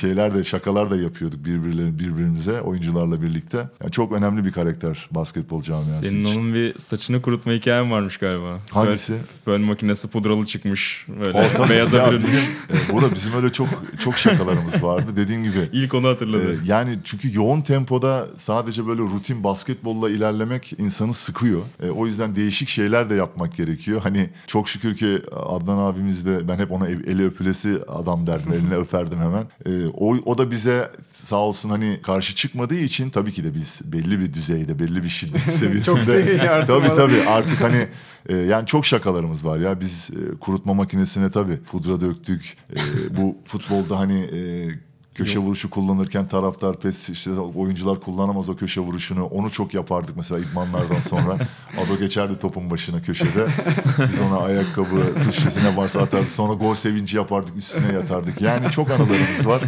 şeyler 0.00 0.34
de 0.34 0.44
şakalar 0.44 0.90
da 0.90 0.96
yapıyorduk 0.96 1.44
birbirlerine 1.44 1.98
birbirimize 1.98 2.60
oyuncularla 2.60 3.22
birlikte. 3.22 3.68
Yani 3.82 3.92
çok 3.92 4.12
önemli 4.12 4.44
bir 4.44 4.52
karakter 4.52 5.08
basketbol 5.10 5.62
camiası 5.62 6.04
Senin 6.04 6.24
için. 6.24 6.40
onun 6.40 6.54
bir 6.54 6.78
saçını 6.78 7.22
kurutma 7.22 7.52
hikayen 7.52 7.90
varmış 7.90 8.16
galiba. 8.16 8.58
Hangisi? 8.70 9.14
Fön, 9.44 9.60
makinesi 9.60 10.08
pudralı 10.08 10.46
çıkmış. 10.46 11.06
Böyle 11.20 11.50
O 11.64 11.68
beyaza 11.68 11.96
ya 11.96 12.06
bürünmüş. 12.10 12.26
bizim, 12.26 12.40
e, 12.40 12.92
burada 12.92 13.14
bizim 13.14 13.32
öyle 13.34 13.52
çok 13.52 13.68
çok 14.04 14.14
şakalarımız 14.14 14.82
vardı. 14.84 15.06
Dediğim 15.16 15.42
gibi 15.42 15.68
İlk 15.72 15.94
onu 15.94 16.08
hatırladı. 16.08 16.52
Ee, 16.54 16.56
yani 16.66 16.98
çünkü 17.04 17.36
yoğun 17.36 17.60
tempoda 17.60 18.26
sadece 18.36 18.86
böyle 18.86 19.02
rutin 19.02 19.44
basketbolla 19.44 20.10
ilerlemek 20.10 20.72
insanı 20.78 21.14
sıkıyor. 21.14 21.60
Ee, 21.82 21.90
o 21.90 22.06
yüzden 22.06 22.36
değişik 22.36 22.68
şeyler 22.68 23.10
de 23.10 23.14
yapmak 23.14 23.56
gerekiyor. 23.56 24.00
Hani 24.02 24.30
çok 24.46 24.68
şükür 24.68 24.94
ki 24.94 25.22
Adnan 25.32 25.78
abimiz 25.78 26.26
de 26.26 26.48
ben 26.48 26.58
hep 26.58 26.72
ona 26.72 26.88
eli 27.10 27.26
öpülesi 27.26 27.78
adam 27.88 28.26
derdim. 28.26 28.52
Eline 28.52 28.74
öperdim 28.76 29.18
hemen. 29.18 29.44
Ee, 29.66 29.86
o, 29.86 30.16
o 30.24 30.38
da 30.38 30.50
bize 30.50 30.90
sağ 31.12 31.36
olsun 31.36 31.70
hani 31.70 32.00
karşı 32.02 32.34
çıkmadığı 32.34 32.74
için 32.74 33.10
tabii 33.10 33.32
ki 33.32 33.44
de 33.44 33.54
biz 33.54 33.80
belli 33.84 34.20
bir 34.20 34.34
düzeyde, 34.34 34.78
belli 34.78 35.02
bir 35.02 35.08
şiddet 35.08 35.40
seviyesinde. 35.42 35.82
Çok 35.84 36.04
seviye 36.04 36.50
artırmalı. 36.50 36.88
Tabii 36.88 36.96
tabii 36.96 37.28
artık 37.28 37.60
hani 37.60 37.88
e, 38.28 38.36
yani 38.36 38.66
çok 38.66 38.86
şakalarımız 38.86 39.44
var 39.44 39.58
ya. 39.58 39.80
Biz 39.80 40.10
e, 40.10 40.38
kurutma 40.38 40.74
makinesine 40.74 41.30
tabii 41.30 41.56
pudra 41.56 42.00
döktük. 42.00 42.56
E, 42.72 42.76
bu 43.16 43.36
futbolda 43.44 43.98
hani 43.98 44.20
e, 44.20 44.40
köşe 45.24 45.38
vuruşu 45.38 45.70
kullanırken 45.70 46.28
taraftar 46.28 46.76
pes 46.76 47.08
işte 47.08 47.30
oyuncular 47.30 48.00
kullanamaz 48.00 48.48
o 48.48 48.56
köşe 48.56 48.80
vuruşunu. 48.80 49.24
Onu 49.24 49.50
çok 49.50 49.74
yapardık 49.74 50.16
mesela 50.16 50.40
idmanlardan 50.40 50.98
sonra. 50.98 51.38
Ado 51.78 51.98
geçerdi 51.98 52.38
topun 52.38 52.70
başına 52.70 53.02
köşede. 53.02 53.46
Biz 54.12 54.20
ona 54.20 54.38
ayakkabı 54.38 55.18
sıçrasına 55.18 55.76
varsa 55.76 56.00
atardık. 56.00 56.30
Sonra 56.30 56.54
gol 56.54 56.74
sevinci 56.74 57.16
yapardık 57.16 57.56
üstüne 57.56 57.92
yatardık. 57.92 58.40
Yani 58.40 58.70
çok 58.70 58.90
anılarımız 58.90 59.46
var. 59.46 59.62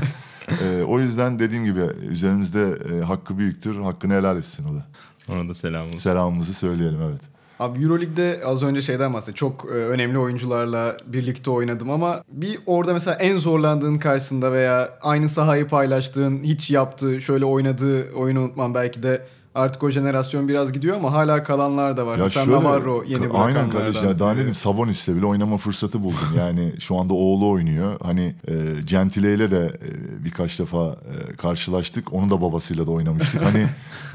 E, 0.49 0.83
o 0.83 1.01
yüzden 1.01 1.39
dediğim 1.39 1.65
gibi 1.65 1.81
üzerimizde 2.09 2.79
e, 2.93 3.03
hakkı 3.03 3.39
büyüktür. 3.39 3.81
Hakkını 3.81 4.15
helal 4.15 4.39
etsin 4.39 4.65
o 4.65 4.75
da. 4.77 4.87
Ona 5.29 5.49
da 5.49 5.55
selam 5.55 5.87
olsun. 5.87 5.99
Selamımızı 5.99 6.55
söyleyelim 6.55 7.01
evet. 7.03 7.32
Abi 7.63 7.83
Euroleague'de 7.83 8.41
az 8.47 8.63
önce 8.63 8.83
şeyden 8.83 9.15
bahsettim. 9.15 9.35
Çok 9.35 9.65
e, 9.65 9.69
önemli 9.75 10.19
oyuncularla 10.19 10.97
birlikte 11.07 11.51
oynadım 11.51 11.91
ama 11.91 12.23
bir 12.33 12.59
orada 12.67 12.93
mesela 12.93 13.17
en 13.17 13.39
zorlandığın 13.39 13.99
karşısında 13.99 14.53
veya 14.53 14.99
aynı 15.03 15.29
sahayı 15.29 15.69
paylaştığın, 15.69 16.43
hiç 16.43 16.71
yaptığı, 16.71 17.21
şöyle 17.21 17.45
oynadığı 17.45 18.13
oyunu 18.13 18.41
unutmam 18.41 18.75
belki 18.75 19.03
de 19.03 19.23
Artık 19.55 19.83
o 19.83 19.91
jenerasyon 19.91 20.49
biraz 20.49 20.73
gidiyor 20.73 20.97
ama 20.97 21.13
hala 21.13 21.43
kalanlar 21.43 21.97
da 21.97 22.07
var. 22.07 22.17
Ya 22.19 22.25
Mesela 22.25 22.45
şöyle- 22.45 22.59
Navarro 22.59 23.05
yeni 23.09 23.21
Aynen 23.21 23.31
bırakanlardan. 23.33 23.71
kardeşim. 23.71 24.09
Ya 24.09 24.19
daha 24.19 24.31
ne 24.31 24.37
diyeyim 24.37 24.55
Sabonis'le 24.55 25.09
bile 25.09 25.27
oynama 25.27 25.57
fırsatı 25.57 26.03
buldum. 26.03 26.19
Yani 26.39 26.73
şu 26.81 26.97
anda 26.97 27.15
oğlu 27.15 27.51
oynuyor. 27.51 27.97
Hani 28.03 28.35
e, 28.49 28.55
Gentile 28.85 29.35
ile 29.35 29.51
de 29.51 29.67
e, 29.67 29.89
birkaç 30.25 30.59
defa 30.59 30.87
e, 30.87 31.37
karşılaştık. 31.37 32.13
Onun 32.13 32.31
da 32.31 32.41
babasıyla 32.41 32.87
da 32.87 32.91
oynamıştık. 32.91 33.43
Hani 33.43 33.67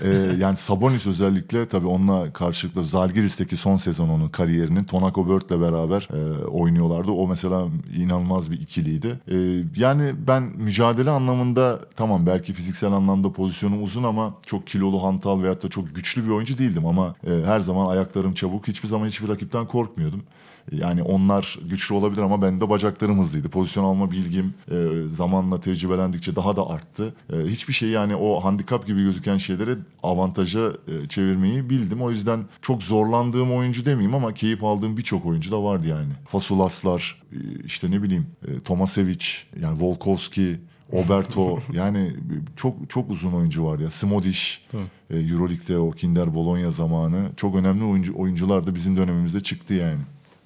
e, 0.04 0.10
yani 0.40 0.58
Sabonis 0.58 1.08
özellikle 1.08 1.68
tabii 1.68 1.88
onunla 1.88 2.34
karşılıklı 2.34 2.84
Zalgiris'teki 2.84 3.58
son 3.58 3.76
sezon 3.76 4.10
onun 4.10 4.30
kariyerinin 4.30 4.84
Tonako 4.84 5.30
Bird'le 5.30 5.62
beraber 5.62 6.08
e, 6.14 6.46
oynuyorlardı. 6.46 7.12
O 7.12 7.28
mesela 7.28 7.68
inanılmaz 7.98 8.52
bir 8.52 8.62
ikiliydi. 8.62 9.20
E, 9.32 9.36
yani 9.78 10.14
ben 10.28 10.44
mücadele 10.44 11.10
anlamında 11.10 11.80
tamam 11.96 12.26
belki 12.26 12.54
fiziksel 12.54 12.92
anlamda 12.92 13.32
pozisyonum 13.32 13.84
uzun 13.84 14.04
ama 14.04 14.34
çok 14.46 14.68
kilolu, 14.68 15.04
hantal 15.04 15.42
veyahut 15.42 15.64
da 15.64 15.70
çok 15.70 15.96
güçlü 15.96 16.26
bir 16.26 16.30
oyuncu 16.30 16.58
değildim 16.58 16.86
ama 16.86 17.16
e, 17.28 17.46
her 17.46 17.60
zaman 17.60 17.88
ayaklarım 17.88 18.34
çabuk. 18.34 18.68
Hiçbir 18.68 18.88
zaman 18.88 19.08
hiçbir 19.08 19.28
rakipten 19.28 19.66
korkmuyordum. 19.66 20.24
Yani 20.72 21.04
onlar 21.04 21.60
güçlü 21.70 21.96
olabilir 21.96 22.22
ama 22.22 22.42
benim 22.42 22.62
de 22.62 22.70
bacaklarım 22.70 23.20
hızlıydı. 23.20 23.50
Pozisyon 23.50 23.84
alma 23.84 24.12
bilgim 24.12 24.54
e, 24.72 25.08
zamanla 25.10 25.60
tecrübelendikçe 25.60 26.36
daha 26.36 26.56
da 26.56 26.70
arttı. 26.70 27.16
E, 27.34 27.38
hiçbir 27.38 27.74
şey 27.74 27.90
yani 27.90 28.16
o 28.16 28.44
handikap 28.44 28.88
gibi 28.88 29.04
gözüken 29.04 29.38
şeyleri 29.38 29.76
avantaja 30.04 30.72
e, 30.88 31.08
çevirmeyi 31.08 31.70
bildim. 31.70 32.02
O 32.02 32.12
yüzden 32.12 32.46
çok 32.62 32.84
zorlandığım 32.84 33.54
oyuncu 33.54 33.86
demeyeyim 33.86 34.16
ama 34.16 34.34
keyif 34.34 34.64
aldığım 34.64 34.98
birçok 34.98 35.26
oyuncu 35.26 35.52
da 35.52 35.64
vardı 35.64 35.88
yani. 35.88 36.12
Fasulaslar, 36.30 37.22
e, 37.32 37.38
işte 37.66 37.92
ne 37.92 38.04
bileyim 38.04 38.28
e, 38.48 38.60
Tomasevic, 38.60 39.26
yani 39.62 39.82
Volkovski, 39.82 40.60
Oberto 40.92 41.60
yani 41.74 42.14
çok 42.56 42.90
çok 42.90 43.12
uzun 43.12 43.32
oyuncu 43.32 43.66
var 43.66 43.80
ya. 43.80 43.92
Smodiş, 43.92 44.66
e, 45.10 45.18
Euroleague'de 45.18 45.78
o 45.78 45.92
Kinder 45.92 46.36
Bologna 46.36 46.72
zamanı 46.72 47.30
çok 47.38 47.56
önemli 47.56 47.84
oyuncu 47.84 48.14
oyuncular 48.18 48.68
da 48.68 48.76
bizim 48.76 48.98
dönemimizde 48.98 49.40
çıktı 49.40 49.74
yani. 49.74 50.00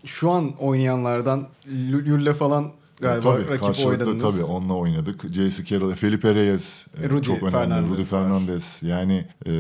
Şu 0.06 0.32
an 0.32 0.52
oynayanlardan 0.60 1.48
Lü- 1.68 2.06
Lülle 2.06 2.34
falan 2.34 2.72
galiba 3.02 3.34
tabii, 3.36 3.50
rakip 3.50 3.60
karşılıklı 3.66 3.90
oynadınız. 4.06 4.32
Tabii 4.34 4.44
onunla 4.44 4.74
oynadık. 4.74 5.34
J.C. 5.34 5.64
Carroll, 5.66 5.96
Felipe 5.96 6.36
Reyes 6.36 6.88
e, 7.04 7.10
Rudy 7.10 7.28
çok 7.28 7.38
önemli. 7.38 7.52
Fernandez 7.52 7.90
Rudy 7.92 8.02
var. 8.02 8.06
Fernandez 8.06 8.80
yani 8.82 9.26
e, 9.46 9.52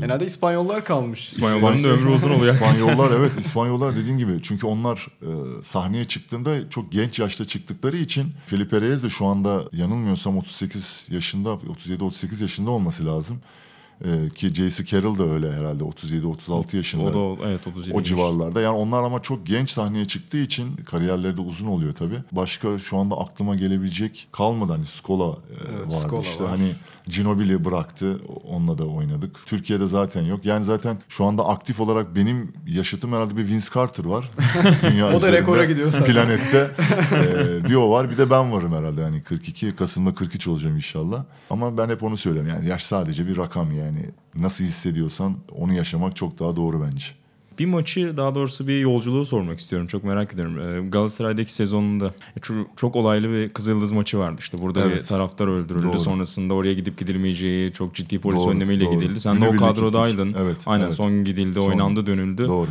Genelde 0.00 0.26
İspanyollar 0.26 0.84
kalmış. 0.84 1.28
İspanyolların 1.28 1.84
da 1.84 1.88
ömrü 1.88 2.08
uzun 2.10 2.30
oluyor. 2.30 2.54
İspanyollar 2.54 3.10
evet 3.18 3.32
İspanyollar 3.38 3.96
dediğin 3.96 4.18
gibi 4.18 4.38
çünkü 4.42 4.66
onlar 4.66 5.06
e, 5.22 5.62
sahneye 5.62 6.04
çıktığında 6.04 6.70
çok 6.70 6.92
genç 6.92 7.18
yaşta 7.18 7.44
çıktıkları 7.44 7.96
için 7.96 8.32
Felipe 8.46 8.80
Reyes 8.80 9.02
de 9.02 9.08
şu 9.08 9.26
anda 9.26 9.62
yanılmıyorsam 9.72 10.38
38 10.38 11.06
yaşında 11.10 11.48
37-38 11.48 12.42
yaşında 12.42 12.70
olması 12.70 13.06
lazım. 13.06 13.40
E, 14.04 14.28
ki 14.34 14.54
J.C. 14.54 14.84
Carroll 14.84 15.18
da 15.18 15.24
öyle 15.24 15.52
herhalde 15.52 15.84
37-36 15.84 16.76
yaşında. 16.76 17.18
O 17.18 17.38
da 17.38 17.48
evet 17.48 17.66
37. 17.66 17.96
O 17.96 18.02
civarlarda. 18.02 18.60
Yani 18.60 18.76
onlar 18.76 19.02
ama 19.02 19.22
çok 19.22 19.46
genç 19.46 19.70
sahneye 19.70 20.04
çıktığı 20.04 20.38
için 20.38 20.76
kariyerleri 20.76 21.36
de 21.36 21.40
uzun 21.40 21.66
oluyor 21.66 21.92
tabii. 21.92 22.18
Başka 22.32 22.78
şu 22.78 22.96
anda 22.96 23.18
aklıma 23.18 23.56
gelebilecek 23.56 24.28
kalmadı. 24.32 24.72
Hani 24.72 24.86
Skola 24.86 25.32
e, 25.32 25.54
Evet, 25.76 25.86
vardı 25.86 26.06
Scola 26.06 26.20
işte. 26.20 26.44
var. 26.44 26.50
Hani 26.50 26.72
Ginobili 27.08 27.64
bıraktı. 27.64 28.20
Onunla 28.48 28.78
da 28.78 28.86
oynadık. 28.86 29.46
Türkiye'de 29.46 29.86
zaten 29.86 30.22
yok. 30.22 30.44
Yani 30.44 30.64
zaten 30.64 30.98
şu 31.08 31.24
anda 31.24 31.48
aktif 31.48 31.80
olarak 31.80 32.16
benim 32.16 32.52
yaşıtım 32.66 33.12
herhalde 33.12 33.36
bir 33.36 33.48
Vince 33.48 33.66
Carter 33.74 34.04
var. 34.04 34.30
Dünya 34.90 35.16
O 35.16 35.22
da 35.22 35.32
rekora 35.32 35.64
gidiyor 35.64 35.90
zaten. 35.90 36.06
Planette. 36.12 36.70
E, 37.18 37.64
bir 37.64 37.74
o 37.74 37.90
var 37.90 38.10
bir 38.10 38.18
de 38.18 38.30
ben 38.30 38.52
varım 38.52 38.72
herhalde. 38.72 39.00
Yani 39.00 39.22
42 39.22 39.76
Kasım'da 39.76 40.14
43 40.14 40.48
olacağım 40.48 40.76
inşallah. 40.76 41.24
Ama 41.50 41.78
ben 41.78 41.88
hep 41.88 42.02
onu 42.02 42.16
söylüyorum. 42.16 42.50
Yani 42.50 42.68
yaş 42.68 42.82
sadece 42.84 43.26
bir 43.28 43.36
rakam 43.36 43.72
yani. 43.72 43.87
Nasıl 44.36 44.64
hissediyorsan 44.64 45.36
onu 45.56 45.72
yaşamak 45.72 46.16
çok 46.16 46.38
daha 46.38 46.56
doğru 46.56 46.82
bence. 46.92 47.06
Bir 47.58 47.66
maçı 47.66 48.16
daha 48.16 48.34
doğrusu 48.34 48.68
bir 48.68 48.80
yolculuğu 48.80 49.24
sormak 49.26 49.58
istiyorum. 49.60 49.86
Çok 49.86 50.04
merak 50.04 50.34
ediyorum. 50.34 50.58
Ee, 50.86 50.88
Galatasaray'daki 50.88 51.52
sezonunda 51.52 52.14
çok, 52.42 52.56
çok 52.76 52.96
olaylı 52.96 53.28
bir 53.32 53.48
Kızıldız 53.48 53.92
maçı 53.92 54.18
vardı. 54.18 54.36
İşte 54.40 54.58
burada 54.62 54.84
bir 54.86 54.90
Evet. 54.90 55.08
taraftar 55.08 55.46
öldürüldü. 55.48 55.86
Doğru. 55.86 55.98
Sonrasında 56.00 56.54
oraya 56.54 56.74
gidip 56.74 56.98
gidilmeyeceği 56.98 57.72
çok 57.72 57.94
ciddi 57.94 58.18
polis 58.18 58.38
Doğru, 58.40 58.50
önlemiyle 58.50 58.84
doğru. 58.84 58.94
gidildi. 59.00 59.20
Sen 59.20 59.40
de 59.40 59.48
o 59.48 59.56
kadrodaydın. 59.56 60.34
Evet, 60.38 60.56
Aynen 60.66 60.84
evet. 60.84 60.94
son 60.94 61.24
gidildi, 61.24 61.54
Son- 61.54 61.70
oynandı, 61.70 62.06
dönüldü. 62.06 62.48
Doğru. 62.48 62.68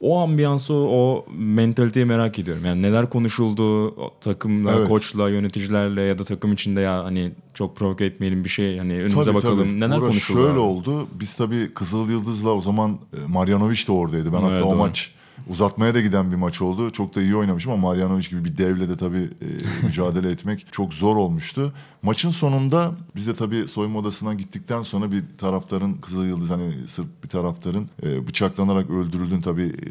O 0.00 0.18
ambiyansı, 0.20 0.74
o 0.74 1.26
mentaliteyi 1.38 2.06
merak 2.06 2.38
ediyorum. 2.38 2.64
Yani 2.66 2.82
neler 2.82 3.10
konuşuldu 3.10 3.88
o 3.88 4.14
takımla, 4.20 4.72
Evet. 4.72 4.88
koçla, 4.88 5.28
yöneticilerle 5.30 6.02
ya 6.02 6.18
da 6.18 6.24
takım 6.24 6.52
içinde 6.52 6.80
ya 6.80 7.04
hani 7.04 7.32
çok 7.54 7.76
provoke 7.76 8.04
etmeyelim 8.04 8.44
bir 8.44 8.48
şey 8.48 8.78
hani 8.78 8.92
önümüze 8.94 9.22
Tabii, 9.24 9.34
bakalım. 9.34 9.58
tabii. 9.58 9.80
Neler 9.80 9.90
Burada 9.96 10.06
konuşuldu? 10.10 10.38
Şöyle 10.38 10.52
abi? 10.52 10.58
oldu. 10.58 11.06
Biz 11.20 11.34
tabii 11.34 11.74
Kızıl 11.74 12.10
Yıldız'la 12.10 12.50
o 12.50 12.60
zaman 12.60 12.98
e, 13.16 13.26
Marjanovic 13.26 13.86
de 13.86 13.92
oradaydı. 13.92 14.32
Ben 14.32 14.38
Evet, 14.40 14.50
hatta 14.52 14.64
o 14.64 14.70
doğru. 14.70 14.78
maç 14.78 15.10
uzatmaya 15.48 15.94
da 15.94 16.00
giden 16.00 16.30
bir 16.30 16.36
maç 16.36 16.62
oldu. 16.62 16.90
Çok 16.90 17.14
da 17.14 17.22
iyi 17.22 17.36
oynamışım 17.36 17.72
ama 17.72 17.88
Marjanovic 17.88 18.28
gibi 18.28 18.44
bir 18.44 18.58
devle 18.58 18.88
de 18.88 18.96
tabii 18.96 19.30
e, 19.42 19.48
mücadele 19.86 20.30
etmek 20.30 20.66
çok 20.72 20.94
zor 20.94 21.16
olmuştu. 21.16 21.72
Maçın 22.02 22.30
sonunda 22.30 22.92
biz 23.16 23.26
de 23.26 23.34
tabii 23.34 23.68
soyunma 23.68 23.98
odasına 23.98 24.34
gittikten 24.34 24.82
sonra 24.82 25.12
bir 25.12 25.24
taraftarın 25.38 25.94
Kızıl 25.94 26.24
Yıldız 26.24 26.50
hani 26.50 26.88
Sırp 26.88 27.24
bir 27.24 27.28
taraftarın 27.28 27.88
e, 28.02 28.26
bıçaklanarak 28.26 28.90
öldürüldüğün 28.90 29.40
tabii 29.40 29.66
e, 29.66 29.88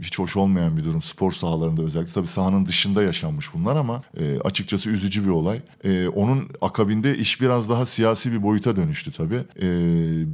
hiç 0.00 0.18
hoş 0.18 0.36
olmayan 0.36 0.76
bir 0.76 0.84
durum 0.84 1.02
spor 1.02 1.32
sahalarında 1.32 1.82
özellikle. 1.82 2.12
Tabii 2.12 2.26
sahanın 2.26 2.66
dışında 2.66 3.02
yaşanmış 3.02 3.54
bunlar 3.54 3.76
ama 3.76 4.02
e, 4.20 4.40
açıkçası 4.40 4.90
üzücü 4.90 5.24
bir 5.24 5.30
olay. 5.30 5.60
E, 5.84 6.08
onun 6.08 6.48
akabinde 6.60 7.18
iş 7.18 7.40
biraz 7.40 7.68
daha 7.68 7.86
siyasi 7.86 8.32
bir 8.32 8.42
boyuta 8.42 8.76
dönüştü 8.76 9.12
tabii. 9.12 9.40
E, 9.62 9.68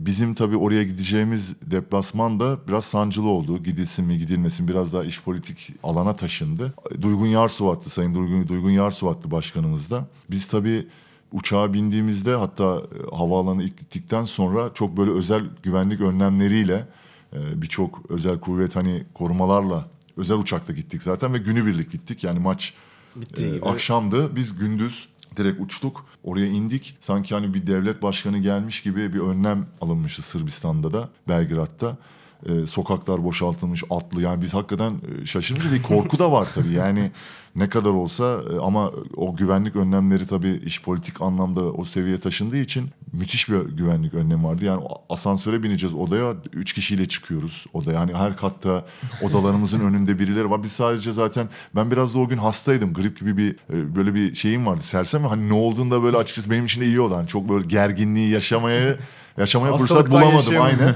bizim 0.06 0.34
tabii 0.34 0.56
oraya 0.56 0.82
gideceğimiz 0.82 1.54
deplasman 1.62 2.40
da 2.40 2.58
biraz 2.68 2.84
sancılı 2.84 3.28
oldu. 3.28 3.62
Gidilsin 3.62 4.04
mi 4.04 4.18
gidilmesin 4.18 4.51
biraz 4.61 4.92
daha 4.92 5.05
iş 5.05 5.22
politik 5.22 5.74
alana 5.82 6.16
taşındı. 6.16 6.74
Duygun 7.03 7.26
Yarsuvat'tı 7.26 7.90
Sayın 7.90 8.14
Duygun, 8.14 8.48
Duygun 8.48 8.70
Yarsuvat'tı 8.70 9.30
başkanımız 9.30 9.90
da. 9.90 10.07
Biz 10.30 10.48
tabii 10.48 10.86
uçağa 11.32 11.72
bindiğimizde 11.74 12.34
hatta 12.34 12.64
e, 12.64 13.16
havaalanı 13.16 13.64
gittikten 13.64 14.24
sonra 14.24 14.70
çok 14.74 14.96
böyle 14.96 15.11
özel 15.11 15.44
güvenlik 15.62 16.00
önlemleriyle 16.00 16.88
e, 17.32 17.62
birçok 17.62 18.11
özel 18.11 18.40
kuvvet 18.40 18.76
hani 18.76 19.05
korumalarla 19.14 19.88
özel 20.16 20.36
uçakla 20.36 20.74
gittik 20.74 21.03
zaten 21.03 21.34
ve 21.34 21.38
günübirlik 21.38 21.92
gittik. 21.92 22.24
Yani 22.24 22.38
maç 22.38 22.74
Bittiği 23.16 23.50
e, 23.50 23.55
gibi. 23.55 23.66
akşamdı. 23.66 24.36
Biz 24.36 24.59
gündüz 24.59 25.09
direkt 25.36 25.61
uçtuk. 25.61 26.07
Oraya 26.24 26.46
indik. 26.46 26.96
Sanki 27.00 27.34
hani 27.34 27.55
bir 27.55 27.66
devlet 27.66 28.03
başkanı 28.03 28.38
gelmiş 28.38 28.82
gibi 28.82 29.12
bir 29.14 29.20
önlem 29.20 29.66
alınmıştı 29.80 30.22
Sırbistan'da 30.22 30.92
da, 30.92 31.09
Belgrad'da. 31.28 31.96
E, 32.49 32.66
sokaklar 32.66 33.24
boşaltılmış, 33.24 33.84
atlı. 33.90 34.22
Yani 34.22 34.43
biz 34.43 34.55
hakikaten 34.55 34.93
e, 34.93 35.26
şaşırınca 35.26 35.72
bir 35.72 35.82
korku 35.82 36.18
da 36.18 36.32
var 36.32 36.49
tabii. 36.55 36.72
Yani 36.72 37.11
ne 37.57 37.68
kadar 37.68 37.90
olsa 37.90 38.40
e, 38.53 38.59
ama 38.59 38.93
o 39.16 39.36
güvenlik 39.36 39.76
önlemleri 39.76 40.26
tabii 40.26 40.61
iş 40.64 40.82
politik 40.82 41.22
anlamda 41.22 41.72
o 41.72 41.84
seviyeye 41.84 42.20
taşındığı 42.20 42.57
için 42.57 42.90
müthiş 43.12 43.49
bir 43.49 43.61
güvenlik 43.61 44.14
önlemi 44.14 44.45
vardı. 44.45 44.64
Yani 44.64 44.84
asansöre 45.09 45.62
bineceğiz 45.62 45.95
odaya. 45.95 46.34
Üç 46.53 46.72
kişiyle 46.72 47.09
çıkıyoruz 47.09 47.66
odaya. 47.72 48.01
Yani 48.01 48.14
her 48.14 48.36
katta 48.36 48.86
odalarımızın 49.22 49.80
önünde 49.86 50.18
birileri 50.18 50.51
var. 50.51 50.62
Biz 50.62 50.72
sadece 50.72 51.12
zaten 51.12 51.49
ben 51.74 51.90
biraz 51.90 52.14
da 52.14 52.18
o 52.18 52.28
gün 52.28 52.38
hastaydım. 52.38 52.93
Grip 52.93 53.20
gibi 53.20 53.36
bir 53.36 53.51
e, 53.72 53.97
böyle 53.97 54.14
bir 54.14 54.34
şeyim 54.34 54.66
vardı. 54.66 54.82
Sersem 54.82 55.24
hani 55.24 55.49
ne 55.49 55.55
olduğunda 55.55 56.03
böyle 56.03 56.16
açıkçası 56.16 56.51
benim 56.51 56.64
için 56.64 56.80
de 56.80 56.86
iyi 56.86 57.01
oldu. 57.01 57.14
Hani 57.14 57.28
çok 57.28 57.49
böyle 57.49 57.66
gerginliği 57.66 58.30
yaşamaya 58.30 58.97
yaşamaya 59.37 59.76
fırsat 59.76 59.97
Hastalıktan 59.97 60.22
bulamadım 60.22 60.62
aynen. 60.62 60.95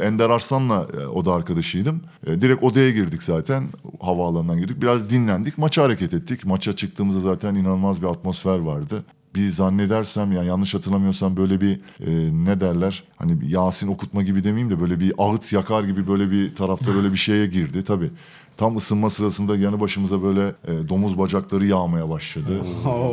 Ender 0.02 0.30
Arslan'la 0.30 0.86
e, 1.02 1.06
oda 1.06 1.34
arkadaşıydım. 1.34 2.00
E, 2.26 2.40
Direkt 2.40 2.62
odaya 2.62 2.90
girdik 2.90 3.22
zaten. 3.22 3.68
Havaalanından 4.00 4.58
girdik. 4.58 4.82
Biraz 4.82 5.10
dinlendik. 5.10 5.58
Maça 5.58 5.82
hareket 5.82 6.14
ettik. 6.14 6.44
Maça 6.44 6.72
çıktığımızda 6.72 7.20
zaten 7.20 7.54
inanılmaz 7.54 8.02
bir 8.02 8.06
atmosfer 8.06 8.58
vardı. 8.58 9.04
Bir 9.34 9.48
zannedersem 9.48 10.32
yani 10.32 10.48
yanlış 10.48 10.74
hatırlamıyorsam 10.74 11.36
böyle 11.36 11.60
bir 11.60 11.74
e, 12.00 12.10
ne 12.44 12.60
derler 12.60 13.04
hani 13.16 13.38
Yasin 13.48 13.88
okutma 13.88 14.22
gibi 14.22 14.44
demeyeyim 14.44 14.70
de 14.70 14.80
böyle 14.80 15.00
bir 15.00 15.12
ağıt 15.18 15.52
yakar 15.52 15.84
gibi 15.84 16.08
böyle 16.08 16.30
bir 16.30 16.54
taraftar 16.54 16.96
öyle 16.96 17.12
bir 17.12 17.16
şeye 17.16 17.46
girdi 17.46 17.84
tabii. 17.84 18.10
Tam 18.60 18.76
ısınma 18.76 19.10
sırasında 19.10 19.56
yanı 19.56 19.80
başımıza 19.80 20.22
böyle 20.22 20.46
e, 20.48 20.88
domuz 20.88 21.18
bacakları 21.18 21.66
yağmaya 21.66 22.08
başladı. 22.08 22.62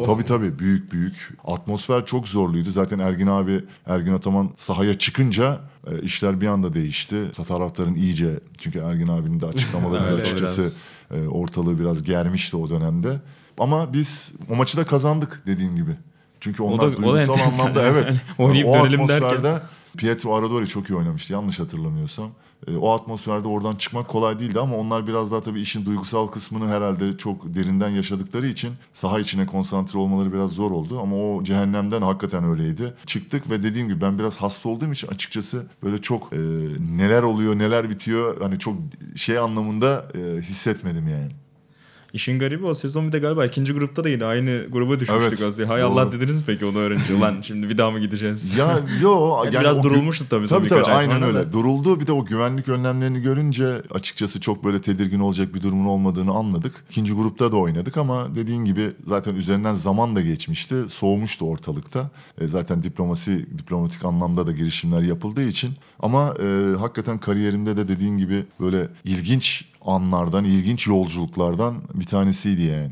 tabii 0.06 0.24
tabii 0.24 0.60
büyük 0.60 0.92
büyük. 0.92 1.30
Atmosfer 1.46 2.06
çok 2.06 2.28
zorluydu. 2.28 2.70
Zaten 2.70 3.00
Ergin 3.00 3.28
abi, 3.28 3.64
Ergin 3.86 4.14
Ataman 4.14 4.50
sahaya 4.58 4.98
çıkınca 4.98 5.60
e, 5.92 6.02
işler 6.02 6.42
bir 6.42 6.48
anda 6.48 6.74
değişti. 6.74 7.32
Taraftarın 7.48 7.96
iyice 7.96 8.40
çünkü 8.58 8.80
Ergin 8.80 9.08
abinin 9.08 9.42
de 9.42 9.46
açıklamaları 9.46 10.04
Evet, 10.10 10.22
açıkçası 10.22 10.82
e, 11.16 11.28
ortalığı 11.28 11.80
biraz 11.80 12.04
germişti 12.04 12.58
o 12.58 12.70
dönemde. 12.70 13.22
Ama 13.58 13.94
biz 13.94 14.34
o 14.50 14.56
maçı 14.56 14.78
da 14.78 14.84
kazandık 14.84 15.44
dediğim 15.46 15.76
gibi. 15.76 15.92
Çünkü 16.40 16.64
onlar 16.64 16.82
da- 16.82 16.86
o 16.86 16.92
da 16.92 16.98
duygusal 16.98 17.20
enteresan 17.20 17.60
anlamda 17.64 17.82
yani. 17.86 17.92
evet. 17.94 18.12
Oynayıp 18.38 18.68
o 18.68 18.74
dönelim 18.74 19.08
derken. 19.08 19.16
atmosferde 19.28 19.62
Pietro 19.98 20.36
Aradori 20.36 20.68
çok 20.68 20.90
iyi 20.90 20.96
oynamıştı 20.96 21.34
yanlış 21.34 21.60
hatırlamıyorsam. 21.60 22.30
E, 22.68 22.76
o 22.76 22.92
atmosferde 22.92 23.48
oradan 23.48 23.76
çıkmak 23.76 24.08
kolay 24.08 24.40
değildi 24.40 24.60
ama 24.60 24.76
onlar 24.78 25.08
biraz 25.08 25.32
daha 25.32 25.42
tabii 25.44 25.62
işin 25.62 25.86
duygusal 25.86 26.28
kısmını 26.28 26.68
herhalde 26.68 27.18
çok 27.18 27.56
derinden 27.56 27.90
yaşadıkları 27.90 28.48
için 28.48 28.74
saha 28.94 29.20
içine 29.20 29.46
konsantre 29.46 30.00
olmaları 30.00 30.34
biraz 30.34 30.52
zor 30.52 30.72
oldu. 30.72 31.00
Ama 31.02 31.16
o 31.16 31.44
cehennemden 31.44 32.02
hakikaten 32.02 32.44
öyleydi. 32.44 32.94
Çıktık 33.06 33.50
ve 33.50 33.64
dediğim 33.64 33.88
gibi 33.90 34.02
ben 34.02 34.20
biraz 34.20 34.38
hasta 34.38 34.70
olduğum 34.70 34.92
için 34.92 35.08
açıkçası 35.08 35.68
böyle 35.84 36.02
çok 36.02 36.34
e, 36.34 36.38
neler 36.98 37.24
oluyor 37.24 37.58
neler 37.58 37.90
bitiyor 37.90 38.42
hani 38.42 38.60
çok 38.60 38.76
şey 39.16 39.38
anlamında 39.38 40.08
e, 40.16 40.42
hissetmedim 40.42 41.08
yani. 41.08 41.47
İşin 42.18 42.40
garibi 42.40 42.66
o 42.66 42.74
sezon 42.74 43.08
bir 43.08 43.12
de 43.12 43.20
galiba 43.20 43.46
ikinci 43.46 43.74
grupta 43.74 44.04
da 44.04 44.10
yine 44.10 44.26
aynı 44.26 44.66
gruba 44.72 45.00
düşmüştük 45.00 45.34
Evet, 45.40 45.42
aslında. 45.42 45.70
Hay 45.70 45.82
doğru. 45.82 45.88
Allah 45.92 46.12
dediniz 46.12 46.44
peki 46.46 46.66
onu 46.66 46.78
öğrenince? 46.78 47.14
Ulan 47.14 47.36
şimdi 47.42 47.70
bir 47.70 47.78
daha 47.78 47.92
mı 47.92 48.00
gideceğiz? 48.00 48.56
Ya 48.56 48.80
yo 49.02 49.38
Yani 49.46 49.60
biraz 49.60 49.84
durulmuştu 49.84 50.26
tabii 50.30 50.48
Tabii 50.48 50.68
tabii 50.68 50.84
ay 50.84 50.96
aynen 50.96 51.22
öyle. 51.22 51.38
da. 51.38 51.54
Duruldu 51.54 52.00
bir 52.00 52.08
de 52.08 52.12
o 52.12 52.26
güvenlik 52.26 52.70
önlemlerini 52.70 53.22
görünce 53.22 53.82
açıkçası 53.92 54.40
çok 54.40 54.64
böyle 54.64 54.82
tedirgin 54.82 55.20
olacak 55.20 55.56
bir 55.56 55.62
durumun 55.62 55.86
olmadığını 55.86 56.32
anladık. 56.32 56.84
İkinci 56.90 57.14
grupta 57.14 57.52
da 57.52 57.58
oynadık 57.58 57.98
ama 57.98 58.36
dediğin 58.36 58.66
gibi 58.66 58.92
zaten 59.08 59.36
üzerinden 59.36 59.74
zaman 59.74 60.16
da 60.16 60.22
geçmişti. 60.22 60.76
Soğumuştu 60.90 61.46
ortalıkta. 61.46 62.10
E, 62.42 62.48
zaten 62.48 62.84
diplomasi 62.84 63.46
diplomatik 63.58 64.06
anlamda 64.06 64.48
da 64.48 64.52
girişimler 64.52 65.02
yapıldığı 65.02 65.48
için. 65.48 65.72
Ama 66.00 66.34
e, 66.44 66.76
hakikaten 66.80 67.18
kariyerimde 67.18 67.78
de 67.78 67.88
dediğin 67.88 68.18
gibi 68.18 68.46
böyle 68.60 68.88
ilginç 69.06 69.66
anlardan, 69.88 70.46
ilginç 70.46 70.88
yolculuklardan 70.88 71.76
bir 71.94 72.06
tanesiydi 72.06 72.62
yani. 72.62 72.92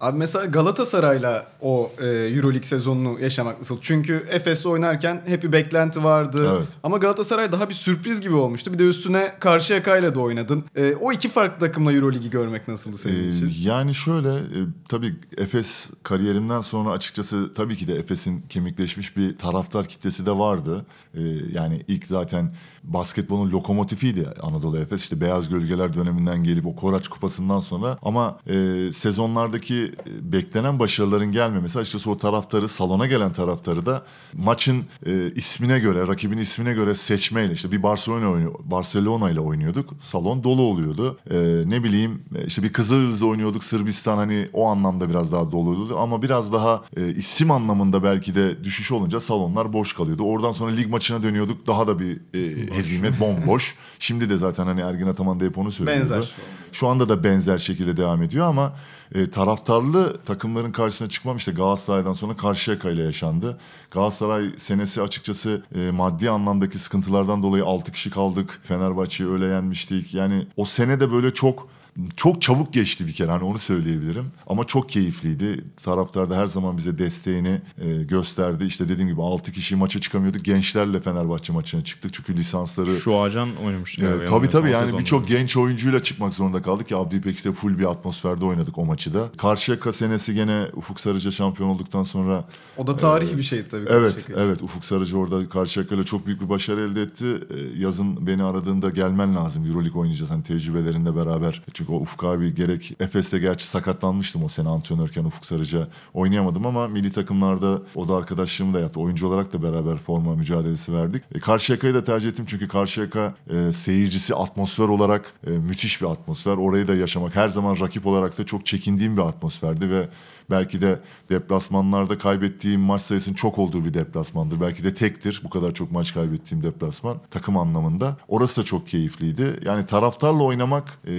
Abi 0.00 0.18
mesela 0.18 0.44
Galatasaray'la 0.44 1.46
o 1.60 1.90
e, 2.00 2.06
Euroleague 2.06 2.62
sezonunu 2.68 3.20
yaşamak 3.20 3.58
nasıl? 3.58 3.78
Çünkü 3.80 4.26
Efes'le 4.30 4.66
oynarken 4.66 5.22
hep 5.26 5.42
bir 5.42 5.52
beklenti 5.52 6.04
vardı. 6.04 6.50
Evet. 6.56 6.68
Ama 6.82 6.96
Galatasaray 6.96 7.52
daha 7.52 7.68
bir 7.68 7.74
sürpriz 7.74 8.20
gibi 8.20 8.34
olmuştu. 8.34 8.72
Bir 8.72 8.78
de 8.78 8.88
üstüne 8.88 9.32
Karşıyaka'yla 9.40 10.14
da 10.14 10.20
oynadın. 10.20 10.64
E, 10.76 10.94
o 11.00 11.12
iki 11.12 11.28
farklı 11.28 11.66
takımla 11.66 11.92
Euroleague'i 11.92 12.30
görmek 12.30 12.68
nasıldı 12.68 12.98
senin 12.98 13.24
Ee, 13.24 13.28
için? 13.28 13.68
yani 13.68 13.94
şöyle 13.94 14.28
e, 14.36 14.58
tabii 14.88 15.14
Efes 15.36 15.90
kariyerimden 16.02 16.60
sonra 16.60 16.90
açıkçası 16.90 17.54
tabii 17.54 17.76
ki 17.76 17.88
de 17.88 17.94
Efes'in 17.94 18.44
kemikleşmiş 18.48 19.16
bir 19.16 19.36
taraftar 19.36 19.86
kitlesi 19.88 20.26
de 20.26 20.30
vardı. 20.38 20.86
Ee, 21.14 21.20
yani 21.52 21.82
ilk 21.88 22.06
zaten 22.06 22.54
basketbolun 22.86 23.50
lokomotifiydi 23.50 24.28
Anadolu 24.42 24.78
Efes. 24.78 25.02
İşte 25.02 25.20
Beyaz 25.20 25.48
Gölgeler 25.48 25.94
döneminden 25.94 26.44
gelip 26.44 26.66
o 26.66 26.76
Koraç 26.76 27.08
Kupası'ndan 27.08 27.60
sonra 27.60 27.98
ama 28.02 28.38
e, 28.46 28.76
sezonlardaki 28.92 29.92
e, 30.06 30.32
beklenen 30.32 30.78
başarıların 30.78 31.32
gelmemesi 31.32 31.78
açıkçası 31.78 32.10
o 32.10 32.18
taraftarı 32.18 32.68
salona 32.68 33.06
gelen 33.06 33.32
taraftarı 33.32 33.86
da 33.86 34.02
maçın 34.34 34.84
e, 35.06 35.32
ismine 35.34 35.78
göre 35.78 36.06
rakibin 36.06 36.38
ismine 36.38 36.72
göre 36.72 36.94
seçmeyle 36.94 37.52
işte 37.52 37.72
bir 37.72 37.82
Barcelona 37.82 38.50
Barcelona 38.64 39.30
ile 39.30 39.40
oynuyorduk. 39.40 39.90
Salon 39.98 40.44
dolu 40.44 40.62
oluyordu. 40.62 41.18
E, 41.30 41.36
ne 41.66 41.84
bileyim 41.84 42.22
e, 42.36 42.46
işte 42.46 42.62
bir 42.62 42.72
Kızıldız 42.72 43.22
oynuyorduk 43.22 43.64
Sırbistan 43.64 44.16
hani 44.16 44.48
o 44.52 44.66
anlamda 44.66 45.10
biraz 45.10 45.32
daha 45.32 45.52
doluydu 45.52 45.98
ama 45.98 46.22
biraz 46.22 46.52
daha 46.52 46.84
e, 46.96 47.14
isim 47.14 47.50
anlamında 47.50 48.02
belki 48.02 48.34
de 48.34 48.64
düşüş 48.64 48.92
olunca 48.92 49.20
salonlar 49.20 49.72
boş 49.72 49.92
kalıyordu. 49.92 50.24
Oradan 50.24 50.52
sonra 50.52 50.72
lig 50.72 50.90
maçına 50.90 51.22
dönüyorduk. 51.22 51.66
Daha 51.66 51.86
da 51.86 51.98
bir 51.98 52.20
e, 52.34 52.75
hezimet 52.76 53.20
bomboş. 53.20 53.74
Şimdi 53.98 54.30
de 54.30 54.38
zaten 54.38 54.66
hani 54.66 54.80
Ergin 54.80 55.06
Ataman 55.06 55.40
da 55.40 55.44
hep 55.44 55.58
onu 55.58 55.70
söylüyordu. 55.70 56.00
Benzer. 56.00 56.30
Şu 56.72 56.88
anda 56.88 57.08
da 57.08 57.24
benzer 57.24 57.58
şekilde 57.58 57.96
devam 57.96 58.22
ediyor 58.22 58.46
ama 58.46 58.72
e, 59.14 59.30
taraftarlı 59.30 60.16
takımların 60.24 60.72
karşısına 60.72 61.08
çıkmam 61.08 61.36
işte 61.36 61.52
Galatasaray'dan 61.52 62.12
sonra 62.12 62.36
Karşıyaka 62.36 62.90
ile 62.90 63.02
yaşandı. 63.02 63.58
Galatasaray 63.90 64.50
senesi 64.56 65.02
açıkçası 65.02 65.62
e, 65.74 65.90
maddi 65.90 66.30
anlamdaki 66.30 66.78
sıkıntılardan 66.78 67.42
dolayı 67.42 67.64
6 67.64 67.92
kişi 67.92 68.10
kaldık. 68.10 68.60
Fenerbahçe'yi 68.62 69.30
öyle 69.30 69.46
yenmiştik. 69.46 70.14
Yani 70.14 70.46
o 70.56 70.64
sene 70.64 71.00
de 71.00 71.12
böyle 71.12 71.34
çok 71.34 71.68
çok 72.16 72.42
çabuk 72.42 72.72
geçti 72.72 73.06
bir 73.06 73.12
kere 73.12 73.30
hani 73.30 73.44
onu 73.44 73.58
söyleyebilirim. 73.58 74.26
Ama 74.46 74.64
çok 74.64 74.88
keyifliydi. 74.88 75.64
Taraftar 75.84 76.30
da 76.30 76.36
her 76.36 76.46
zaman 76.46 76.76
bize 76.76 76.98
desteğini 76.98 77.60
e, 77.78 78.02
gösterdi. 78.02 78.64
İşte 78.64 78.88
dediğim 78.88 79.10
gibi 79.10 79.22
6 79.22 79.52
kişi 79.52 79.76
maça 79.76 80.00
çıkamıyorduk. 80.00 80.44
Gençlerle 80.44 81.00
Fenerbahçe 81.00 81.52
maçına 81.52 81.84
çıktık. 81.84 82.12
Çünkü 82.12 82.36
lisansları 82.36 82.96
Şu 82.96 83.20
acan 83.20 83.48
oynamıştı. 83.64 84.00
galiba 84.00 84.24
tabii 84.24 84.48
tabii 84.48 84.70
yani 84.70 84.98
birçok 84.98 85.28
genç 85.28 85.56
oyuncuyla 85.56 86.02
çıkmak 86.02 86.34
zorunda 86.34 86.62
kaldık 86.62 86.88
ki 86.88 86.96
Abdi 86.96 87.16
İpek'te 87.16 87.52
full 87.52 87.78
bir 87.78 87.90
atmosferde 87.90 88.44
oynadık 88.44 88.78
o 88.78 88.84
maçı 88.84 89.14
da. 89.14 89.28
Karşıyaka 89.36 89.92
senesi 89.92 90.34
gene 90.34 90.66
Ufuk 90.74 91.00
Sarıca 91.00 91.30
şampiyon 91.30 91.68
olduktan 91.68 92.02
sonra 92.02 92.44
O 92.76 92.86
da 92.86 92.96
tarihi 92.96 93.38
bir 93.38 93.42
şeydi 93.42 93.68
tabii. 93.68 93.86
Evet, 93.90 94.26
evet. 94.36 94.62
Ufuk 94.62 94.84
Sarıcı 94.84 95.18
orada 95.18 95.48
Karşıyaka'yla 95.48 96.04
çok 96.04 96.26
büyük 96.26 96.40
bir 96.40 96.48
başarı 96.48 96.80
elde 96.80 97.02
etti. 97.02 97.26
Ee, 97.26 97.78
yazın 97.78 98.26
beni 98.26 98.42
aradığında 98.42 98.90
gelmen 98.90 99.36
lazım. 99.36 99.66
Euroleague 99.66 100.00
oynayacağız 100.00 100.30
hani 100.30 100.42
tecrübelerinle 100.42 101.16
beraber. 101.16 101.62
Çünkü 101.72 101.85
o 101.90 101.96
Ufuk 101.96 102.24
abi 102.24 102.54
gerek 102.54 102.92
Efes'te 103.00 103.38
gerçi 103.38 103.66
sakatlanmıştım 103.66 104.44
o 104.44 104.48
sene 104.48 104.68
antrenörken 104.68 105.24
Ufuk 105.24 105.46
Sarıcı. 105.46 105.86
Oynayamadım 106.14 106.66
ama 106.66 106.88
milli 106.88 107.12
takımlarda 107.12 107.82
o 107.94 108.08
da 108.08 108.16
arkadaşlığımı 108.16 108.74
da 108.74 108.80
yaptı. 108.80 109.00
Oyuncu 109.00 109.28
olarak 109.28 109.52
da 109.52 109.62
beraber 109.62 109.96
forma 109.96 110.34
mücadelesi 110.34 110.92
verdik. 110.92 111.22
E, 111.34 111.40
Karşıyaka'yı 111.40 111.94
da 111.94 112.04
tercih 112.04 112.30
ettim 112.30 112.44
çünkü 112.48 112.68
Karşıyaka 112.68 113.34
e, 113.50 113.72
seyircisi 113.72 114.34
atmosfer 114.34 114.88
olarak 114.88 115.32
e, 115.46 115.50
müthiş 115.50 116.02
bir 116.02 116.06
atmosfer. 116.06 116.56
Orayı 116.56 116.88
da 116.88 116.94
yaşamak 116.94 117.36
her 117.36 117.48
zaman 117.48 117.80
rakip 117.80 118.06
olarak 118.06 118.38
da 118.38 118.46
çok 118.46 118.66
çekindiğim 118.66 119.16
bir 119.16 119.22
atmosferdi 119.22 119.90
ve 119.90 120.08
Belki 120.50 120.80
de 120.80 121.00
deplasmanlarda 121.30 122.18
kaybettiğim 122.18 122.80
maç 122.80 123.02
sayısının 123.02 123.34
çok 123.34 123.58
olduğu 123.58 123.84
bir 123.84 123.94
deplasmandır. 123.94 124.60
Belki 124.60 124.84
de 124.84 124.94
tektir 124.94 125.40
bu 125.44 125.50
kadar 125.50 125.74
çok 125.74 125.92
maç 125.92 126.14
kaybettiğim 126.14 126.64
deplasman 126.64 127.16
takım 127.30 127.56
anlamında. 127.56 128.16
Orası 128.28 128.60
da 128.60 128.64
çok 128.64 128.86
keyifliydi. 128.86 129.60
Yani 129.64 129.86
taraftarla 129.86 130.42
oynamak 130.42 130.98
e, 131.06 131.12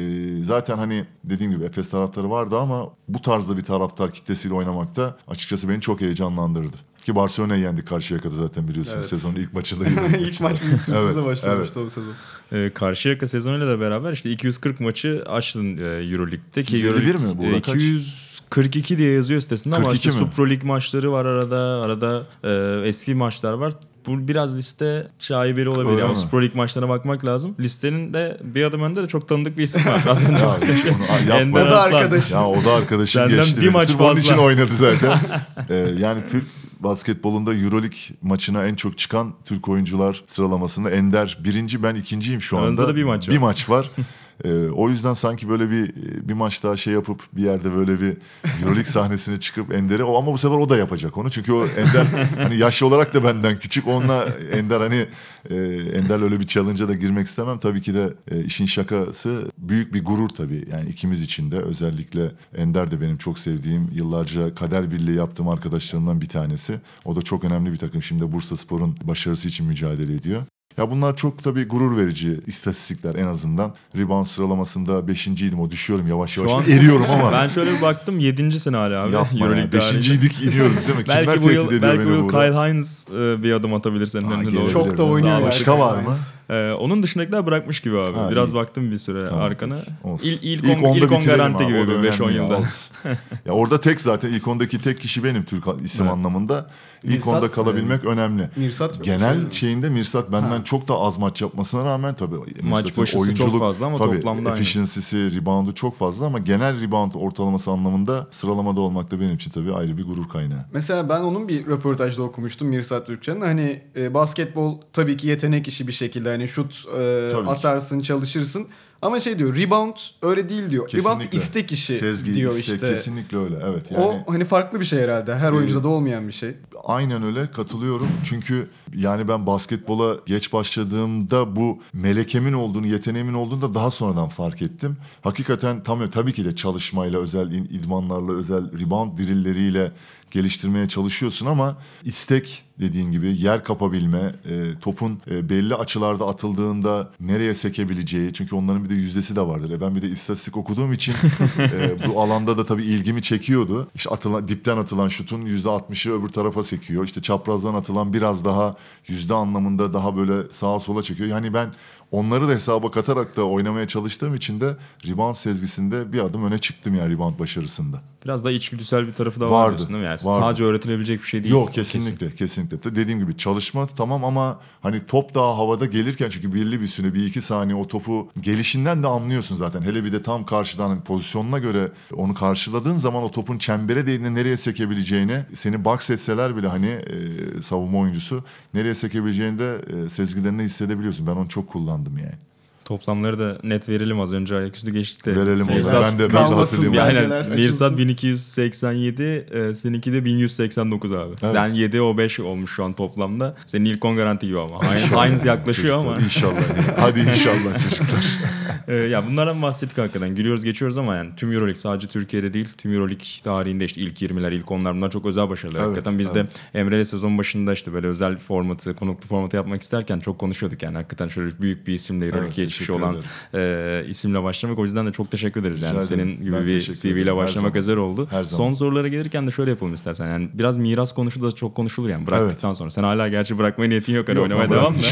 zaten 0.44 0.57
hani 0.66 1.06
dediğim 1.24 1.52
gibi 1.52 1.64
Efes 1.64 1.90
taraftarı 1.90 2.30
vardı 2.30 2.58
ama 2.58 2.90
bu 3.08 3.22
tarzda 3.22 3.58
bir 3.58 3.62
taraftar 3.64 4.12
kitlesiyle 4.12 4.54
oynamak 4.54 4.96
da 4.96 5.18
açıkçası 5.28 5.70
beni 5.70 5.82
çok 5.82 6.02
heyecanlandırdı. 6.02 6.78
Ki 7.06 7.16
Barcelona'yı 7.16 7.62
yendik 7.64 7.88
karşıya 7.88 8.20
kadar 8.20 8.36
zaten 8.36 8.68
biliyorsunuz 8.68 8.98
Evet. 8.98 9.08
sezonun 9.10 9.36
ilk 9.36 9.54
maçında. 9.54 9.86
İlk 10.20 10.42
maç 10.42 10.62
büyük 10.62 10.82
sürprizle 10.82 11.20
Evet, 11.20 11.26
başlamıştı 11.26 11.80
o 11.80 11.90
sezon. 11.90 12.14
Ee, 12.52 12.70
Karşıyaka 12.74 13.28
sezonuyla 13.28 13.68
da 13.68 13.80
beraber 13.80 14.14
işte 14.14 14.30
240 14.30 14.80
maçı 14.80 15.24
açtın 15.28 15.78
e, 15.78 15.82
Euroleague'de. 15.82 16.64
Ki 16.64 16.78
251 16.78 17.16
mi? 17.16 17.38
Buğra 17.38 17.48
e, 17.48 17.62
kaç? 17.62 17.76
242 17.76 18.98
diye 18.98 19.14
yazıyor 19.14 19.42
sitesinde 19.42 19.76
ama 19.76 19.86
42 19.86 20.08
işte 20.08 20.20
mi? 20.20 20.26
Supro 20.28 20.50
Lig 20.50 20.64
maçları 20.64 21.12
var 21.12 21.26
arada. 21.26 21.58
Arada 21.58 22.26
e, 22.44 22.88
eski 22.88 23.16
maçlar 23.16 23.54
var. 23.54 23.74
Bu 24.08 24.28
biraz 24.28 24.58
liste 24.58 25.08
şaibeli 25.20 25.70
olabilir. 25.70 25.94
Öyle 25.96 26.08
mi? 26.08 26.16
Supro 26.16 26.42
Lig 26.42 26.56
maçlarına 26.56 26.90
bakmak 26.90 27.26
lazım. 27.26 27.56
Listenin 27.60 28.14
de 28.14 28.38
bir 28.44 28.64
adım 28.64 28.84
önde 28.84 29.04
de 29.04 29.08
çok 29.08 29.28
tanıdık 29.28 29.58
bir 29.58 29.64
isim 29.64 29.86
var. 29.86 30.04
Az 30.10 30.30
önce 30.30 30.44
Ya, 30.44 30.50
onu- 30.50 31.30
yapma. 31.30 31.62
O 31.62 31.66
da 31.66 31.82
Aslan. 31.82 31.98
arkadaş. 32.00 32.32
Ya 32.32 32.46
o 32.48 32.66
da 32.66 32.74
arkadaşım 32.74 33.22
Senden 33.22 33.46
geçti. 33.46 33.62
bir 33.62 33.70
maç 33.70 33.90
onun 34.00 34.18
için 34.18 34.38
oynadı 34.38 34.72
zaten. 34.76 35.20
Ee, 35.70 35.76
yani 36.00 36.22
Türk 36.30 36.46
basketbolunda 36.80 37.54
Euroleague 37.54 37.98
maçına 38.22 38.66
en 38.68 38.76
çok 38.76 38.98
çıkan 38.98 39.34
Türk 39.46 39.70
oyuncular 39.70 40.24
sıralamasında 40.28 40.90
Ender 40.90 41.38
birinci 41.44 41.84
ben 41.84 41.96
ikinciyim 41.96 42.42
şu 42.42 42.58
anda. 42.58 42.66
Aranızda 42.66 42.88
da 42.88 42.96
bir 42.96 43.04
maç 43.04 43.28
var. 43.30 43.34
Bir 43.36 43.40
maç 43.40 43.70
var. 43.70 43.90
Ee, 44.44 44.70
o 44.70 44.90
yüzden 44.90 45.14
sanki 45.14 45.50
böyle 45.50 45.72
bir 45.72 45.96
bir 46.30 46.34
maç 46.34 46.64
daha 46.64 46.76
şey 46.76 46.94
yapıp 46.94 47.22
bir 47.34 47.44
yerde 47.44 47.76
böyle 47.76 48.02
bir 48.02 48.18
Euroleague 48.62 48.92
sahnesine 48.92 49.40
çıkıp 49.40 49.74
Ender'e 49.74 50.04
o 50.04 50.18
ama 50.18 50.34
bu 50.34 50.38
sefer 50.38 50.58
o 50.58 50.70
da 50.70 50.78
yapacak 50.78 51.18
onu. 51.18 51.30
Çünkü 51.30 51.54
o 51.54 51.66
Ender 51.68 52.06
hani 52.38 52.58
yaşlı 52.58 52.88
olarak 52.88 53.14
da 53.14 53.24
benden 53.24 53.60
küçük. 53.60 53.88
Onunla 53.88 54.28
Ender 54.52 54.82
hani 54.82 55.06
e, 55.50 55.56
Ender'le 55.98 56.22
öyle 56.22 56.40
bir 56.40 56.48
challenge'a 56.48 56.88
da 56.88 56.94
girmek 56.94 57.28
istemem. 57.28 57.60
Tabii 57.60 57.82
ki 57.82 57.94
de 57.94 58.14
e, 58.32 58.44
işin 58.44 58.66
şakası 58.66 59.52
büyük 59.58 59.94
bir 59.94 60.06
gurur 60.06 60.30
tabii. 60.30 60.66
Yani 60.72 60.90
ikimiz 60.90 61.22
için 61.22 61.52
de 61.52 61.58
özellikle 61.58 62.32
Ender 62.58 62.92
de 62.92 63.02
benim 63.02 63.18
çok 63.18 63.40
sevdiğim 63.40 63.90
yıllarca 63.94 64.56
kader 64.56 64.92
birliği 64.92 65.16
yaptığım 65.16 65.48
arkadaşlarımdan 65.48 66.22
bir 66.22 66.30
tanesi. 66.30 66.80
O 67.06 67.16
da 67.16 67.22
çok 67.22 67.44
önemli 67.44 67.72
bir 67.72 67.78
takım. 67.78 68.04
Şimdi 68.04 68.32
Bursa 68.32 68.58
Spor'un 68.58 68.98
başarısı 69.04 69.48
için 69.48 69.68
mücadele 69.68 70.14
ediyor. 70.16 70.42
Ya 70.78 70.92
bunlar 70.92 71.16
çok 71.16 71.44
tabii 71.44 71.68
gurur 71.68 71.98
verici 71.98 72.40
istatistikler 72.48 73.16
en 73.16 73.28
azından. 73.28 73.74
Rebound 73.98 74.26
sıralamasında 74.26 75.08
beşinciydim 75.08 75.60
o 75.60 75.72
düşüyorum 75.72 76.08
yavaş 76.08 76.38
yavaş. 76.38 76.52
Şu 76.52 76.58
an 76.58 76.64
eriyorum 76.80 77.06
ama. 77.12 77.32
Ben 77.32 77.48
şöyle 77.48 77.78
bir 77.78 77.82
baktım 77.82 78.20
7. 78.20 78.60
sene 78.60 78.78
hala 78.78 79.04
abi. 79.04 79.14
Yapma 79.14 79.40
ya. 79.40 79.46
Euroleague 79.46 79.70
tarihinde. 79.70 79.78
Beşinciydik 79.78 80.42
iniyoruz 80.44 80.88
değil 80.88 80.98
mi? 81.00 81.04
Belki 81.08 81.32
Kimler 81.32 81.44
bu 81.44 81.52
yıl, 81.52 81.82
belki 81.82 82.06
bu 82.06 82.10
yıl? 82.10 82.28
Kyle 82.30 82.54
Hines 82.54 83.08
e, 83.10 83.44
bir 83.44 83.52
adım 83.54 83.74
atabilir 83.74 84.06
senin 84.06 84.32
önüne 84.32 84.56
doğru. 84.56 84.72
Çok 84.72 84.98
da 84.98 85.04
oynuyor. 85.04 85.34
Yani. 85.34 85.46
Başka 85.46 85.80
var 85.80 86.04
mı? 86.04 86.16
Ee, 86.50 86.72
onun 86.72 87.04
dışındakiler 87.04 87.46
bırakmış 87.46 87.80
gibi 87.80 88.00
abi. 88.00 88.14
Ha, 88.14 88.32
Biraz 88.32 88.52
iyi. 88.52 88.56
baktım 88.56 88.92
bir 88.92 88.98
süre 88.98 89.26
Tamam. 89.26 89.42
arkana. 89.42 89.76
Olsun. 90.04 90.28
İl, 90.28 90.38
ilk, 90.42 90.64
İlk 90.64 90.84
on, 90.84 90.84
onda 90.84 90.98
ilk 91.06 91.12
on 91.12 91.22
garanti 91.22 91.64
abi, 91.64 91.68
gibi 91.68 91.80
o 91.80 91.88
da 91.88 92.04
bir 92.04 92.08
5-10 92.10 92.24
önemli 92.24 92.38
ya, 92.38 92.44
yılda. 92.44 92.58
olsun. 92.58 92.96
ya 93.46 93.54
orada 93.54 93.82
tek 93.82 94.02
zaten 94.02 94.30
ilk 94.34 94.48
ondaki 94.48 94.82
tek 94.82 95.00
kişi 95.00 95.24
benim 95.24 95.44
Türk 95.44 95.64
isim 95.84 96.06
Evet. 96.06 96.14
anlamında. 96.14 96.70
İlk 97.04 97.14
Mirsat, 97.14 97.34
onda 97.34 97.52
kalabilmek 97.52 98.06
önemli. 98.06 98.50
Mirsat. 98.56 99.04
Genel 99.04 99.20
Söyleyeyim. 99.20 99.52
şeyinde 99.52 99.90
Mirsat 99.90 100.32
benden 100.32 100.62
çok 100.62 100.88
da 100.88 100.94
az 101.00 101.18
maç 101.18 101.42
yapmasına 101.42 101.86
rağmen 101.86 102.16
tabii 102.16 102.36
Mirsat'ın 102.36 102.98
başısı 103.04 103.36
çok 103.36 103.60
fazla 103.60 103.86
ama 103.86 103.98
tabii, 103.98 104.16
toplamda 104.16 104.50
aynı. 104.50 104.60
efficiency'si, 104.60 105.36
reboundu 105.36 105.72
çok 105.74 105.96
fazla 105.96 106.26
ama 106.26 106.40
genel 106.40 106.82
rebound 106.82 107.12
ortalaması 107.16 107.72
anlamında 107.72 108.28
sıralamada 108.32 108.82
olmak 108.82 109.12
da 109.12 109.20
benim 109.20 109.36
için 109.36 109.52
tabii 109.52 109.74
ayrı 109.74 109.98
bir 109.98 110.04
gurur 110.04 110.30
kaynağı. 110.30 110.66
Mesela 110.74 111.10
ben 111.10 111.20
onun 111.22 111.48
bir 111.48 111.66
röportajda 111.68 112.24
okumuştum 112.24 112.68
Mirsat 112.68 113.08
Türkçen'in. 113.08 113.42
Hani 113.42 113.82
e, 113.98 114.14
basketbol 114.14 114.82
tabii 114.94 115.18
ki 115.18 115.28
yetenek 115.28 115.68
işi 115.68 115.88
bir 115.88 115.94
şekilde. 115.94 116.30
Hani 116.38 116.48
şut 116.48 116.86
e, 116.88 117.30
Tabii 117.32 117.46
ki. 117.46 117.52
atarsın, 117.52 118.00
çalışırsın. 118.00 118.68
Ama 119.02 119.20
şey 119.20 119.40
diyor 119.40 119.56
rebound 119.56 119.96
öyle 120.22 120.50
değil 120.50 120.70
diyor. 120.70 120.90
Rebound 120.94 121.22
istek 121.32 121.72
işi 121.72 121.98
Sezgi, 121.98 122.36
diyor 122.36 122.52
istek, 122.52 122.76
işte. 122.76 122.90
kesinlikle 122.90 123.38
öyle. 123.38 123.56
Evet 123.66 123.92
yani 123.92 124.04
O 124.28 124.34
hani 124.34 124.46
farklı 124.46 124.80
bir 124.80 124.86
şey 124.86 125.00
herhalde. 125.00 125.36
Her 125.36 125.52
oyuncuda 125.52 125.84
da 125.84 125.88
olmayan 125.88 126.28
bir 126.28 126.34
şey. 126.34 126.56
Aynen 126.84 127.24
öyle 127.24 127.52
katılıyorum. 127.52 128.08
Çünkü 128.26 128.70
yani 128.96 129.28
ben 129.28 129.48
basketbola 129.48 130.18
geç 130.26 130.54
başladığımda 130.54 131.56
bu 131.56 131.80
melekemin 131.94 132.54
olduğunu, 132.54 132.88
yeteneğimin 132.88 133.34
olduğunu 133.34 133.62
da 133.62 133.74
daha 133.74 133.92
sonradan 133.92 134.30
fark 134.30 134.62
ettim. 134.62 134.98
Hakikaten 135.22 135.84
tam 135.84 136.10
tabii 136.10 136.34
ki 136.34 136.46
de 136.46 136.56
çalışmayla, 136.56 137.20
özel 137.20 137.52
idmanlarla, 137.52 138.34
özel 138.34 138.80
rebound 138.80 139.18
drilleriyle 139.18 139.92
geliştirmeye 140.32 140.88
çalışıyorsun 140.88 141.46
ama 141.46 141.78
istek 142.04 142.64
dediğin 142.80 143.12
gibi 143.12 143.38
yer 143.42 143.64
kapabilme, 143.64 144.36
e, 144.50 144.80
topun 144.82 145.22
e, 145.32 145.50
belli 145.50 145.76
açılarda 145.76 146.28
atıldığında 146.28 147.12
nereye 147.20 147.54
sekebileceği 147.54 148.34
çünkü 148.34 148.56
onların 148.56 148.84
bir 148.84 148.90
de 148.90 148.94
yüzdesi 148.94 149.36
de 149.36 149.42
vardır. 149.42 149.72
E, 149.72 149.82
ben 149.82 149.96
bir 149.96 150.02
de 150.02 150.10
istatistik 150.10 150.58
okuduğum 150.58 150.94
için 150.94 151.14
e, 151.60 152.08
bu 152.08 152.22
alanda 152.22 152.58
da 152.58 152.66
tabii 152.66 152.84
ilgimi 152.84 153.22
çekiyordu. 153.22 153.88
İşte 153.96 154.10
atılan 154.10 154.48
dipten 154.48 154.78
atılan 154.78 155.08
şutun 155.08 155.42
%60'ı 155.46 156.14
öbür 156.14 156.30
tarafa 156.30 156.64
sekiyor. 156.68 157.04
İşte 157.04 157.22
çaprazdan 157.22 157.74
atılan 157.74 158.14
biraz 158.14 158.46
daha 158.46 158.76
yüzde 159.08 159.34
anlamında 159.34 159.94
daha 159.94 160.18
böyle 160.18 160.52
sağa 160.52 160.80
sola 160.80 161.02
çekiyor. 161.02 161.30
Yani 161.30 161.54
ben 161.54 161.74
onları 162.12 162.48
da 162.48 162.52
hesaba 162.52 162.92
katarak 162.92 163.38
da 163.38 163.44
oynamaya 163.44 163.88
çalıştığım 163.88 164.36
için 164.36 164.62
de 164.62 164.78
rebound 165.08 165.36
sezgisinde 165.36 166.14
bir 166.14 166.20
adım 166.20 166.46
öne 166.46 166.58
çıktım 166.58 166.96
yani 166.96 167.14
rebound 167.14 167.40
başarısında. 167.40 168.02
Biraz 168.28 168.46
da 168.46 168.52
içgüdüsel 168.52 169.08
bir 169.08 169.14
tarafı 169.14 169.40
da 169.40 169.52
var 169.52 169.52
Vardı, 169.52 169.78
değil 169.78 169.90
mi? 169.90 169.96
Yani 169.96 170.20
vardı. 170.24 170.40
sadece 170.46 170.64
öğretilebilecek 170.64 171.22
bir 171.22 171.28
şey 171.28 171.44
değil. 171.44 171.54
Yok 171.54 171.74
kesinlikle 171.74 172.36
kesinlikle. 172.36 172.96
Dediğim 172.96 173.20
gibi 173.20 173.38
çalışma 173.38 173.88
tamam 173.88 174.26
ama 174.26 174.60
hani 174.82 175.06
top 175.08 175.36
daha 175.36 175.58
havada 175.58 175.86
gelirken 175.86 176.30
çünkü 176.30 176.54
belli 176.54 176.82
bir 176.82 176.88
süre 176.88 177.14
bir 177.14 177.26
iki 177.26 177.42
saniye 177.42 177.76
o 177.76 177.88
topu 177.88 178.30
gelişinden 178.42 179.04
de 179.04 179.08
anlıyorsun 179.08 179.56
zaten. 179.56 179.82
Hele 179.82 180.04
bir 180.04 180.14
de 180.14 180.24
tam 180.24 180.46
karşıdan 180.46 180.90
hani 180.90 181.02
pozisyonuna 181.02 181.60
göre 181.60 181.92
onu 182.14 182.34
karşıladığın 182.34 182.96
zaman 182.96 183.24
o 183.24 183.32
topun 183.32 183.58
çembere 183.58 184.08
değdiğinde 184.08 184.34
nereye 184.34 184.58
sekebileceğini 184.58 185.46
seni 185.54 185.86
box 185.86 186.10
etseler 186.10 186.58
bile 186.58 186.68
hani 186.68 186.88
e, 186.88 187.62
savunma 187.62 188.00
oyuncusu 188.00 188.44
nereye 188.74 188.96
sekebileceğini 188.96 189.60
de 189.60 189.82
e, 189.88 190.10
sezgilerine 190.10 190.64
hissedebiliyorsun. 190.64 191.28
Ben 191.28 191.36
onu 191.36 191.50
çok 191.50 191.70
kullandım 191.70 192.18
yani. 192.18 192.47
Toplamları 192.88 193.40
da 193.40 193.58
net 193.64 193.90
verelim 193.90 194.20
az 194.20 194.34
önce 194.34 194.56
ayaküstü 194.56 194.92
geçtik 194.92 195.26
de. 195.26 195.36
Verelim 195.36 195.68
o 195.80 195.82
zaman. 195.82 196.04
Ben 196.04 196.20
de, 196.20 196.34
ben 196.34 196.94
bir 196.94 196.98
Aynen. 196.98 197.50
Mirsat 197.50 197.82
açılsın. 197.82 197.98
1287, 197.98 199.24
e, 199.24 199.74
seninki 199.74 200.14
de 200.14 200.26
1189 200.26 201.12
abi. 201.12 201.34
Evet. 201.44 201.52
Sen 201.52 201.70
7 201.70 202.02
o 202.02 202.18
5 202.18 202.40
olmuş 202.40 202.72
şu 202.72 202.84
an 202.84 202.94
toplamda. 202.94 203.56
Senin 203.66 203.86
ilk 203.86 204.06
10 204.06 204.16
garanti 204.16 204.48
gibi 204.48 204.60
ama. 204.60 204.80
Aynı, 205.16 205.48
yaklaşıyor 205.48 205.98
ama. 205.98 206.18
İnşallah. 206.18 206.62
Hadi 207.00 207.20
inşallah 207.20 207.90
çocuklar. 207.90 208.38
E, 208.88 208.96
ya 208.96 209.28
bunlardan 209.28 209.62
bahsettik 209.62 209.98
hakikaten. 209.98 210.36
Gülüyoruz 210.36 210.64
geçiyoruz 210.64 210.98
ama 210.98 211.16
yani 211.16 211.30
tüm 211.38 211.52
Euroleague 211.52 211.80
sadece 211.80 212.08
Türkiye'de 212.08 212.54
değil. 212.54 212.68
Tüm 212.78 212.94
Euroleague 212.94 213.26
tarihinde 213.44 213.86
işte 213.86 214.02
ilk 214.02 214.22
20'ler, 214.22 214.54
ilk 214.54 214.66
10'lar 214.66 214.96
bunlar 214.96 215.12
çok 215.12 215.26
özel 215.26 215.50
başarılar. 215.50 215.80
Evet, 215.80 215.88
hakikaten 215.88 216.20
biz 216.20 216.32
evet. 216.36 216.56
de 216.74 216.80
Emre'yle 216.80 217.06
sezon 217.06 217.38
başında 217.38 217.74
işte 217.74 217.94
böyle 217.94 218.08
özel 218.08 218.38
formatı, 218.38 218.96
konuklu 218.96 219.28
formatı 219.28 219.56
yapmak 219.56 219.82
isterken 219.82 220.20
çok 220.20 220.40
konuşuyorduk 220.40 220.84
yani. 220.84 220.96
Hakikaten 220.96 221.28
şöyle 221.28 221.62
büyük 221.62 221.88
bir 221.88 221.94
isimle 221.94 222.26
Euroleague'e 222.26 222.64
Evet, 222.64 222.72
geçmiş 222.78 222.88
teşekkür 222.88 223.04
olan 223.04 223.18
e, 223.54 224.06
isimle 224.10 224.44
başlamak. 224.44 224.80
O 224.80 224.84
yüzden 224.84 225.08
de 225.08 225.12
çok 225.12 225.32
teşekkür 225.32 225.62
ederiz. 225.62 225.82
Yani 225.82 225.96
Rica 225.96 226.02
senin 226.02 226.44
gibi 226.44 226.52
Ben 226.52 226.68
bir 226.68 226.82
CV 226.92 227.08
ile 227.08 227.36
başlamak 227.36 227.76
özel 227.76 227.98
oldu. 227.98 228.28
Her 228.32 228.44
zaman. 228.44 228.58
Son 228.58 228.74
sorulara 228.74 229.08
gelirken 229.08 229.48
de 229.48 229.52
şöyle 229.52 229.70
yapalım 229.72 229.94
istersen. 229.94 230.28
Yani 230.28 230.50
biraz 230.54 230.78
miras 230.78 231.14
konusu 231.14 231.44
da 231.44 231.52
çok 231.52 231.76
konuşulur 231.76 232.10
yani 232.10 232.28
bıraktıktan 232.28 232.74
sonra. 232.74 232.90
Sen 232.90 233.04
hala 233.04 233.28
gerçi 233.28 233.58
bırakmaya 233.58 233.90
niyetin 233.90 234.14
yok. 234.14 234.28
Hani 234.28 234.38
Yok, 234.38 234.44
oynamaya 234.44 234.66
ama 234.66 234.76
devam 234.76 234.94
da. 234.96 234.98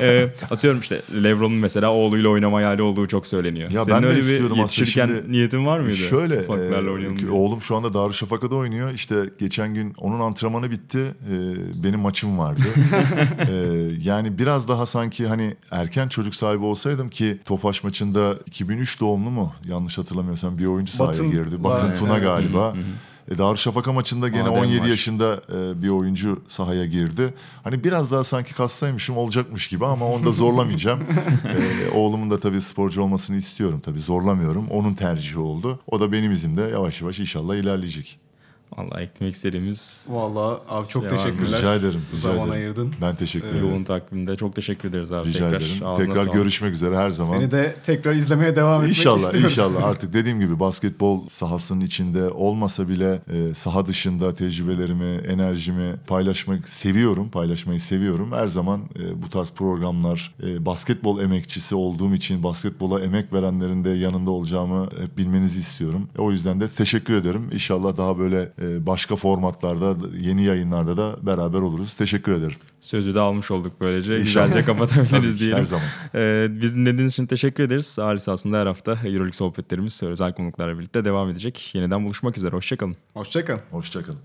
E, 0.00 0.32
atıyorum 0.50 0.80
işte 0.80 1.02
Lebron'un 1.22 1.52
mesela 1.56 1.92
oğluyla 1.92 2.28
oynama 2.28 2.56
hayali 2.56 2.82
olduğu 2.82 3.08
çok 3.08 3.26
söyleniyor. 3.26 3.70
Ya 3.70 3.84
Senin 3.84 3.96
ben 3.96 4.02
de 4.02 4.06
öyle 4.06 4.20
bir 4.20 4.56
yetişirken 4.56 5.06
şimdi- 5.06 5.32
niyetin 5.32 5.66
var 5.66 5.80
mıydı? 5.80 5.96
Şöyle 5.96 6.34
e, 6.34 7.30
oğlum 7.30 7.62
şu 7.62 7.76
anda 7.76 7.94
Darüşşafaka'da 7.94 8.54
oynuyor. 8.56 8.92
İşte 8.94 9.16
geçen 9.38 9.74
gün 9.74 9.94
onun 9.98 10.20
antrenmanı 10.20 10.70
bitti. 10.70 10.98
E, 10.98 11.34
benim 11.84 12.00
maçım 12.00 12.38
vardı. 12.38 12.60
E, 13.40 13.52
yani 14.02 14.38
biraz 14.38 14.68
daha 14.68 14.86
sanki 14.86 15.26
hani 15.26 15.56
erken 15.70 16.08
çocuk 16.08 16.34
sahibi 16.34 16.64
olsaydım 16.64 17.09
ki 17.10 17.38
Tofaş 17.44 17.84
maçında 17.84 18.34
2003 18.46 19.00
doğumlu 19.00 19.30
mu? 19.30 19.52
Yanlış 19.68 19.98
hatırlamıyorsam 19.98 20.58
bir 20.58 20.66
oyuncu 20.66 20.92
sahaya 20.92 21.12
Batın 21.12 21.30
girdi. 21.30 21.64
Batın 21.64 21.96
Tuna 21.96 22.12
evet. 22.12 22.22
galiba. 22.22 22.74
E, 23.30 23.38
Darüşşafaka 23.38 23.92
maçında 23.92 24.28
gene 24.28 24.42
Adem 24.42 24.52
17 24.52 24.80
var. 24.80 24.86
yaşında 24.86 25.42
e, 25.48 25.82
bir 25.82 25.88
oyuncu 25.88 26.42
sahaya 26.48 26.86
girdi. 26.86 27.34
Hani 27.64 27.84
biraz 27.84 28.10
daha 28.10 28.24
sanki 28.24 28.54
kastaymışım 28.54 29.16
olacakmış 29.16 29.68
gibi 29.68 29.86
ama 29.86 30.06
onu 30.06 30.24
da 30.24 30.32
zorlamayacağım. 30.32 31.00
E, 31.44 31.90
oğlumun 31.90 32.30
da 32.30 32.40
tabii 32.40 32.62
sporcu 32.62 33.02
olmasını 33.02 33.36
istiyorum 33.36 33.80
tabii 33.84 33.98
zorlamıyorum. 33.98 34.68
Onun 34.70 34.94
tercihi 34.94 35.38
oldu. 35.38 35.80
O 35.86 36.00
da 36.00 36.12
benim 36.12 36.32
izimde 36.32 36.62
yavaş 36.62 37.00
yavaş 37.00 37.18
inşallah 37.18 37.54
ilerleyecek. 37.56 38.18
Vallahi 38.78 39.02
eklemek 39.02 39.34
istediğimiz 39.34 40.06
Vallahi 40.10 40.60
abi 40.68 40.88
çok 40.88 41.04
Devam. 41.04 41.16
teşekkürler. 41.16 41.58
Rica 41.58 41.74
ederim. 41.74 42.02
Rica 42.12 42.20
Zaman 42.22 42.38
ederim. 42.48 42.52
ayırdın. 42.52 42.94
Ben 43.00 43.14
teşekkür 43.14 43.48
ederim. 43.48 43.68
yoğun 43.68 43.84
takvimde 43.84 44.36
çok 44.36 44.54
teşekkür 44.56 44.88
ederiz 44.88 45.12
abi 45.12 45.28
Rica 45.28 45.38
tekrar. 45.50 45.60
ederim. 45.66 45.86
Ağzına 45.86 45.96
Tekrar 46.06 46.16
sağlık. 46.16 46.32
görüşmek 46.32 46.72
üzere 46.74 46.96
her 46.96 47.10
zaman. 47.10 47.38
Seni 47.38 47.50
de 47.50 47.74
tekrar 47.84 48.12
izlemeye 48.14 48.56
devam 48.56 48.80
etmek 48.82 48.96
İnşallah 48.98 49.24
istiyoruz. 49.24 49.52
inşallah 49.52 49.84
artık 49.88 50.12
dediğim 50.14 50.40
gibi 50.40 50.60
basketbol 50.60 51.28
sahasının 51.28 51.80
içinde 51.80 52.28
olmasa 52.30 52.88
bile 52.88 53.22
e, 53.32 53.54
saha 53.54 53.86
dışında 53.86 54.34
tecrübelerimi, 54.34 55.20
enerjimi 55.26 55.96
paylaşmak 56.06 56.68
seviyorum. 56.68 57.28
Paylaşmayı 57.30 57.80
seviyorum. 57.80 58.32
Her 58.32 58.46
zaman 58.46 58.80
e, 58.98 59.22
bu 59.22 59.30
tarz 59.30 59.50
programlar 59.50 60.34
e, 60.42 60.66
basketbol 60.66 61.20
emekçisi 61.20 61.74
olduğum 61.74 62.14
için 62.14 62.42
basketbola 62.42 63.00
emek 63.00 63.32
verenlerin 63.32 63.84
de 63.84 63.90
yanında 63.90 64.30
olacağımı 64.30 64.84
hep 65.00 65.18
bilmenizi 65.18 65.60
istiyorum. 65.60 66.08
E, 66.18 66.22
o 66.22 66.30
yüzden 66.30 66.60
de 66.60 66.68
teşekkür 66.68 67.14
ederim. 67.14 67.48
İnşallah 67.52 67.96
daha 67.96 68.18
böyle 68.18 68.52
başka 68.86 69.16
formatlarda, 69.16 69.96
yeni 70.20 70.44
yayınlarda 70.44 70.96
da 70.96 71.16
beraber 71.26 71.58
oluruz. 71.58 71.94
Teşekkür 71.94 72.32
ederim. 72.32 72.56
Sözü 72.80 73.14
de 73.14 73.20
almış 73.20 73.50
olduk 73.50 73.72
böylece. 73.80 74.20
İnşallah. 74.20 74.46
Güzelce 74.46 74.66
Tabii 74.66 74.78
kapatabiliriz 74.78 75.40
diyelim. 75.40 75.58
her 75.58 75.64
zaman. 75.64 75.84
Ee, 76.14 76.48
biz 76.50 76.76
dinlediğiniz 76.76 77.12
için 77.12 77.26
teşekkür 77.26 77.62
ederiz. 77.62 77.98
Ailesi 77.98 78.30
aslında 78.30 78.58
her 78.58 78.66
hafta 78.66 78.92
Euroleague 78.92 79.32
sohbetlerimiz 79.32 80.02
özel 80.02 80.32
konuklarla 80.34 80.78
birlikte 80.78 81.04
devam 81.04 81.30
edecek. 81.30 81.70
Yeniden 81.74 82.04
buluşmak 82.04 82.36
üzere. 82.36 82.56
Hoşçakalın. 82.56 82.96
Hoşçakalın. 83.14 83.60
Hoşçakalın. 83.70 84.18